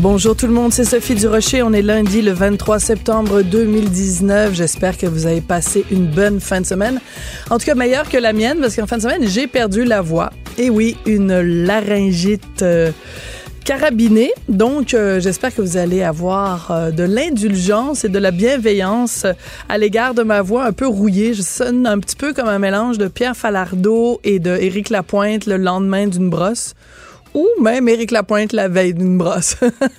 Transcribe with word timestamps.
Bonjour 0.00 0.36
tout 0.36 0.46
le 0.46 0.52
monde, 0.52 0.74
c'est 0.74 0.84
Sophie 0.84 1.14
Durocher. 1.14 1.62
On 1.62 1.72
est 1.72 1.80
lundi 1.80 2.20
le 2.20 2.32
23 2.32 2.78
septembre 2.78 3.40
2019. 3.40 4.52
J'espère 4.52 4.98
que 4.98 5.06
vous 5.06 5.24
avez 5.24 5.40
passé 5.40 5.86
une 5.90 6.06
bonne 6.06 6.38
fin 6.38 6.60
de 6.60 6.66
semaine. 6.66 7.00
En 7.48 7.56
tout 7.56 7.64
cas, 7.64 7.74
meilleure 7.74 8.06
que 8.06 8.18
la 8.18 8.34
mienne 8.34 8.58
parce 8.60 8.76
qu'en 8.76 8.86
fin 8.86 8.98
de 8.98 9.02
semaine, 9.02 9.26
j'ai 9.26 9.46
perdu 9.46 9.84
la 9.84 10.02
voix. 10.02 10.32
Et 10.58 10.68
oui, 10.68 10.98
une 11.06 11.40
laryngite. 11.40 12.60
Euh, 12.60 12.90
carabinée. 13.64 14.30
Donc, 14.48 14.94
euh, 14.94 15.18
j'espère 15.18 15.52
que 15.52 15.60
vous 15.60 15.76
allez 15.76 16.04
avoir 16.04 16.70
euh, 16.70 16.90
de 16.92 17.02
l'indulgence 17.02 18.04
et 18.04 18.08
de 18.08 18.18
la 18.20 18.30
bienveillance 18.30 19.26
à 19.68 19.76
l'égard 19.76 20.14
de 20.14 20.22
ma 20.22 20.40
voix 20.40 20.66
un 20.66 20.72
peu 20.72 20.86
rouillée. 20.86 21.34
Je 21.34 21.42
sonne 21.42 21.84
un 21.84 21.98
petit 21.98 22.14
peu 22.14 22.32
comme 22.32 22.46
un 22.46 22.60
mélange 22.60 22.96
de 22.96 23.08
Pierre 23.08 23.36
Falardeau 23.36 24.20
et 24.22 24.38
de 24.38 24.50
Éric 24.50 24.88
Lapointe 24.90 25.46
le 25.46 25.56
lendemain 25.56 26.06
d'une 26.06 26.30
brosse 26.30 26.74
ou 27.36 27.46
même 27.60 27.86
Éric 27.86 28.12
Lapointe 28.12 28.54
la 28.54 28.66
veille 28.66 28.94
d'une 28.94 29.18
brosse. 29.18 29.56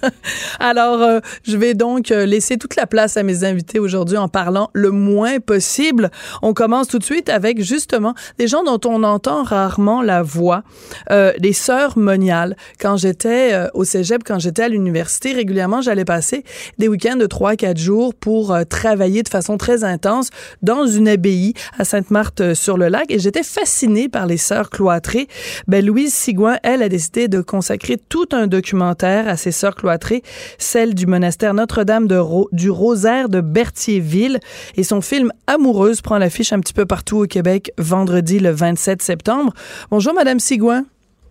Alors, 0.59 1.03
euh, 1.03 1.19
je 1.43 1.55
vais 1.55 1.75
donc 1.75 2.09
euh, 2.09 2.25
laisser 2.25 2.57
toute 2.57 2.75
la 2.75 2.87
place 2.87 3.15
à 3.15 3.21
mes 3.21 3.43
invités 3.43 3.77
aujourd'hui 3.77 4.17
en 4.17 4.27
parlant 4.27 4.71
le 4.73 4.89
moins 4.89 5.39
possible. 5.39 6.09
On 6.41 6.55
commence 6.55 6.87
tout 6.87 6.97
de 6.97 7.03
suite 7.03 7.29
avec 7.29 7.61
justement 7.61 8.15
des 8.39 8.47
gens 8.47 8.63
dont 8.63 8.79
on 8.89 9.03
entend 9.03 9.43
rarement 9.43 10.01
la 10.01 10.23
voix, 10.23 10.63
euh, 11.11 11.31
les 11.37 11.53
sœurs 11.53 11.95
moniales. 11.95 12.57
Quand 12.81 12.97
j'étais 12.97 13.53
au 13.75 13.83
cégep, 13.83 14.23
quand 14.25 14.39
j'étais 14.39 14.63
à 14.63 14.69
l'université, 14.69 15.33
régulièrement, 15.33 15.81
j'allais 15.81 16.05
passer 16.05 16.43
des 16.79 16.87
week-ends 16.87 17.17
de 17.17 17.27
3-4 17.27 17.77
jours 17.77 18.15
pour 18.15 18.57
travailler 18.67 19.21
de 19.21 19.29
façon 19.29 19.57
très 19.57 19.83
intense 19.83 20.31
dans 20.63 20.87
une 20.87 21.07
abbaye 21.07 21.53
à 21.77 21.83
Sainte-Marthe-sur-le-Lac 21.83 23.11
et 23.11 23.19
j'étais 23.19 23.43
fascinée 23.43 24.09
par 24.09 24.25
les 24.25 24.37
sœurs 24.37 24.71
cloîtrées. 24.71 25.27
Ben, 25.67 25.85
Louise 25.85 26.15
Sigouin, 26.15 26.57
elle, 26.63 26.81
a 26.81 26.89
décidé 26.89 27.26
de 27.27 27.41
consacrer 27.41 27.97
tout 27.97 28.27
un 28.31 28.47
documentaire 28.47 29.27
à 29.27 29.37
ses 29.37 29.51
sœurs 29.51 29.75
cloîtrées, 29.75 30.21
celle 30.57 30.95
du 30.95 31.05
monastère 31.05 31.53
Notre-Dame 31.53 32.07
du 32.51 32.69
Rosaire 32.69 33.29
de 33.29 33.41
Berthierville. 33.41 34.39
Et 34.75 34.83
son 34.83 35.01
film 35.01 35.31
Amoureuse 35.47 36.01
prend 36.01 36.17
l'affiche 36.17 36.53
un 36.53 36.59
petit 36.59 36.73
peu 36.73 36.85
partout 36.85 37.17
au 37.17 37.25
Québec 37.25 37.71
vendredi 37.77 38.39
le 38.39 38.51
27 38.51 39.01
septembre. 39.01 39.53
Bonjour, 39.91 40.13
Madame 40.13 40.39
Sigouin. 40.39 40.85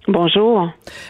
Bonjour. 0.08 0.68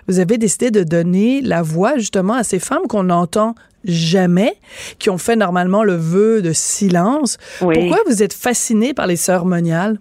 Vous 0.09 0.21
avez 0.21 0.39
décidé 0.39 0.71
de 0.71 0.83
donner 0.83 1.43
la 1.43 1.61
voix 1.63 1.99
justement 1.99 2.33
à 2.33 2.43
ces 2.43 2.59
femmes 2.59 2.87
qu'on 2.89 3.05
n'entend 3.05 3.55
jamais, 3.85 4.55
qui 4.99 5.11
ont 5.11 5.19
fait 5.19 5.37
normalement 5.37 5.85
le 5.85 5.95
vœu 5.95 6.43
de 6.43 6.53
silence. 6.53 7.39
Pourquoi 7.59 7.99
vous 8.07 8.23
êtes 8.23 8.33
fascinée 8.33 8.95
par 8.95 9.07
les 9.07 9.17
sœurs 9.17 9.45
moniales? 9.45 9.99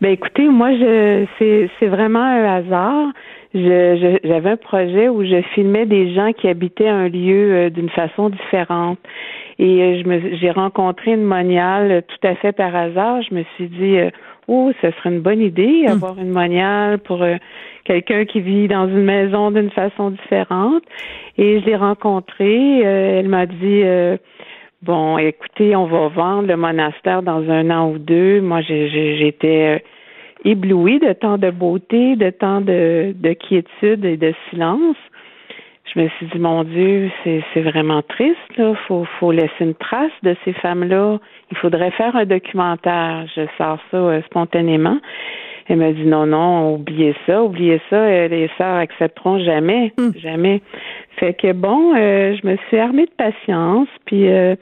Ben 0.00 0.10
écoutez, 0.12 0.46
moi 0.48 0.72
je 0.72 1.26
c'est 1.38 1.86
vraiment 1.86 2.22
un 2.22 2.56
hasard 2.56 3.08
j'avais 3.56 4.50
un 4.50 4.56
projet 4.56 5.08
où 5.08 5.24
je 5.24 5.42
filmais 5.54 5.86
des 5.86 6.14
gens 6.14 6.32
qui 6.32 6.48
habitaient 6.48 6.88
un 6.88 7.08
lieu 7.08 7.54
euh, 7.54 7.70
d'une 7.70 7.88
façon 7.90 8.30
différente. 8.30 8.98
Et 9.58 9.82
euh, 9.82 10.02
je 10.02 10.36
j'ai 10.36 10.50
rencontré 10.50 11.12
une 11.12 11.24
moniale 11.24 11.90
euh, 11.90 12.00
tout 12.00 12.26
à 12.26 12.34
fait 12.36 12.52
par 12.52 12.74
hasard. 12.74 13.22
Je 13.22 13.34
me 13.34 13.44
suis 13.54 13.68
dit, 13.68 13.96
oh, 14.48 14.72
ce 14.82 14.90
serait 14.90 15.10
une 15.10 15.20
bonne 15.20 15.40
idée, 15.40 15.84
hmm. 15.86 15.92
avoir 15.92 16.18
une 16.18 16.30
moniale 16.30 16.98
pour 16.98 17.24
quelqu'un 17.84 18.24
qui 18.24 18.40
vit 18.40 18.68
dans 18.68 18.88
une 18.88 19.04
maison 19.04 19.50
d'une 19.50 19.70
façon 19.70 20.10
différente. 20.10 20.82
Et 21.38 21.60
je 21.60 21.66
l'ai 21.66 21.76
rencontrée. 21.76 22.80
elle 22.80 23.28
m'a 23.28 23.46
dit, 23.46 23.82
bon, 24.82 25.18
écoutez, 25.18 25.76
on 25.76 25.86
va 25.86 26.08
vendre 26.08 26.48
le 26.48 26.56
monastère 26.56 27.22
dans 27.22 27.48
un 27.50 27.70
an 27.70 27.90
ou 27.90 27.98
deux. 27.98 28.40
Moi, 28.40 28.60
j'étais 28.62 29.82
ébloui 30.46 30.98
de 31.00 31.12
tant 31.12 31.38
de 31.38 31.50
beauté, 31.50 32.16
de 32.16 32.30
tant 32.30 32.60
de, 32.60 33.14
de 33.14 33.32
quiétude 33.32 34.04
et 34.04 34.16
de 34.16 34.32
silence. 34.48 34.96
Je 35.94 36.00
me 36.00 36.08
suis 36.08 36.26
dit, 36.26 36.38
mon 36.38 36.64
Dieu, 36.64 37.10
c'est, 37.24 37.60
vraiment 37.62 38.02
triste, 38.02 38.56
là. 38.56 38.74
Faut, 38.86 39.06
faut 39.18 39.32
laisser 39.32 39.60
une 39.60 39.74
trace 39.74 40.12
de 40.22 40.36
ces 40.44 40.52
femmes-là. 40.54 41.18
Il 41.50 41.56
faudrait 41.56 41.90
faire 41.92 42.14
un 42.16 42.26
documentaire. 42.26 43.26
Je 43.34 43.42
sors 43.56 43.78
ça 43.90 43.96
euh, 43.96 44.22
spontanément. 44.22 44.98
Elle 45.68 45.78
m'a 45.78 45.92
dit 45.92 46.04
non, 46.04 46.26
non, 46.26 46.74
oubliez 46.74 47.14
ça, 47.26 47.42
oubliez 47.42 47.80
ça, 47.90 47.96
euh, 47.96 48.28
les 48.28 48.48
sœurs 48.56 48.76
accepteront 48.76 49.40
jamais, 49.40 49.92
hmm. 49.98 50.10
jamais. 50.16 50.60
Fait 51.18 51.34
que 51.34 51.52
bon, 51.52 51.94
euh, 51.96 52.36
je 52.40 52.46
me 52.46 52.56
suis 52.68 52.78
armée 52.78 53.06
de 53.06 53.10
patience, 53.16 53.88
puis 54.04 54.26
je 54.26 54.56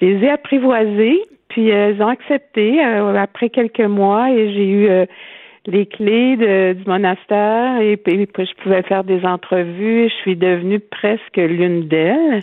les 0.00 0.24
ai 0.24 0.30
apprivoisées, 0.30 1.20
puis 1.56 1.72
euh, 1.72 1.88
elles 1.88 2.02
ont 2.02 2.08
accepté 2.08 2.84
euh, 2.84 3.14
après 3.16 3.48
quelques 3.48 3.80
mois 3.80 4.30
et 4.30 4.52
j'ai 4.52 4.68
eu 4.68 4.88
euh, 4.90 5.06
les 5.64 5.86
clés 5.86 6.36
du 6.36 6.84
monastère 6.86 7.80
et 7.80 7.96
puis 7.96 8.28
je 8.36 8.62
pouvais 8.62 8.82
faire 8.82 9.04
des 9.04 9.24
entrevues. 9.24 10.10
Je 10.10 10.14
suis 10.16 10.36
devenue 10.36 10.80
presque 10.80 11.38
l'une 11.38 11.88
d'elles. 11.88 12.42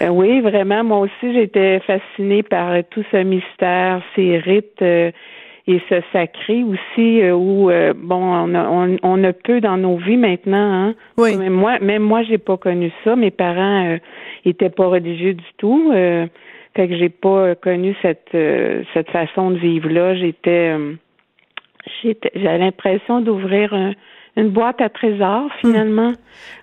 oui, 0.10 0.40
vraiment, 0.40 0.84
moi 0.84 0.98
aussi, 1.00 1.34
j'étais 1.34 1.80
fascinée 1.80 2.44
par 2.44 2.72
tout 2.88 3.02
ce 3.10 3.16
mystère, 3.16 4.00
ces 4.14 4.38
rites 4.38 4.80
et 4.80 5.12
ce 5.66 6.00
sacré 6.12 6.62
aussi 6.62 7.30
où 7.30 7.68
bon 7.96 8.22
on 8.22 8.54
a, 8.54 8.68
on, 8.70 8.96
on 9.02 9.24
a 9.24 9.32
peu 9.32 9.60
dans 9.60 9.76
nos 9.76 9.96
vies 9.96 10.16
maintenant. 10.16 10.72
Hein? 10.72 10.94
Oui. 11.18 11.36
Même 11.36 11.52
moi, 11.52 11.78
même 11.80 12.02
moi, 12.02 12.22
j'ai 12.22 12.38
pas 12.38 12.56
connu 12.56 12.90
ça. 13.02 13.16
Mes 13.16 13.32
parents 13.32 13.98
étaient 14.46 14.70
pas 14.70 14.86
religieux 14.86 15.34
du 15.34 15.52
tout. 15.58 15.92
Fait 16.74 16.88
que 16.88 16.96
j'ai 16.96 17.08
pas 17.08 17.54
connu 17.54 17.96
cette 18.02 18.34
euh, 18.34 18.82
cette 18.94 19.10
façon 19.10 19.50
de 19.50 19.58
vivre 19.58 19.88
là. 19.88 20.14
J'étais 20.14 20.76
euh, 20.76 20.94
j'étais 22.02 22.32
j'avais 22.34 22.58
l'impression 22.58 23.20
d'ouvrir 23.20 23.72
une 24.36 24.48
boîte 24.48 24.80
à 24.80 24.88
trésors 24.88 25.50
finalement. 25.60 26.10
Hmm. 26.10 26.16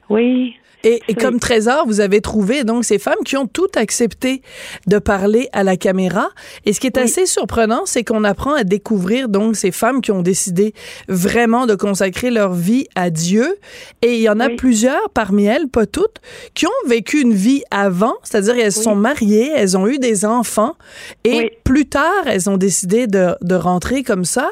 Oui. 0.09 0.57
Et, 0.83 1.01
comme 1.19 1.39
trésor, 1.39 1.85
vous 1.85 1.99
avez 1.99 2.21
trouvé 2.21 2.63
donc 2.63 2.85
ces 2.85 2.99
femmes 2.99 3.23
qui 3.25 3.37
ont 3.37 3.47
tout 3.47 3.69
accepté 3.75 4.41
de 4.87 4.99
parler 4.99 5.49
à 5.53 5.63
la 5.63 5.77
caméra. 5.77 6.29
Et 6.65 6.73
ce 6.73 6.79
qui 6.79 6.87
est 6.87 6.97
assez 6.97 7.25
surprenant, 7.25 7.83
c'est 7.85 8.03
qu'on 8.03 8.23
apprend 8.23 8.53
à 8.53 8.63
découvrir 8.63 9.29
donc 9.29 9.55
ces 9.55 9.71
femmes 9.71 10.01
qui 10.01 10.11
ont 10.11 10.21
décidé 10.21 10.73
vraiment 11.07 11.65
de 11.65 11.75
consacrer 11.75 12.31
leur 12.31 12.53
vie 12.53 12.87
à 12.95 13.09
Dieu. 13.09 13.57
Et 14.01 14.15
il 14.15 14.21
y 14.21 14.29
en 14.29 14.39
a 14.39 14.49
plusieurs 14.49 15.09
parmi 15.13 15.45
elles, 15.45 15.67
pas 15.67 15.85
toutes, 15.85 16.17
qui 16.53 16.65
ont 16.65 16.87
vécu 16.87 17.21
une 17.21 17.33
vie 17.33 17.63
avant, 17.71 18.15
c'est-à-dire 18.23 18.55
elles 18.57 18.71
sont 18.71 18.95
mariées, 18.95 19.51
elles 19.55 19.77
ont 19.77 19.87
eu 19.87 19.99
des 19.99 20.25
enfants, 20.25 20.75
et 21.23 21.57
plus 21.63 21.87
tard, 21.87 22.23
elles 22.25 22.49
ont 22.49 22.57
décidé 22.57 23.07
de, 23.07 23.35
de 23.41 23.55
rentrer 23.55 24.03
comme 24.03 24.25
ça. 24.25 24.49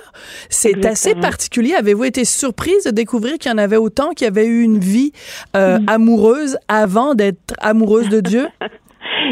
C'est 0.50 0.86
assez 0.86 1.16
particulier. 1.16 1.74
Avez-vous 1.74 2.06
été 2.06 2.26
surprise 2.26 2.84
de 2.86 2.92
découvrir 2.92 3.38
qu'il 3.38 3.52
y 3.52 3.54
en 3.54 3.58
avait 3.58 3.78
autant 3.78 4.12
qui 4.12 4.26
avaient 4.26 4.46
eu 4.46 4.62
une 4.62 4.80
vie 4.80 5.12
euh, 5.56 5.80
mm. 5.80 5.86
Amoureuse 6.19 6.57
avant 6.68 7.16
d'être 7.16 7.54
amoureuse 7.62 8.10
de 8.10 8.21
Dieu? 8.21 8.48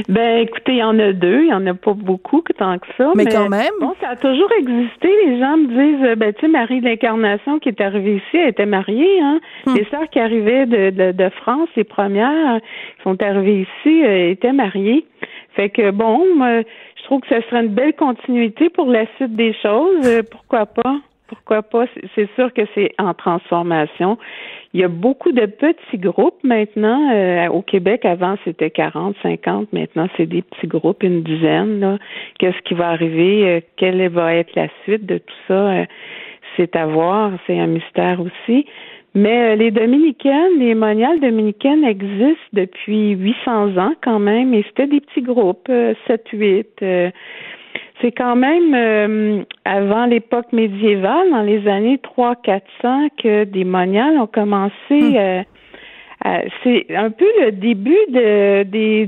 Ben, 0.10 0.42
écoutez, 0.42 0.74
il 0.74 0.78
y 0.78 0.84
en 0.84 1.00
a 1.00 1.12
deux, 1.12 1.44
il 1.44 1.48
y 1.48 1.54
en 1.54 1.66
a 1.66 1.74
pas 1.74 1.94
beaucoup 1.94 2.44
tant 2.58 2.78
que 2.78 2.86
ça. 2.98 3.12
Mais, 3.16 3.26
quand 3.26 3.50
même. 3.50 3.72
Bon, 3.82 3.96
ça 4.00 4.10
a 4.10 4.16
toujours 4.16 4.50
existé. 4.60 5.10
Les 5.26 5.40
gens 5.40 5.58
me 5.58 5.68
disent, 5.68 6.18
ben, 6.18 6.34
tu 6.34 6.42
sais, 6.42 6.48
Marie 6.48 6.82
de 6.82 6.86
l'Incarnation 6.86 7.58
qui 7.58 7.70
est 7.70 7.82
arrivée 7.82 8.18
ici, 8.18 8.38
elle 8.38 8.50
était 8.50 8.68
mariée, 8.68 9.20
hein. 9.22 9.40
Hmm. 9.66 9.76
Les 9.76 9.86
sœurs 9.86 10.08
qui 10.12 10.20
arrivaient 10.20 10.68
de, 10.68 11.12
de, 11.12 11.30
France, 11.42 11.70
les 11.76 11.84
premières, 11.84 12.60
qui 12.98 13.04
sont 13.04 13.20
arrivées 13.24 13.62
ici, 13.62 14.06
euh, 14.06 14.32
étaient 14.32 14.54
mariées. 14.54 15.06
Fait 15.56 15.70
que 15.70 15.90
bon, 15.90 16.22
je 16.40 17.04
trouve 17.06 17.22
que 17.22 17.28
ce 17.30 17.42
serait 17.50 17.64
une 17.64 17.74
belle 17.74 17.94
continuité 17.94 18.70
pour 18.70 18.92
la 18.92 19.06
suite 19.16 19.36
des 19.36 19.54
choses. 19.64 20.06
Euh, 20.06 20.22
pourquoi 20.30 20.68
pas? 20.68 20.98
pourquoi 21.28 21.62
pas? 21.62 21.86
C'est 22.16 22.30
sûr 22.36 22.54
que 22.54 22.62
c'est 22.74 22.94
en 22.98 23.14
transformation. 23.14 24.18
Il 24.74 24.82
y 24.82 24.84
a 24.84 24.88
beaucoup 24.88 25.32
de 25.32 25.46
petits 25.46 25.98
groupes 25.98 26.44
maintenant. 26.44 27.12
Euh, 27.12 27.48
au 27.48 27.62
Québec, 27.62 28.06
avant, 28.06 28.36
c'était 28.44 28.70
40, 28.70 29.16
50. 29.22 29.72
Maintenant, 29.74 30.08
c'est 30.18 30.26
des 30.26 30.42
petits 30.42 30.68
groupes, 30.68 31.04
une 31.04 31.24
dizaine. 31.24 31.98
Qu'est-ce 32.40 32.62
qui 32.64 32.74
va 32.74 32.90
arriver? 32.90 33.46
Euh, 33.46 33.60
quelle 33.78 34.08
va 34.10 34.36
être 34.36 34.54
la 34.56 34.68
suite 34.84 35.06
de 35.06 35.18
tout 35.20 35.36
ça? 35.48 35.54
Euh, 35.54 35.86
c'est 36.56 36.76
à 36.76 36.86
voir. 36.86 37.32
C'est 37.48 37.60
un 37.60 37.68
mystère 37.68 38.20
aussi. 38.20 38.66
Mais 39.16 39.56
les 39.56 39.72
dominicaines, 39.72 40.60
les 40.60 40.76
moniales 40.76 41.20
dominicaines 41.20 41.84
existent 41.84 42.52
depuis 42.54 43.12
800 43.12 43.78
ans 43.78 43.94
quand 44.04 44.20
même, 44.20 44.54
et 44.54 44.64
c'était 44.68 44.86
des 44.86 45.00
petits 45.00 45.24
groupes, 45.24 45.72
7, 46.06 46.24
8. 46.34 46.84
C'est 48.02 48.12
quand 48.12 48.36
même 48.36 48.74
euh, 48.76 49.44
avant 49.66 50.06
l'époque 50.06 50.52
médiévale, 50.54 51.32
dans 51.32 51.42
les 51.42 51.68
années 51.68 52.00
300-400, 52.18 53.10
que 53.22 53.44
des 53.46 53.64
moniales 53.64 54.18
ont 54.18 54.28
commencé. 54.28 54.74
Hmm. 54.92 55.16
Euh, 56.26 56.42
c'est 56.64 56.96
un 56.96 57.10
peu 57.10 57.28
le 57.42 57.52
début 57.52 57.98
de, 58.10 58.64
de 58.64 59.06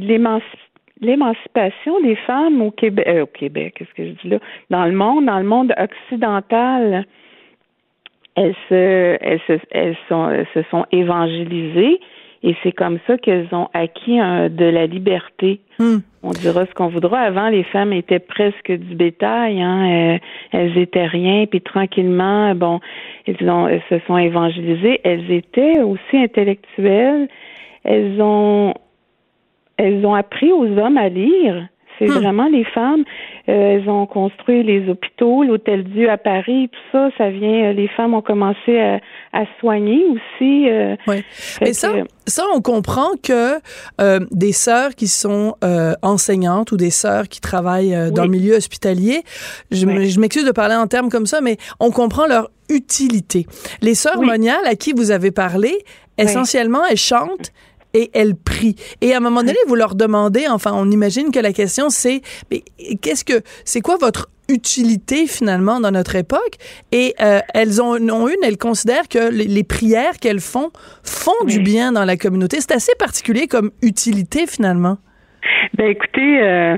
l'émancipation 1.01 2.01
des 2.01 2.15
femmes 2.15 2.61
au 2.61 2.71
Québec. 2.71 3.07
Euh, 3.07 3.23
au 3.23 3.27
Québec, 3.27 3.75
qu'est-ce 3.77 3.93
que 3.93 4.05
je 4.05 4.21
dis 4.21 4.29
là? 4.29 4.39
Dans 4.69 4.85
le 4.85 4.91
monde, 4.91 5.25
dans 5.25 5.39
le 5.39 5.45
monde 5.45 5.73
occidental, 5.77 7.05
elles 8.35 8.55
se, 8.69 9.17
elles 9.21 9.41
se, 9.47 9.59
elles 9.71 9.97
sont, 10.07 10.29
elles 10.29 10.47
se 10.53 10.61
sont 10.69 10.85
évangélisées 10.91 11.99
et 12.41 12.55
c'est 12.63 12.71
comme 12.71 12.99
ça 13.05 13.17
qu'elles 13.17 13.47
ont 13.51 13.67
acquis 13.73 14.17
de 14.17 14.65
la 14.65 14.85
liberté. 14.85 15.59
Hmm. 15.77 15.97
On 16.23 16.31
dira 16.31 16.65
ce 16.65 16.73
qu'on 16.73 16.87
voudra. 16.87 17.19
Avant, 17.19 17.49
les 17.49 17.63
femmes 17.63 17.93
étaient 17.93 18.19
presque 18.19 18.71
du 18.71 18.95
bétail. 18.95 19.61
Hein. 19.61 19.89
Euh, 19.89 20.17
elles 20.51 20.77
étaient 20.77 21.05
rien. 21.05 21.45
Puis 21.47 21.61
tranquillement, 21.61 22.55
bon, 22.55 22.79
elles, 23.25 23.49
ont, 23.49 23.67
elles 23.67 23.83
se 23.89 23.99
sont 24.07 24.17
évangélisées. 24.17 25.01
Elles 25.03 25.31
étaient 25.31 25.81
aussi 25.81 26.17
intellectuelles. 26.17 27.27
Elles 27.83 28.21
ont, 28.21 28.73
elles 29.77 30.05
ont 30.05 30.13
appris 30.13 30.51
aux 30.51 30.77
hommes 30.77 30.97
à 30.97 31.09
lire. 31.09 31.67
C'est 31.99 32.07
hmm. 32.07 32.13
vraiment 32.13 32.47
les 32.47 32.63
femmes. 32.63 33.03
Euh, 33.47 33.51
elles 33.77 33.89
ont 33.89 34.05
construit 34.05 34.63
les 34.63 34.89
hôpitaux, 34.89 35.43
l'Hôtel 35.43 35.83
Dieu 35.83 36.09
à 36.09 36.17
Paris, 36.17 36.69
tout 36.71 36.79
ça. 36.91 37.09
Ça 37.17 37.29
vient. 37.29 37.69
Euh, 37.69 37.73
les 37.73 37.87
femmes 37.89 38.13
ont 38.13 38.21
commencé 38.21 38.79
à, 38.79 38.99
à 39.33 39.43
soigner 39.59 40.03
aussi. 40.05 40.69
Euh, 40.69 40.95
oui. 41.07 41.23
Mais 41.61 41.73
ça, 41.73 41.91
ça, 42.25 42.43
on 42.55 42.61
comprend 42.61 43.09
que 43.21 43.55
euh, 43.99 44.19
des 44.31 44.53
sœurs 44.53 44.95
qui 44.95 45.07
sont 45.07 45.55
enseignantes 46.01 46.71
ou 46.71 46.77
des 46.77 46.89
sœurs 46.89 47.27
qui 47.27 47.41
travaillent 47.41 48.11
dans 48.11 48.23
le 48.23 48.29
milieu 48.29 48.55
hospitalier, 48.55 49.21
je, 49.71 49.85
je 49.85 50.19
m'excuse 50.19 50.45
de 50.45 50.51
parler 50.51 50.75
en 50.75 50.87
termes 50.87 51.09
comme 51.09 51.25
ça, 51.25 51.41
mais 51.41 51.57
on 51.79 51.91
comprend 51.91 52.27
leur 52.27 52.49
utilité. 52.69 53.45
Les 53.81 53.95
sœurs 53.95 54.21
moniales 54.21 54.65
à 54.65 54.75
qui 54.75 54.93
vous 54.93 55.11
avez 55.11 55.31
parlé, 55.31 55.73
essentiellement, 56.17 56.81
elles 56.89 56.97
chantent 56.97 57.51
et 57.93 58.11
elles 58.13 58.35
prient. 58.35 58.75
Et 59.01 59.13
à 59.13 59.17
un 59.17 59.19
moment 59.19 59.41
donné, 59.41 59.57
vous 59.67 59.75
leur 59.75 59.95
demandez, 59.95 60.47
enfin, 60.47 60.71
on 60.75 60.89
imagine 60.91 61.31
que 61.31 61.39
la 61.39 61.53
question 61.53 61.89
c'est, 61.89 62.21
mais 62.51 62.63
qu'est-ce 63.01 63.25
que, 63.25 63.41
c'est 63.65 63.81
quoi 63.81 63.97
votre 63.97 64.29
utilité 64.49 65.27
finalement 65.27 65.79
dans 65.79 65.91
notre 65.91 66.15
époque? 66.15 66.55
Et 66.91 67.13
euh, 67.21 67.39
elles 67.53 67.81
ont, 67.81 67.95
ont, 67.95 68.27
une, 68.27 68.43
elles 68.43 68.57
considèrent 68.57 69.07
que 69.07 69.29
les, 69.29 69.63
prières 69.63 70.17
qu'elles 70.19 70.39
font 70.39 70.71
font 71.03 71.45
du 71.45 71.59
bien 71.59 71.91
dans 71.91 72.05
la 72.05 72.17
communauté. 72.17 72.57
C'est 72.59 72.73
assez 72.73 72.93
particulier 72.97 73.47
comme 73.47 73.71
utilité 73.81 74.47
finalement. 74.47 74.97
Ben 75.75 75.87
écoutez, 75.87 76.41
euh, 76.41 76.75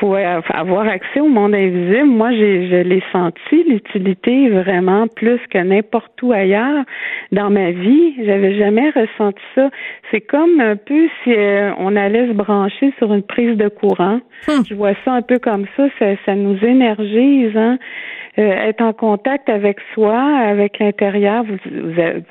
faut 0.00 0.14
avoir 0.14 0.86
accès 0.86 1.20
au 1.20 1.28
monde 1.28 1.54
invisible. 1.54 2.06
Moi, 2.06 2.32
j'ai, 2.32 2.68
je 2.68 2.76
l'ai 2.76 3.02
senti 3.12 3.64
l'utilité 3.68 4.48
vraiment 4.48 5.06
plus 5.08 5.40
que 5.50 5.58
n'importe 5.58 6.20
où 6.22 6.32
ailleurs 6.32 6.84
dans 7.32 7.50
ma 7.50 7.70
vie. 7.70 8.14
J'avais 8.24 8.56
jamais 8.56 8.90
ressenti 8.90 9.42
ça. 9.54 9.70
C'est 10.10 10.20
comme 10.20 10.60
un 10.60 10.76
peu 10.76 11.08
si 11.22 11.32
euh, 11.32 11.72
on 11.78 11.96
allait 11.96 12.28
se 12.28 12.32
brancher 12.32 12.92
sur 12.98 13.12
une 13.12 13.22
prise 13.22 13.56
de 13.56 13.68
courant. 13.68 14.20
Hmm. 14.46 14.62
Je 14.68 14.74
vois 14.74 14.94
ça 15.04 15.12
un 15.12 15.22
peu 15.22 15.38
comme 15.38 15.66
ça. 15.76 15.88
Ça, 15.98 16.06
ça 16.24 16.34
nous 16.34 16.58
énergise. 16.64 17.56
Hein? 17.56 17.78
Euh, 18.38 18.68
être 18.68 18.82
en 18.82 18.92
contact 18.92 19.48
avec 19.48 19.78
soi, 19.94 20.18
avec 20.20 20.78
l'intérieur. 20.78 21.42
Vous, 21.44 21.56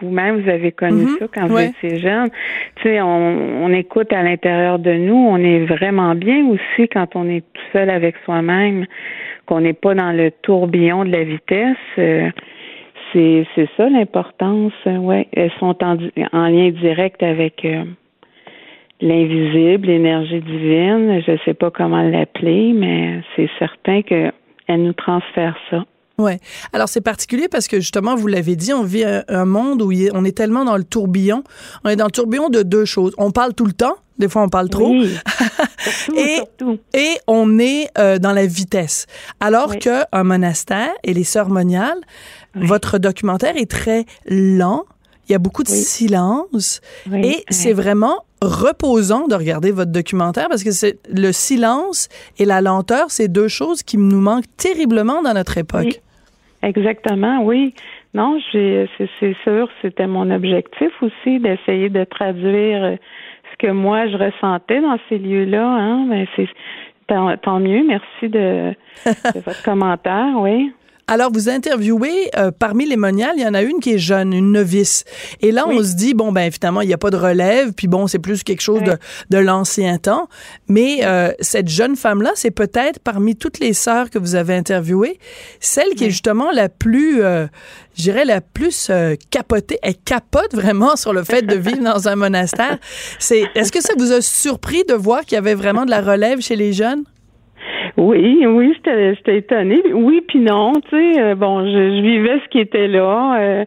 vous-même, 0.01 0.39
vous, 0.39 0.49
avez 0.49 0.71
connu 0.71 1.03
mhm. 1.03 1.17
ça 1.17 1.25
quand 1.33 1.47
vous 1.47 1.57
étiez 1.57 1.97
jeune. 1.97 2.29
Tu 2.75 2.83
sais, 2.83 3.01
on, 3.01 3.63
on 3.63 3.71
écoute 3.73 4.13
à 4.13 4.21
l'intérieur 4.21 4.77
de 4.77 4.93
nous. 4.93 5.15
On 5.15 5.37
est 5.37 5.65
vraiment 5.65 6.13
bien 6.13 6.45
aussi 6.45 6.87
quand 6.89 7.15
on 7.15 7.27
est 7.27 7.41
tout 7.41 7.61
seul 7.73 7.89
avec 7.89 8.17
soi-même, 8.23 8.85
qu'on 9.47 9.61
n'est 9.61 9.73
pas 9.73 9.95
dans 9.95 10.11
le 10.11 10.29
tourbillon 10.29 11.05
de 11.05 11.11
la 11.11 11.23
vitesse. 11.23 11.77
Euh, 11.97 12.29
c'est, 13.11 13.47
c'est 13.55 13.69
ça 13.75 13.89
l'importance. 13.89 14.73
Ouais, 14.85 15.27
elles 15.33 15.51
sont 15.59 15.75
en, 15.83 15.97
en 16.33 16.47
lien 16.47 16.69
direct 16.69 17.23
avec. 17.23 17.65
Euh, 17.65 17.83
l'invisible, 19.01 19.87
l'énergie 19.87 20.39
divine, 20.39 21.21
je 21.25 21.31
ne 21.31 21.37
sais 21.43 21.53
pas 21.53 21.69
comment 21.69 22.01
l'appeler, 22.01 22.71
mais 22.73 23.19
c'est 23.35 23.49
certain 23.59 24.01
qu'elle 24.01 24.31
nous 24.69 24.93
transfère 24.93 25.57
ça. 25.69 25.83
Ouais. 26.17 26.39
Alors 26.71 26.87
c'est 26.87 27.01
particulier 27.01 27.47
parce 27.49 27.67
que 27.67 27.79
justement, 27.79 28.15
vous 28.15 28.27
l'avez 28.27 28.55
dit, 28.55 28.73
on 28.73 28.83
vit 28.83 29.03
un, 29.03 29.45
monde 29.45 29.81
où 29.81 29.91
on 30.13 30.25
est 30.25 30.37
tellement 30.37 30.63
dans 30.65 30.77
le 30.77 30.83
tourbillon. 30.83 31.43
On 31.83 31.89
est 31.89 31.95
dans 31.95 32.05
le 32.05 32.11
tourbillon 32.11 32.49
de 32.49 32.63
deux 32.63 32.85
choses. 32.85 33.13
On 33.17 33.31
parle 33.31 33.53
tout 33.53 33.65
le 33.65 33.73
temps. 33.73 33.95
Des 34.17 34.29
fois, 34.29 34.43
on 34.43 34.49
parle 34.49 34.69
trop. 34.69 34.93
et, 36.15 36.39
et 36.93 37.17
on 37.27 37.59
est 37.59 37.89
euh, 37.97 38.17
dans 38.17 38.31
la 38.31 38.45
vitesse. 38.45 39.07
Alors 39.41 39.77
qu'un 39.77 40.03
que 40.03 40.05
un 40.13 40.23
monastère 40.23 40.91
et 41.03 41.13
les 41.13 41.25
sœurs 41.25 41.49
moniales, 41.49 41.99
votre 42.55 42.97
documentaire 42.97 43.57
est 43.57 43.69
très 43.69 44.05
lent. 44.25 44.85
Il 45.27 45.33
y 45.33 45.35
a 45.35 45.39
beaucoup 45.39 45.63
de 45.63 45.69
silence. 45.69 46.79
et 47.11 47.43
c'est 47.49 47.73
vraiment 47.73 48.23
reposant 48.41 49.27
de 49.27 49.35
regarder 49.35 49.71
votre 49.71 49.91
documentaire 49.91 50.47
parce 50.49 50.63
que 50.63 50.71
c'est 50.71 50.99
le 51.09 51.31
silence 51.31 52.07
et 52.37 52.45
la 52.45 52.61
lenteur, 52.61 53.07
c'est 53.09 53.27
deux 53.27 53.47
choses 53.47 53.83
qui 53.83 53.97
nous 53.97 54.21
manquent 54.21 54.45
terriblement 54.55 55.21
dans 55.23 55.33
notre 55.33 55.57
époque. 55.57 56.01
Exactement, 56.65 57.43
oui. 57.43 57.75
Non, 58.15 58.39
c'est 58.51 58.87
sûr, 59.43 59.69
c'était 59.83 60.07
mon 60.07 60.31
objectif 60.31 60.89
aussi 61.01 61.39
d'essayer 61.39 61.89
de 61.89 62.03
traduire 62.05 62.83
euh, 62.83 62.95
ce 63.51 63.67
que 63.67 63.71
moi 63.71 64.07
je 64.07 64.17
ressentais 64.17 64.81
dans 64.81 64.97
ces 65.07 65.19
lieux-là. 65.19 65.63
Hein. 65.63 66.07
Ben, 66.09 66.25
c'est 66.35 66.49
tant, 67.07 67.59
mieux. 67.59 67.83
Merci 67.85 68.29
de, 68.29 68.73
de 69.05 69.39
votre 69.45 69.63
commentaire, 69.65 70.33
oui. 70.37 70.71
Alors, 71.07 71.31
vous 71.31 71.49
interviewez, 71.49 72.31
euh, 72.35 72.49
parmi 72.49 72.87
les 72.87 72.97
moniales, 72.97 73.35
il 73.37 73.43
y 73.43 73.47
en 73.47 73.53
a 73.53 73.61
une 73.61 73.79
qui 73.79 73.93
est 73.93 73.99
jeune, 73.99 74.33
une 74.33 74.51
novice. 74.51 75.03
Et 75.41 75.51
là, 75.51 75.65
on 75.67 75.83
se 75.83 75.93
dit, 75.93 76.15
bon, 76.15 76.31
ben 76.31 76.51
finalement, 76.51 76.81
il 76.81 76.87
n'y 76.87 76.93
a 76.93 76.97
pas 76.97 77.11
de 77.11 77.17
relève, 77.17 77.73
puis 77.73 77.87
bon, 77.87 78.07
c'est 78.07 78.17
plus 78.17 78.41
quelque 78.43 78.61
chose 78.61 78.81
de, 78.81 78.97
de 79.29 79.37
l'ancien 79.37 79.99
temps. 79.99 80.27
Mais 80.67 81.01
euh, 81.03 81.31
cette 81.41 81.67
jeune 81.67 81.95
femme-là, 81.95 82.31
c'est 82.33 82.49
peut-être, 82.49 82.99
parmi 82.99 83.35
toutes 83.35 83.59
les 83.59 83.73
sœurs 83.73 84.09
que 84.09 84.17
vous 84.17 84.33
avez 84.33 84.55
interviewées, 84.55 85.19
celle 85.59 85.89
qui 85.95 86.05
est 86.05 86.09
justement 86.09 86.51
la 86.51 86.69
plus... 86.69 87.23
Euh, 87.23 87.45
je 87.97 88.03
dirais 88.03 88.25
la 88.25 88.41
plus 88.41 88.91
capotée, 89.29 89.79
elle 89.81 89.95
capote 89.95 90.53
vraiment 90.53 90.97
sur 90.97 91.13
le 91.13 91.23
fait 91.23 91.43
de 91.43 91.55
vivre 91.55 91.81
dans 91.81 92.09
un 92.09 92.17
monastère. 92.17 92.77
C'est, 93.19 93.45
est-ce 93.55 93.71
que 93.71 93.81
ça 93.81 93.93
vous 93.97 94.11
a 94.11 94.19
surpris 94.19 94.83
de 94.83 94.93
voir 94.93 95.21
qu'il 95.21 95.35
y 95.35 95.37
avait 95.37 95.53
vraiment 95.53 95.85
de 95.85 95.91
la 95.91 96.01
relève 96.01 96.41
chez 96.41 96.57
les 96.57 96.73
jeunes? 96.73 97.05
Oui, 97.97 98.45
oui, 98.45 98.75
j'étais 98.85 99.37
étonnée. 99.37 99.81
Oui, 99.93 100.21
puis 100.27 100.39
non, 100.39 100.73
tu 100.89 100.89
sais, 100.89 101.21
euh, 101.21 101.35
bon, 101.35 101.65
je, 101.65 102.01
vivais 102.01 102.39
ce 102.43 102.49
qui 102.49 102.59
était 102.59 102.87
là. 102.87 103.37
Euh, 103.39 103.65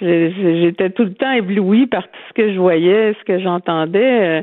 j'étais 0.00 0.90
tout 0.90 1.04
le 1.04 1.14
temps 1.14 1.32
éblouie 1.32 1.86
par 1.86 2.04
tout 2.04 2.20
ce 2.28 2.34
que 2.34 2.52
je 2.52 2.58
voyais, 2.58 3.14
ce 3.18 3.24
que 3.24 3.38
j'entendais. 3.38 4.42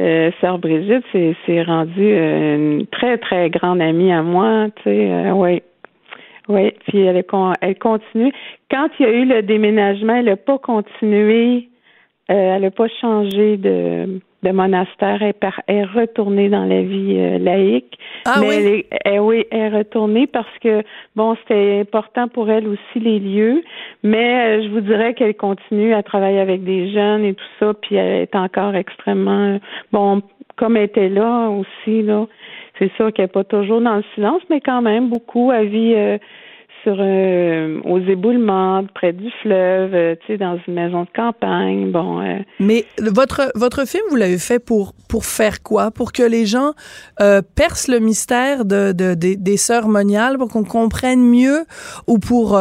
Euh, 0.00 0.30
Sœur 0.40 0.58
Brigitte, 0.58 1.04
c'est 1.12 1.62
rendue 1.62 2.12
une 2.14 2.86
très, 2.86 3.16
très 3.18 3.48
grande 3.50 3.80
amie 3.80 4.12
à 4.12 4.22
moi, 4.22 4.66
tu 4.76 4.82
sais, 4.84 5.30
oui. 5.32 5.62
Oui, 6.48 6.72
puis 6.86 7.00
elle, 7.00 7.22
elle 7.60 7.78
continue. 7.78 8.32
Quand 8.70 8.88
il 8.98 9.02
y 9.02 9.08
a 9.08 9.12
eu 9.12 9.24
le 9.26 9.42
déménagement, 9.42 10.14
elle 10.14 10.26
n'a 10.26 10.36
pas 10.36 10.56
continué, 10.58 11.68
elle 12.28 12.62
n'a 12.62 12.70
pas 12.70 12.88
changé 13.00 13.58
de 13.58 14.20
de 14.42 14.50
monastère 14.50 15.22
est, 15.22 15.32
par, 15.32 15.60
est 15.66 15.84
retournée 15.84 16.48
dans 16.48 16.64
la 16.64 16.82
vie 16.82 17.16
euh, 17.18 17.38
laïque. 17.38 17.98
Ah 18.24 18.36
mais 18.40 18.48
oui? 18.48 18.86
Elle 19.04 19.14
est, 19.14 19.18
oui, 19.18 19.44
elle 19.50 19.60
est 19.74 19.78
retournée 19.78 20.26
parce 20.26 20.58
que, 20.62 20.82
bon, 21.16 21.36
c'était 21.40 21.80
important 21.80 22.28
pour 22.28 22.48
elle 22.48 22.68
aussi 22.68 23.00
les 23.00 23.18
lieux, 23.18 23.62
mais 24.02 24.58
euh, 24.58 24.62
je 24.62 24.68
vous 24.68 24.80
dirais 24.80 25.14
qu'elle 25.14 25.34
continue 25.34 25.92
à 25.92 26.02
travailler 26.02 26.40
avec 26.40 26.62
des 26.62 26.92
jeunes 26.92 27.24
et 27.24 27.34
tout 27.34 27.44
ça, 27.58 27.74
puis 27.74 27.96
elle 27.96 28.22
est 28.22 28.36
encore 28.36 28.74
extrêmement, 28.76 29.58
bon, 29.92 30.22
comme 30.56 30.76
elle 30.76 30.84
était 30.84 31.08
là 31.08 31.48
aussi, 31.48 32.02
là, 32.02 32.26
c'est 32.78 32.92
sûr 32.94 33.12
qu'elle 33.12 33.24
n'est 33.24 33.32
pas 33.32 33.44
toujours 33.44 33.80
dans 33.80 33.96
le 33.96 34.04
silence, 34.14 34.42
mais 34.50 34.60
quand 34.60 34.82
même 34.82 35.08
beaucoup, 35.08 35.50
elle 35.52 35.68
vit... 35.68 35.94
Euh, 35.94 36.18
sur 36.88 36.96
euh, 37.00 37.80
aux 37.84 37.98
éboulements, 37.98 38.82
près 38.94 39.12
du 39.12 39.30
fleuve, 39.42 39.94
euh, 39.94 40.14
tu 40.20 40.32
sais, 40.32 40.38
dans 40.38 40.58
une 40.66 40.72
maison 40.74 41.02
de 41.02 41.08
campagne. 41.14 41.90
Bon. 41.90 42.20
euh, 42.22 42.38
Mais 42.60 42.84
votre 42.98 43.50
votre 43.54 43.86
film, 43.86 44.04
vous 44.10 44.16
l'avez 44.16 44.38
fait 44.38 44.58
pour 44.58 44.92
pour 45.10 45.24
faire 45.24 45.62
quoi? 45.62 45.90
Pour 45.90 46.12
que 46.12 46.22
les 46.22 46.46
gens 46.46 46.70
percent 47.56 47.88
le 47.92 47.98
mystère 48.00 48.64
de, 48.64 48.92
de- 48.92 49.14
des- 49.14 49.36
des 49.36 49.56
sœurs 49.56 49.88
moniales, 49.88 50.38
pour 50.38 50.48
qu'on 50.48 50.64
comprenne 50.64 51.20
mieux, 51.20 51.60
ou 52.06 52.18
pour 52.18 52.58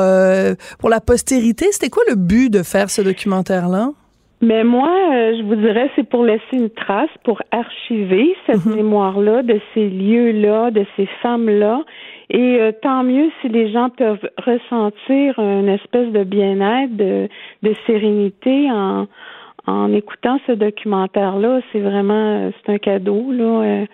pour 0.80 0.90
la 0.90 1.00
postérité? 1.00 1.66
C'était 1.72 1.90
quoi 1.90 2.04
le 2.10 2.16
but 2.16 2.50
de 2.52 2.64
faire 2.64 2.90
ce 2.90 3.02
documentaire 3.02 3.68
là 3.70 3.92
Mais 4.42 4.64
moi, 4.64 4.90
je 5.38 5.42
vous 5.48 5.56
dirais, 5.56 5.90
c'est 5.96 6.08
pour 6.08 6.24
laisser 6.24 6.54
une 6.54 6.70
trace, 6.70 7.10
pour 7.24 7.42
archiver 7.52 8.36
cette 8.46 8.66
mémoire-là, 8.66 9.42
de 9.44 9.60
ces 9.74 9.88
lieux-là, 9.90 10.72
de 10.72 10.86
ces 10.96 11.08
femmes-là. 11.22 11.82
Et 12.30 12.60
euh, 12.60 12.72
tant 12.82 13.04
mieux 13.04 13.30
si 13.42 13.50
les 13.50 13.72
gens 13.72 13.90
peuvent 13.90 14.30
ressentir 14.38 15.40
une 15.40 15.70
espèce 15.70 16.12
de 16.12 16.24
bien-être, 16.24 16.96
de, 16.96 17.30
de 17.64 17.74
sérénité 17.86 18.70
en, 18.72 19.08
en 19.66 19.94
écoutant 19.94 20.40
ce 20.48 20.52
documentaire-là. 20.52 21.62
C'est 21.72 21.80
vraiment, 21.80 22.48
euh, 22.48 22.52
c'est 22.66 22.74
un 22.74 22.78
cadeau, 22.78 23.32
là. 23.32 23.86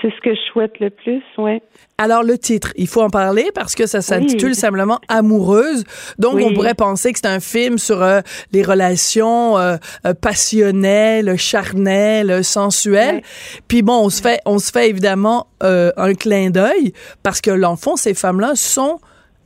C'est 0.00 0.10
ce 0.10 0.20
que 0.22 0.34
je 0.34 0.40
souhaite 0.52 0.78
le 0.80 0.90
plus, 0.90 1.22
ouais. 1.38 1.62
Alors 1.98 2.22
le 2.22 2.38
titre, 2.38 2.72
il 2.76 2.86
faut 2.88 3.02
en 3.02 3.10
parler 3.10 3.50
parce 3.54 3.74
que 3.74 3.86
ça 3.86 4.00
s'intitule 4.00 4.50
Oui. 4.50 4.54
simplement 4.54 4.98
Amoureuse. 5.08 5.84
Donc 6.18 6.34
Oui. 6.36 6.44
on 6.48 6.54
pourrait 6.54 6.74
penser 6.74 7.12
que 7.12 7.18
c'est 7.18 7.28
un 7.28 7.40
film 7.40 7.76
sur 7.76 8.02
euh, 8.02 8.20
les 8.52 8.62
relations 8.62 9.58
euh, 9.58 9.76
euh, 10.06 10.14
passionnelles, 10.14 11.36
charnelles, 11.36 12.42
sensuelles. 12.44 13.22
Puis 13.68 13.82
bon, 13.82 14.04
on 14.04 14.08
se 14.10 14.22
fait 14.22 14.40
on 14.46 14.58
se 14.58 14.70
fait 14.70 14.88
évidemment 14.88 15.46
euh, 15.62 15.92
un 15.96 16.14
clin 16.14 16.50
d'œil 16.50 16.92
parce 17.22 17.40
que 17.40 17.50
dans 17.50 17.72
le 17.72 17.76
fond 17.76 17.96
ces 17.96 18.14
femmes-là 18.14 18.52
sont 18.54 18.98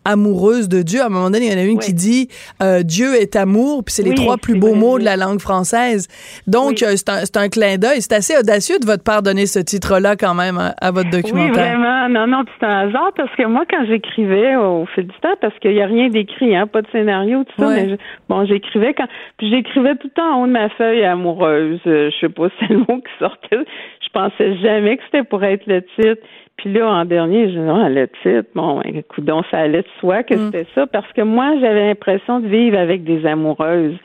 amoureuses 0.04 0.68
de 0.68 0.82
Dieu. 0.82 1.00
À 1.02 1.06
un 1.06 1.08
moment 1.08 1.30
donné, 1.30 1.46
il 1.46 1.52
y 1.52 1.54
en 1.54 1.58
a 1.58 1.64
une 1.64 1.78
qui 1.78 1.92
dit 1.94 2.28
euh, 2.62 2.82
Dieu 2.82 3.14
est 3.14 3.36
amour, 3.36 3.84
puis 3.84 3.92
c'est 3.94 4.02
les 4.02 4.10
Oui, 4.10 4.16
trois 4.16 4.36
plus 4.36 4.58
beaux 4.58 4.74
mots 4.74 4.94
oui. 4.94 5.00
de 5.00 5.04
la 5.04 5.16
langue 5.16 5.40
française. 5.40 6.08
Donc 6.46 6.78
Oui. 6.80 6.84
euh, 6.84 6.94
c'est 6.96 7.36
un, 7.36 7.42
un 7.42 7.48
clin 7.48 7.76
d'œil. 7.78 8.00
C'est 8.00 8.12
assez 8.14 8.36
audacieux 8.38 8.78
de 8.78 8.86
votre 8.86 9.02
part 9.04 9.22
donner 9.22 9.46
ce 9.46 9.58
titre-là 9.58 10.16
quand 10.16 10.34
même 10.34 10.58
à, 10.58 10.74
à 10.80 10.90
votre 10.90 11.08
Oui, 11.12 11.22
documentaire. 11.22 11.52
vraiment. 11.78 12.08
Non, 12.08 12.26
non, 12.26 12.44
c'est 12.58 12.66
un 12.66 12.88
hasard 12.88 13.12
parce 13.16 13.34
que 13.36 13.44
moi, 13.46 13.64
quand 13.70 13.84
j'écrivais 13.86 14.56
au 14.56 14.86
fil 14.94 15.04
du 15.06 15.18
temps, 15.20 15.34
parce 15.40 15.58
qu'il 15.60 15.72
n'y 15.72 15.80
a 15.82 15.86
rien 15.86 16.08
d'écrit, 16.08 16.54
hein, 16.54 16.66
pas 16.66 16.82
de 16.82 16.86
scénario, 16.92 17.44
tout 17.44 17.54
ça, 17.62 17.68
mais 17.70 17.88
je- 17.90 17.96
bon, 18.28 18.44
j'écrivais 18.46 18.94
quand, 18.94 19.06
puis 19.38 19.50
j'écrivais 19.50 19.94
tout 19.96 20.08
le 20.08 20.10
temps 20.14 20.36
en 20.36 20.42
haut 20.42 20.46
de 20.46 20.52
ma 20.52 20.68
feuille 20.70 21.04
amoureuse. 21.04 21.80
Euh, 21.86 22.10
je 22.10 22.26
sais 22.26 22.32
pas 22.32 22.48
si 22.50 22.54
c'est 22.68 22.74
le 22.74 22.80
mot 22.80 22.98
qui 23.00 23.12
sortait. 23.18 23.64
Je 24.02 24.08
pensais 24.12 24.56
jamais 24.58 24.96
que 24.96 25.02
c'était 25.06 25.24
pour 25.24 25.42
être 25.44 25.66
le 25.66 25.82
titre. 25.82 26.22
Puis 26.56 26.72
là, 26.72 26.88
en 26.88 27.04
dernier, 27.04 27.48
je 27.50 27.58
dis, 27.58 27.68
ah, 27.68 27.88
le 27.88 28.06
titre, 28.22 28.48
bon, 28.54 28.80
ben, 28.80 28.96
écoute, 28.96 29.24
donc, 29.24 29.44
ça 29.50 29.58
allait 29.58 29.82
de 29.82 29.88
soi 30.00 30.22
que 30.22 30.34
Mm. 30.34 30.46
c'était 30.52 30.66
ça, 30.74 30.86
parce 30.86 31.10
que 31.12 31.22
moi, 31.22 31.54
j'avais 31.60 31.88
l'impression 31.88 32.40
de 32.40 32.46
vivre 32.46 32.78
avec 32.78 33.04
des 33.04 33.26
amoureuses. 33.26 33.96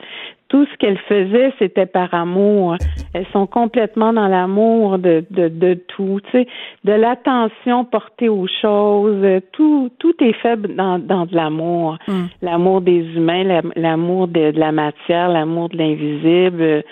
Tout 0.48 0.66
ce 0.66 0.76
qu'elles 0.78 0.98
faisaient, 1.08 1.52
c'était 1.60 1.86
par 1.86 2.12
amour. 2.12 2.74
Elles 3.14 3.26
sont 3.32 3.46
complètement 3.46 4.12
dans 4.12 4.26
l'amour 4.26 4.98
de, 4.98 5.24
de, 5.30 5.46
de 5.46 5.74
tout, 5.74 6.18
tu 6.24 6.38
sais, 6.38 6.46
de 6.82 6.92
l'attention 6.92 7.84
portée 7.84 8.28
aux 8.28 8.48
choses. 8.60 9.24
Tout, 9.52 9.90
tout 10.00 10.14
est 10.20 10.32
fait 10.32 10.60
dans, 10.60 10.98
dans 10.98 11.26
de 11.26 11.36
l'amour. 11.36 11.98
Mm. 12.08 12.22
L'amour 12.42 12.80
des 12.80 12.98
humains, 13.14 13.44
la- 13.44 13.62
l'amour 13.76 14.26
de, 14.26 14.50
de 14.50 14.58
la 14.58 14.72
matière, 14.72 15.28
l'amour 15.28 15.68
de 15.68 15.76
l'invisible. 15.76 16.82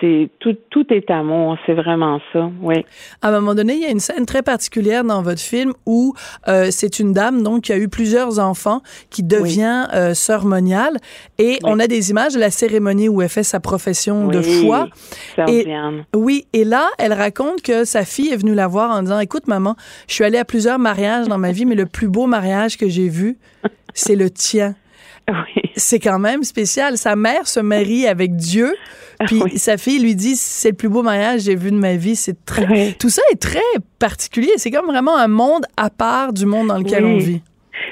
C'est 0.00 0.28
tout, 0.40 0.54
tout 0.70 0.84
est 0.92 1.10
amour. 1.10 1.56
C'est 1.64 1.72
vraiment 1.72 2.20
ça, 2.32 2.50
oui. 2.60 2.84
À 3.22 3.28
un 3.28 3.32
moment 3.32 3.54
donné, 3.54 3.74
il 3.74 3.80
y 3.80 3.86
a 3.86 3.90
une 3.90 4.00
scène 4.00 4.26
très 4.26 4.42
particulière 4.42 5.04
dans 5.04 5.22
votre 5.22 5.40
film 5.40 5.72
où 5.86 6.12
euh, 6.48 6.68
c'est 6.70 6.98
une 6.98 7.12
dame 7.14 7.42
donc 7.42 7.62
qui 7.62 7.72
a 7.72 7.78
eu 7.78 7.88
plusieurs 7.88 8.38
enfants 8.38 8.82
qui 9.08 9.22
devient 9.22 9.86
euh, 9.94 10.12
sœur 10.12 10.44
moniale 10.44 10.98
et 11.38 11.58
on 11.64 11.78
a 11.80 11.86
des 11.86 12.10
images 12.10 12.34
de 12.34 12.40
la 12.40 12.50
cérémonie 12.50 13.08
où 13.08 13.22
elle 13.22 13.28
fait 13.30 13.42
sa 13.42 13.58
profession 13.58 14.28
de 14.28 14.42
foi. 14.42 14.88
Et- 15.48 15.64
Diane. 15.64 16.04
Oui, 16.14 16.46
et 16.52 16.64
là, 16.64 16.88
elle 16.98 17.12
raconte 17.14 17.62
que 17.62 17.84
sa 17.84 18.04
fille 18.04 18.28
est 18.30 18.36
venue 18.36 18.54
la 18.54 18.66
voir 18.66 18.90
en 18.90 19.02
disant 19.02 19.18
"Écoute 19.20 19.46
maman, 19.48 19.76
je 20.08 20.14
suis 20.14 20.24
allée 20.24 20.38
à 20.38 20.44
plusieurs 20.44 20.78
mariages 20.78 21.26
dans 21.26 21.38
ma 21.38 21.52
vie, 21.52 21.64
mais 21.64 21.74
le 21.74 21.86
plus 21.86 22.08
beau 22.08 22.26
mariage 22.26 22.76
que 22.76 22.88
j'ai 22.88 23.08
vu, 23.08 23.38
c'est 23.94 24.16
le 24.16 24.28
tien." 24.30 24.74
Oui. 25.56 25.62
C'est 25.76 25.98
quand 26.00 26.18
même 26.18 26.42
spécial. 26.42 26.96
Sa 26.96 27.16
mère 27.16 27.46
se 27.46 27.60
marie 27.60 28.06
avec 28.06 28.34
Dieu, 28.36 28.72
puis 29.26 29.40
Oui. 29.44 29.58
sa 29.58 29.76
fille 29.76 30.00
lui 30.02 30.14
dit 30.14 30.34
c'est 30.36 30.70
le 30.70 30.76
plus 30.76 30.88
beau 30.88 31.02
mariage 31.02 31.36
que 31.40 31.42
j'ai 31.44 31.56
vu 31.56 31.70
de 31.70 31.76
ma 31.76 31.96
vie. 31.96 32.16
C'est 32.16 32.44
très 32.46 32.66
Oui. 32.66 32.94
tout 32.98 33.08
ça 33.10 33.22
est 33.32 33.40
très 33.40 33.58
particulier. 33.98 34.52
C'est 34.56 34.70
comme 34.70 34.86
vraiment 34.86 35.16
un 35.16 35.28
monde 35.28 35.64
à 35.76 35.90
part 35.90 36.32
du 36.32 36.46
monde 36.46 36.68
dans 36.68 36.78
lequel 36.78 37.04
on 37.04 37.18
vit. 37.18 37.42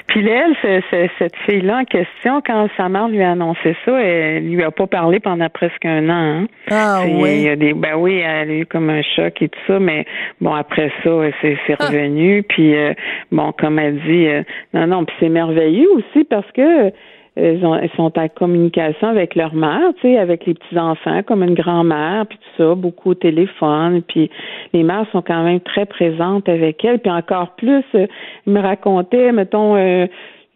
Puis 0.07 0.27
elle, 0.27 0.55
ce- 0.61 0.81
ce- 0.89 1.09
cette 1.19 1.35
fille-là 1.45 1.79
en 1.81 1.85
question, 1.85 2.41
quand 2.45 2.67
sa 2.77 2.89
mère 2.89 3.07
lui 3.07 3.21
a 3.21 3.31
annoncé 3.31 3.75
ça, 3.85 3.91
elle 4.01 4.47
lui 4.49 4.63
a 4.63 4.71
pas 4.71 4.87
parlé 4.87 5.19
pendant 5.19 5.47
presque 5.49 5.85
un 5.85 6.09
an. 6.09 6.13
hein. 6.41 6.47
Ah 6.71 7.01
C'est- 7.03 7.11
Il 7.11 7.19
y 7.19 7.21
oui. 7.21 7.49
a 7.49 7.55
des, 7.55 7.73
ben 7.73 7.95
oui, 7.97 8.17
elle 8.17 8.49
a 8.49 8.53
eu 8.53 8.65
comme 8.65 8.89
un 8.89 9.01
choc 9.15 9.41
et 9.41 9.49
tout 9.49 9.59
ça, 9.67 9.79
mais 9.79 10.05
bon 10.41 10.53
après 10.53 10.91
ça, 11.03 11.09
c'est 11.41 11.57
c'est 11.67 11.75
Ah. 11.79 11.87
revenu. 11.87 12.41
Puis 12.43 12.75
euh, 12.75 12.93
bon, 13.31 13.51
comme 13.59 13.77
elle 13.77 13.99
dit, 14.01 14.25
euh, 14.27 14.41
non, 14.73 14.87
non, 14.87 15.05
puis 15.05 15.15
c'est 15.19 15.29
merveilleux 15.29 15.89
aussi 15.91 16.23
parce 16.23 16.49
que 16.53 16.91
ils, 17.37 17.65
ont- 17.65 17.79
ils 17.79 17.89
sont 17.97 18.17
en 18.17 18.27
communication 18.29 19.07
avec 19.09 19.35
leur 19.35 19.53
mère, 19.53 19.91
tu 19.99 20.03
sais, 20.03 20.17
avec 20.17 20.45
les 20.45 20.53
petits 20.53 20.77
enfants, 20.77 21.21
comme 21.23 21.43
une 21.43 21.53
grand-mère, 21.53 22.25
puis 22.27 22.37
tout 22.37 22.63
ça, 22.63 22.75
beaucoup 22.75 23.11
au 23.11 23.13
téléphone. 23.15 24.01
Puis 24.07 24.29
les 24.73 24.83
mères 24.83 25.05
sont 25.11 25.21
quand 25.21 25.43
même 25.43 25.59
très 25.59 25.85
présentes 25.85 26.47
avec 26.47 26.83
elle. 26.85 26.99
Puis 26.99 27.11
encore 27.11 27.51
plus, 27.57 27.83
euh, 27.95 28.07
ils 28.47 28.53
me 28.53 28.61
racontaient, 28.61 29.31
mettons. 29.31 29.75
euh, 29.75 30.07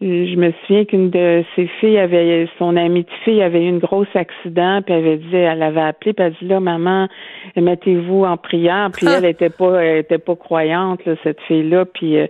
je 0.02 0.34
me 0.36 0.50
souviens 0.66 0.86
qu'une 0.86 1.10
de 1.10 1.44
ses 1.54 1.66
filles 1.78 1.98
avait, 1.98 2.48
son 2.58 2.74
amie 2.78 3.02
de 3.02 3.10
fille 3.22 3.42
avait 3.42 3.62
eu 3.62 3.68
une 3.68 3.80
grosse 3.80 4.08
accident, 4.14 4.80
puis 4.80 4.94
elle 4.94 5.00
avait 5.04 5.16
dit, 5.18 5.36
elle 5.36 5.62
avait 5.62 5.82
appelé, 5.82 6.14
puis 6.14 6.24
elle 6.24 6.32
a 6.32 6.36
dit 6.40 6.48
là, 6.48 6.58
maman, 6.58 7.06
mettez-vous 7.54 8.24
en 8.24 8.38
prière. 8.38 8.88
Puis 8.96 9.06
Ah. 9.06 9.16
elle 9.18 9.26
était 9.26 9.50
pas, 9.50 9.84
elle 9.84 9.98
était 9.98 10.16
pas 10.16 10.36
croyante, 10.36 11.04
là, 11.04 11.16
cette 11.22 11.40
fille-là. 11.42 11.84
Puis 11.84 12.16
euh, 12.18 12.26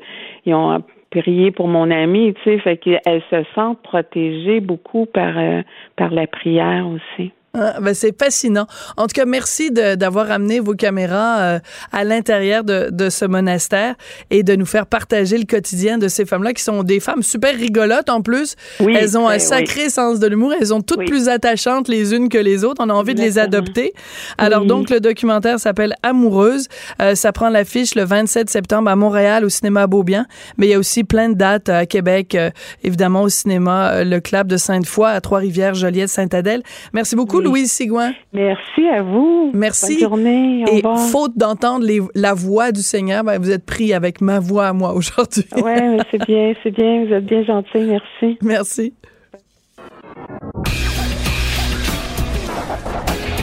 ils 0.47 0.55
ont 0.55 0.83
prié 1.11 1.51
pour 1.51 1.69
mon 1.69 1.91
amie, 1.91 2.35
tu 2.35 2.43
sais, 2.45 2.59
fait 2.59 2.77
qu'elle 2.77 3.23
se 3.31 3.43
sent 3.55 3.77
protégée 3.83 4.61
beaucoup 4.61 5.07
par 5.07 5.39
euh, 5.39 5.63
par 5.97 6.11
la 6.11 6.27
prière 6.27 6.87
aussi. 6.87 7.33
Ah, 7.53 7.81
ben 7.81 7.95
c'est 7.95 8.17
fascinant. 8.17 8.67
En 8.97 9.09
tout 9.09 9.15
cas, 9.15 9.25
merci 9.25 9.73
d'avoir 9.73 10.31
amené 10.31 10.61
vos 10.61 10.75
caméras 10.75 11.41
euh, 11.41 11.59
à 11.91 12.05
l'intérieur 12.05 12.63
de, 12.63 12.91
de 12.93 13.11
ce 13.11 13.25
monastère 13.25 13.97
et 14.31 14.45
de 14.45 14.55
nous 14.55 14.67
faire 14.67 14.87
partager 14.87 15.37
le 15.37 15.45
quotidien 15.47 15.99
de 15.99 16.07
ces 16.07 16.25
femmes-là 16.27 16.53
qui 16.53 16.63
sont 16.63 16.85
des 16.85 17.01
femmes 17.01 17.25
super 17.25 17.55
rigolotes 17.57 18.09
en 18.09 18.23
plus. 18.23 18.55
Oui, 18.79 18.95
elles 18.97 19.19
ont 19.19 19.27
un 19.27 19.33
ben 19.33 19.41
sacré 19.41 19.91
sens 19.91 20.21
de 20.21 20.29
l'humour. 20.29 20.53
Elles 20.61 20.69
sont 20.69 20.81
toutes 20.81 21.01
Oui. 21.01 21.07
plus 21.07 21.29
attachantes 21.29 21.89
les 21.89 22.15
unes 22.15 22.29
que 22.29 22.39
les 22.39 22.63
autres. 22.63 22.81
On 22.85 22.89
a 22.89 22.95
envie 22.95 23.15
de 23.17 23.21
les 23.21 23.37
adopter. 23.39 23.95
Alors 24.39 24.65
donc, 24.65 24.89
le 24.91 25.01
documentaire 25.01 25.59
s'appelle 25.59 25.95
Amoureuse. 26.05 26.69
Euh, 27.03 27.17
ça 27.17 27.33
prend 27.33 27.49
l'affiche 27.49 27.97
le 27.97 28.05
27 28.05 28.49
septembre 28.49 28.89
à 28.91 28.95
Montréal 28.95 29.45
au 29.45 29.49
cinéma 29.49 29.89
Beaubien. 29.89 30.27
Mais 30.57 30.67
il 30.69 30.71
y 30.71 30.75
a 30.75 30.79
aussi 30.79 31.03
plein 31.03 31.29
de 31.31 31.35
dates 31.35 31.69
à 31.69 31.85
Québec, 31.87 32.37
euh, 32.37 32.51
évidemment 32.85 33.23
au 33.23 33.29
cinéma 33.29 33.91
euh, 33.91 34.05
Le 34.05 34.21
Clap 34.21 34.47
de 34.47 34.57
Sainte-Foy, 34.57 35.11
à 35.11 35.21
Trois-Rivières, 35.21 35.75
Joliette, 35.75 36.11
Sainte-Adèle. 36.11 36.63
Merci 36.93 37.17
beaucoup, 37.17 37.40
Oui. 37.41 37.45
Louise 37.47 37.73
Sigouin. 37.73 38.13
Merci 38.33 38.89
à 38.89 39.03
vous. 39.03 39.51
Merci. 39.55 39.95
Bonne 39.95 40.01
journée. 40.01 40.65
Au 40.67 40.73
Et 40.73 40.77
revoir. 40.77 40.99
faute 41.09 41.33
d'entendre 41.37 41.87
la 42.15 42.35
voix 42.35 42.73
du 42.73 42.81
Seigneur, 42.83 43.25
ben, 43.25 43.39
vous 43.41 43.51
êtes 43.51 43.67
pris 43.67 43.93
avec 43.93 44.21
ma 44.21 44.39
voix 44.39 44.67
à 44.69 44.73
moi 44.73 44.93
aujourd'hui. 44.95 45.45
Ouais, 45.57 45.81
mais 45.81 45.99
c'est 46.11 46.25
bien, 46.27 46.53
c'est 46.63 46.71
bien. 46.71 47.05
Vous 47.07 47.13
êtes 47.13 47.27
bien 47.27 47.45
gentil. 47.45 47.79
Merci. 47.79 48.39
Merci. 48.43 48.95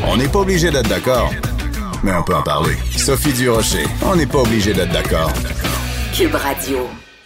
On 0.10 0.18
n'est 0.18 0.28
pas 0.30 0.40
obligé 0.40 0.72
d'être 0.72 0.88
d'accord, 0.90 1.32
mais 2.04 2.12
on 2.14 2.24
peut 2.24 2.36
en 2.36 2.44
parler. 2.44 2.74
Sophie 2.96 3.34
Durocher, 3.34 3.84
on 4.06 4.16
n'est 4.16 4.26
pas 4.26 4.40
obligé 4.40 4.74
d'être 4.74 4.92
d'accord. 4.94 5.32
Cube 6.16 6.34
Radio. 6.36 6.78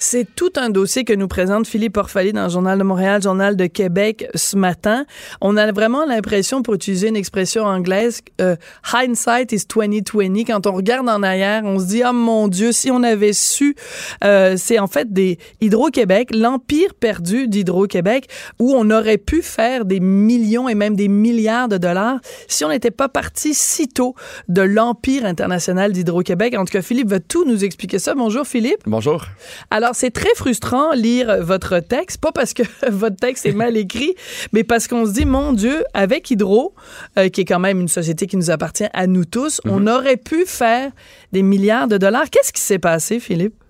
C'est 0.04 0.26
tout 0.36 0.52
un 0.56 0.72
dossier 0.72 1.04
que 1.04 1.14
nous 1.14 1.28
présente 1.28 1.68
Philippe 1.68 1.96
Orphalie 1.96 2.34
dans 2.34 2.46
le 2.46 2.50
Journal 2.50 2.80
de 2.80 2.84
Montréal, 2.84 3.22
Journal 3.22 3.56
de 3.56 3.68
Québec 3.68 4.28
ce 4.34 4.58
matin. 4.58 5.06
On 5.42 5.58
a 5.58 5.72
vraiment 5.72 6.06
l'impression, 6.08 6.64
pour 6.64 6.74
utiliser 6.74 7.10
une 7.10 7.16
expression 7.16 7.66
anglaise, 7.66 8.22
euh, 8.42 8.56
hindsight 8.94 9.52
is 9.52 9.68
2020. 9.72 10.46
Quand 10.48 10.66
on 10.66 10.72
regarde 10.72 11.08
en 11.08 11.22
arrière, 11.22 11.62
on 11.66 11.78
se 11.78 11.86
dit, 11.86 12.02
oh 12.04 12.14
mon 12.14 12.48
Dieu, 12.48 12.72
si 12.72 12.90
on 12.90 13.04
avait 13.04 13.32
su, 13.32 13.76
euh, 14.24 14.56
c'est 14.58 14.80
en 14.80 14.88
fait 14.88 15.14
des 15.14 15.38
Hydro-Québec, 15.62 16.34
l'empire 16.34 16.96
perdu 16.96 17.48
d'Hydro-Québec, 17.48 18.28
où 18.58 18.74
on 18.76 18.90
aurait 18.90 19.20
pu 19.20 19.44
faire 19.44 19.86
des 19.86 20.00
millions 20.00 20.68
et 20.68 20.74
même 20.74 20.96
des 20.96 21.10
milliards 21.10 21.68
de 21.68 21.78
dollars 21.78 22.20
si 22.48 22.66
on 22.66 22.70
n'était 22.70 22.90
pas 22.90 23.08
parti 23.08 23.54
si 23.54 23.88
tôt 23.88 24.16
de 24.48 24.64
l'empire 24.64 25.26
international 25.26 25.92
d'Hydro-Québec. 25.92 26.56
En 26.58 26.66
tout 26.66 26.74
cas, 26.74 26.82
Philippe 26.82 27.10
va 27.10 27.20
tout 27.20 27.46
nous 27.46 27.64
expliquer 27.64 28.00
ça. 28.00 28.16
Bonjour 28.16 28.48
Philippe. 28.48 28.82
Bonjour. 28.88 29.28
Alors, 29.70 29.91
c'est 29.94 30.12
très 30.12 30.34
frustrant 30.36 30.94
lire 30.94 31.44
votre 31.44 31.80
texte, 31.80 32.20
pas 32.20 32.32
parce 32.32 32.54
que 32.54 32.64
votre 32.90 33.16
texte 33.16 33.46
est 33.46 33.54
mal 33.54 33.78
écrit, 33.78 34.16
mais 34.54 34.64
parce 34.64 34.88
qu'on 34.88 35.06
se 35.06 35.12
dit, 35.12 35.26
mon 35.26 35.54
Dieu, 35.54 35.84
avec 35.94 36.30
Hydro, 36.32 36.74
euh, 37.18 37.30
qui 37.30 37.42
est 37.42 37.46
quand 37.46 37.60
même 37.60 37.80
une 37.80 37.88
société 37.88 38.28
qui 38.28 38.38
nous 38.38 38.52
appartient 38.52 38.90
à 38.94 39.08
nous 39.08 39.26
tous, 39.26 39.62
on 39.66 39.88
aurait 39.88 40.18
pu 40.18 40.46
faire 40.46 40.92
des 41.32 41.44
milliards 41.44 41.88
de 41.88 41.98
dollars. 41.98 42.30
Qu'est-ce 42.30 42.54
qui 42.54 42.62
s'est 42.62 42.80
passé, 42.80 43.20
Philippe? 43.20 43.61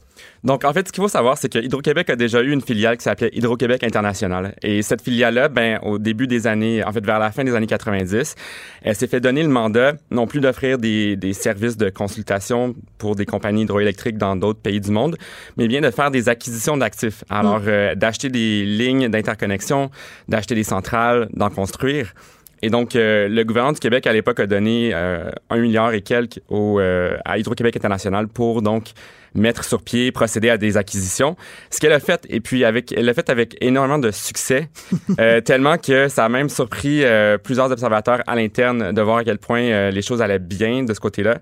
Donc, 0.43 0.65
en 0.65 0.73
fait, 0.73 0.87
ce 0.87 0.91
qu'il 0.91 1.01
faut 1.01 1.07
savoir, 1.07 1.37
c'est 1.37 1.49
que 1.49 1.59
Hydro-Québec 1.59 2.09
a 2.09 2.15
déjà 2.15 2.41
eu 2.41 2.51
une 2.51 2.61
filiale 2.61 2.97
qui 2.97 3.03
s'appelait 3.03 3.29
Hydro-Québec 3.33 3.83
International. 3.83 4.55
Et 4.63 4.81
cette 4.81 5.01
filiale-là, 5.01 5.49
ben, 5.49 5.79
au 5.83 5.99
début 5.99 6.25
des 6.25 6.47
années, 6.47 6.83
en 6.83 6.91
fait, 6.91 7.05
vers 7.05 7.19
la 7.19 7.31
fin 7.31 7.43
des 7.43 7.53
années 7.53 7.67
90, 7.67 8.35
elle 8.81 8.95
s'est 8.95 9.07
fait 9.07 9.19
donner 9.19 9.43
le 9.43 9.49
mandat 9.49 9.93
non 10.09 10.25
plus 10.25 10.39
d'offrir 10.39 10.79
des, 10.79 11.15
des 11.15 11.33
services 11.33 11.77
de 11.77 11.89
consultation 11.89 12.75
pour 12.97 13.15
des 13.15 13.25
compagnies 13.25 13.63
hydroélectriques 13.63 14.17
dans 14.17 14.35
d'autres 14.35 14.61
pays 14.61 14.81
du 14.81 14.91
monde, 14.91 15.15
mais 15.57 15.67
bien 15.67 15.81
de 15.81 15.91
faire 15.91 16.09
des 16.09 16.27
acquisitions 16.27 16.75
d'actifs. 16.75 17.23
Alors, 17.29 17.61
euh, 17.67 17.93
d'acheter 17.93 18.29
des 18.29 18.65
lignes 18.65 19.09
d'interconnexion, 19.09 19.91
d'acheter 20.27 20.55
des 20.55 20.63
centrales, 20.63 21.29
d'en 21.33 21.49
construire. 21.49 22.13
Et 22.61 22.69
donc, 22.69 22.95
euh, 22.95 23.27
le 23.27 23.43
gouvernement 23.43 23.73
du 23.73 23.79
Québec, 23.79 24.05
à 24.05 24.13
l'époque, 24.13 24.39
a 24.39 24.45
donné 24.45 24.91
euh, 24.93 25.31
un 25.49 25.57
milliard 25.57 25.93
et 25.93 26.01
quelques 26.01 26.39
au, 26.49 26.79
euh, 26.79 27.17
à 27.25 27.37
Hydro-Québec 27.39 27.75
International 27.75 28.27
pour, 28.27 28.61
donc, 28.61 28.91
mettre 29.33 29.63
sur 29.63 29.81
pied, 29.81 30.11
procéder 30.11 30.49
à 30.49 30.57
des 30.57 30.77
acquisitions. 30.77 31.35
Ce 31.69 31.79
qu'elle 31.79 31.93
a 31.93 31.99
fait, 31.99 32.25
et 32.29 32.39
puis 32.39 32.65
avec, 32.65 32.91
elle 32.91 33.05
l'a 33.05 33.13
fait 33.13 33.29
avec 33.29 33.57
énormément 33.61 33.99
de 33.99 34.11
succès, 34.11 34.69
euh, 35.19 35.41
tellement 35.41 35.77
que 35.77 36.07
ça 36.07 36.25
a 36.25 36.29
même 36.29 36.49
surpris 36.49 37.03
euh, 37.03 37.37
plusieurs 37.37 37.71
observateurs 37.71 38.21
à 38.27 38.35
l'interne 38.35 38.91
de 38.91 39.01
voir 39.01 39.17
à 39.17 39.23
quel 39.23 39.37
point 39.37 39.61
euh, 39.61 39.91
les 39.91 40.01
choses 40.01 40.21
allaient 40.21 40.39
bien 40.39 40.83
de 40.83 40.93
ce 40.93 40.99
côté-là. 40.99 41.39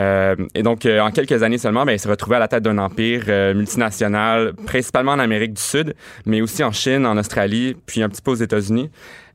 Euh, 0.00 0.34
et 0.54 0.62
donc, 0.62 0.86
euh, 0.86 1.00
en 1.00 1.10
quelques 1.10 1.42
années 1.42 1.58
seulement, 1.58 1.84
ben, 1.84 1.92
il 1.92 1.98
s'est 1.98 2.08
retrouvé 2.08 2.36
à 2.36 2.38
la 2.38 2.48
tête 2.48 2.62
d'un 2.62 2.78
empire 2.78 3.24
euh, 3.28 3.54
multinational, 3.54 4.54
principalement 4.66 5.12
en 5.12 5.18
Amérique 5.18 5.54
du 5.54 5.62
Sud, 5.62 5.94
mais 6.26 6.40
aussi 6.40 6.64
en 6.64 6.72
Chine, 6.72 7.04
en 7.06 7.18
Australie, 7.18 7.76
puis 7.86 8.02
un 8.02 8.08
petit 8.08 8.22
peu 8.22 8.30
aux 8.30 8.36
États-Unis. 8.36 8.90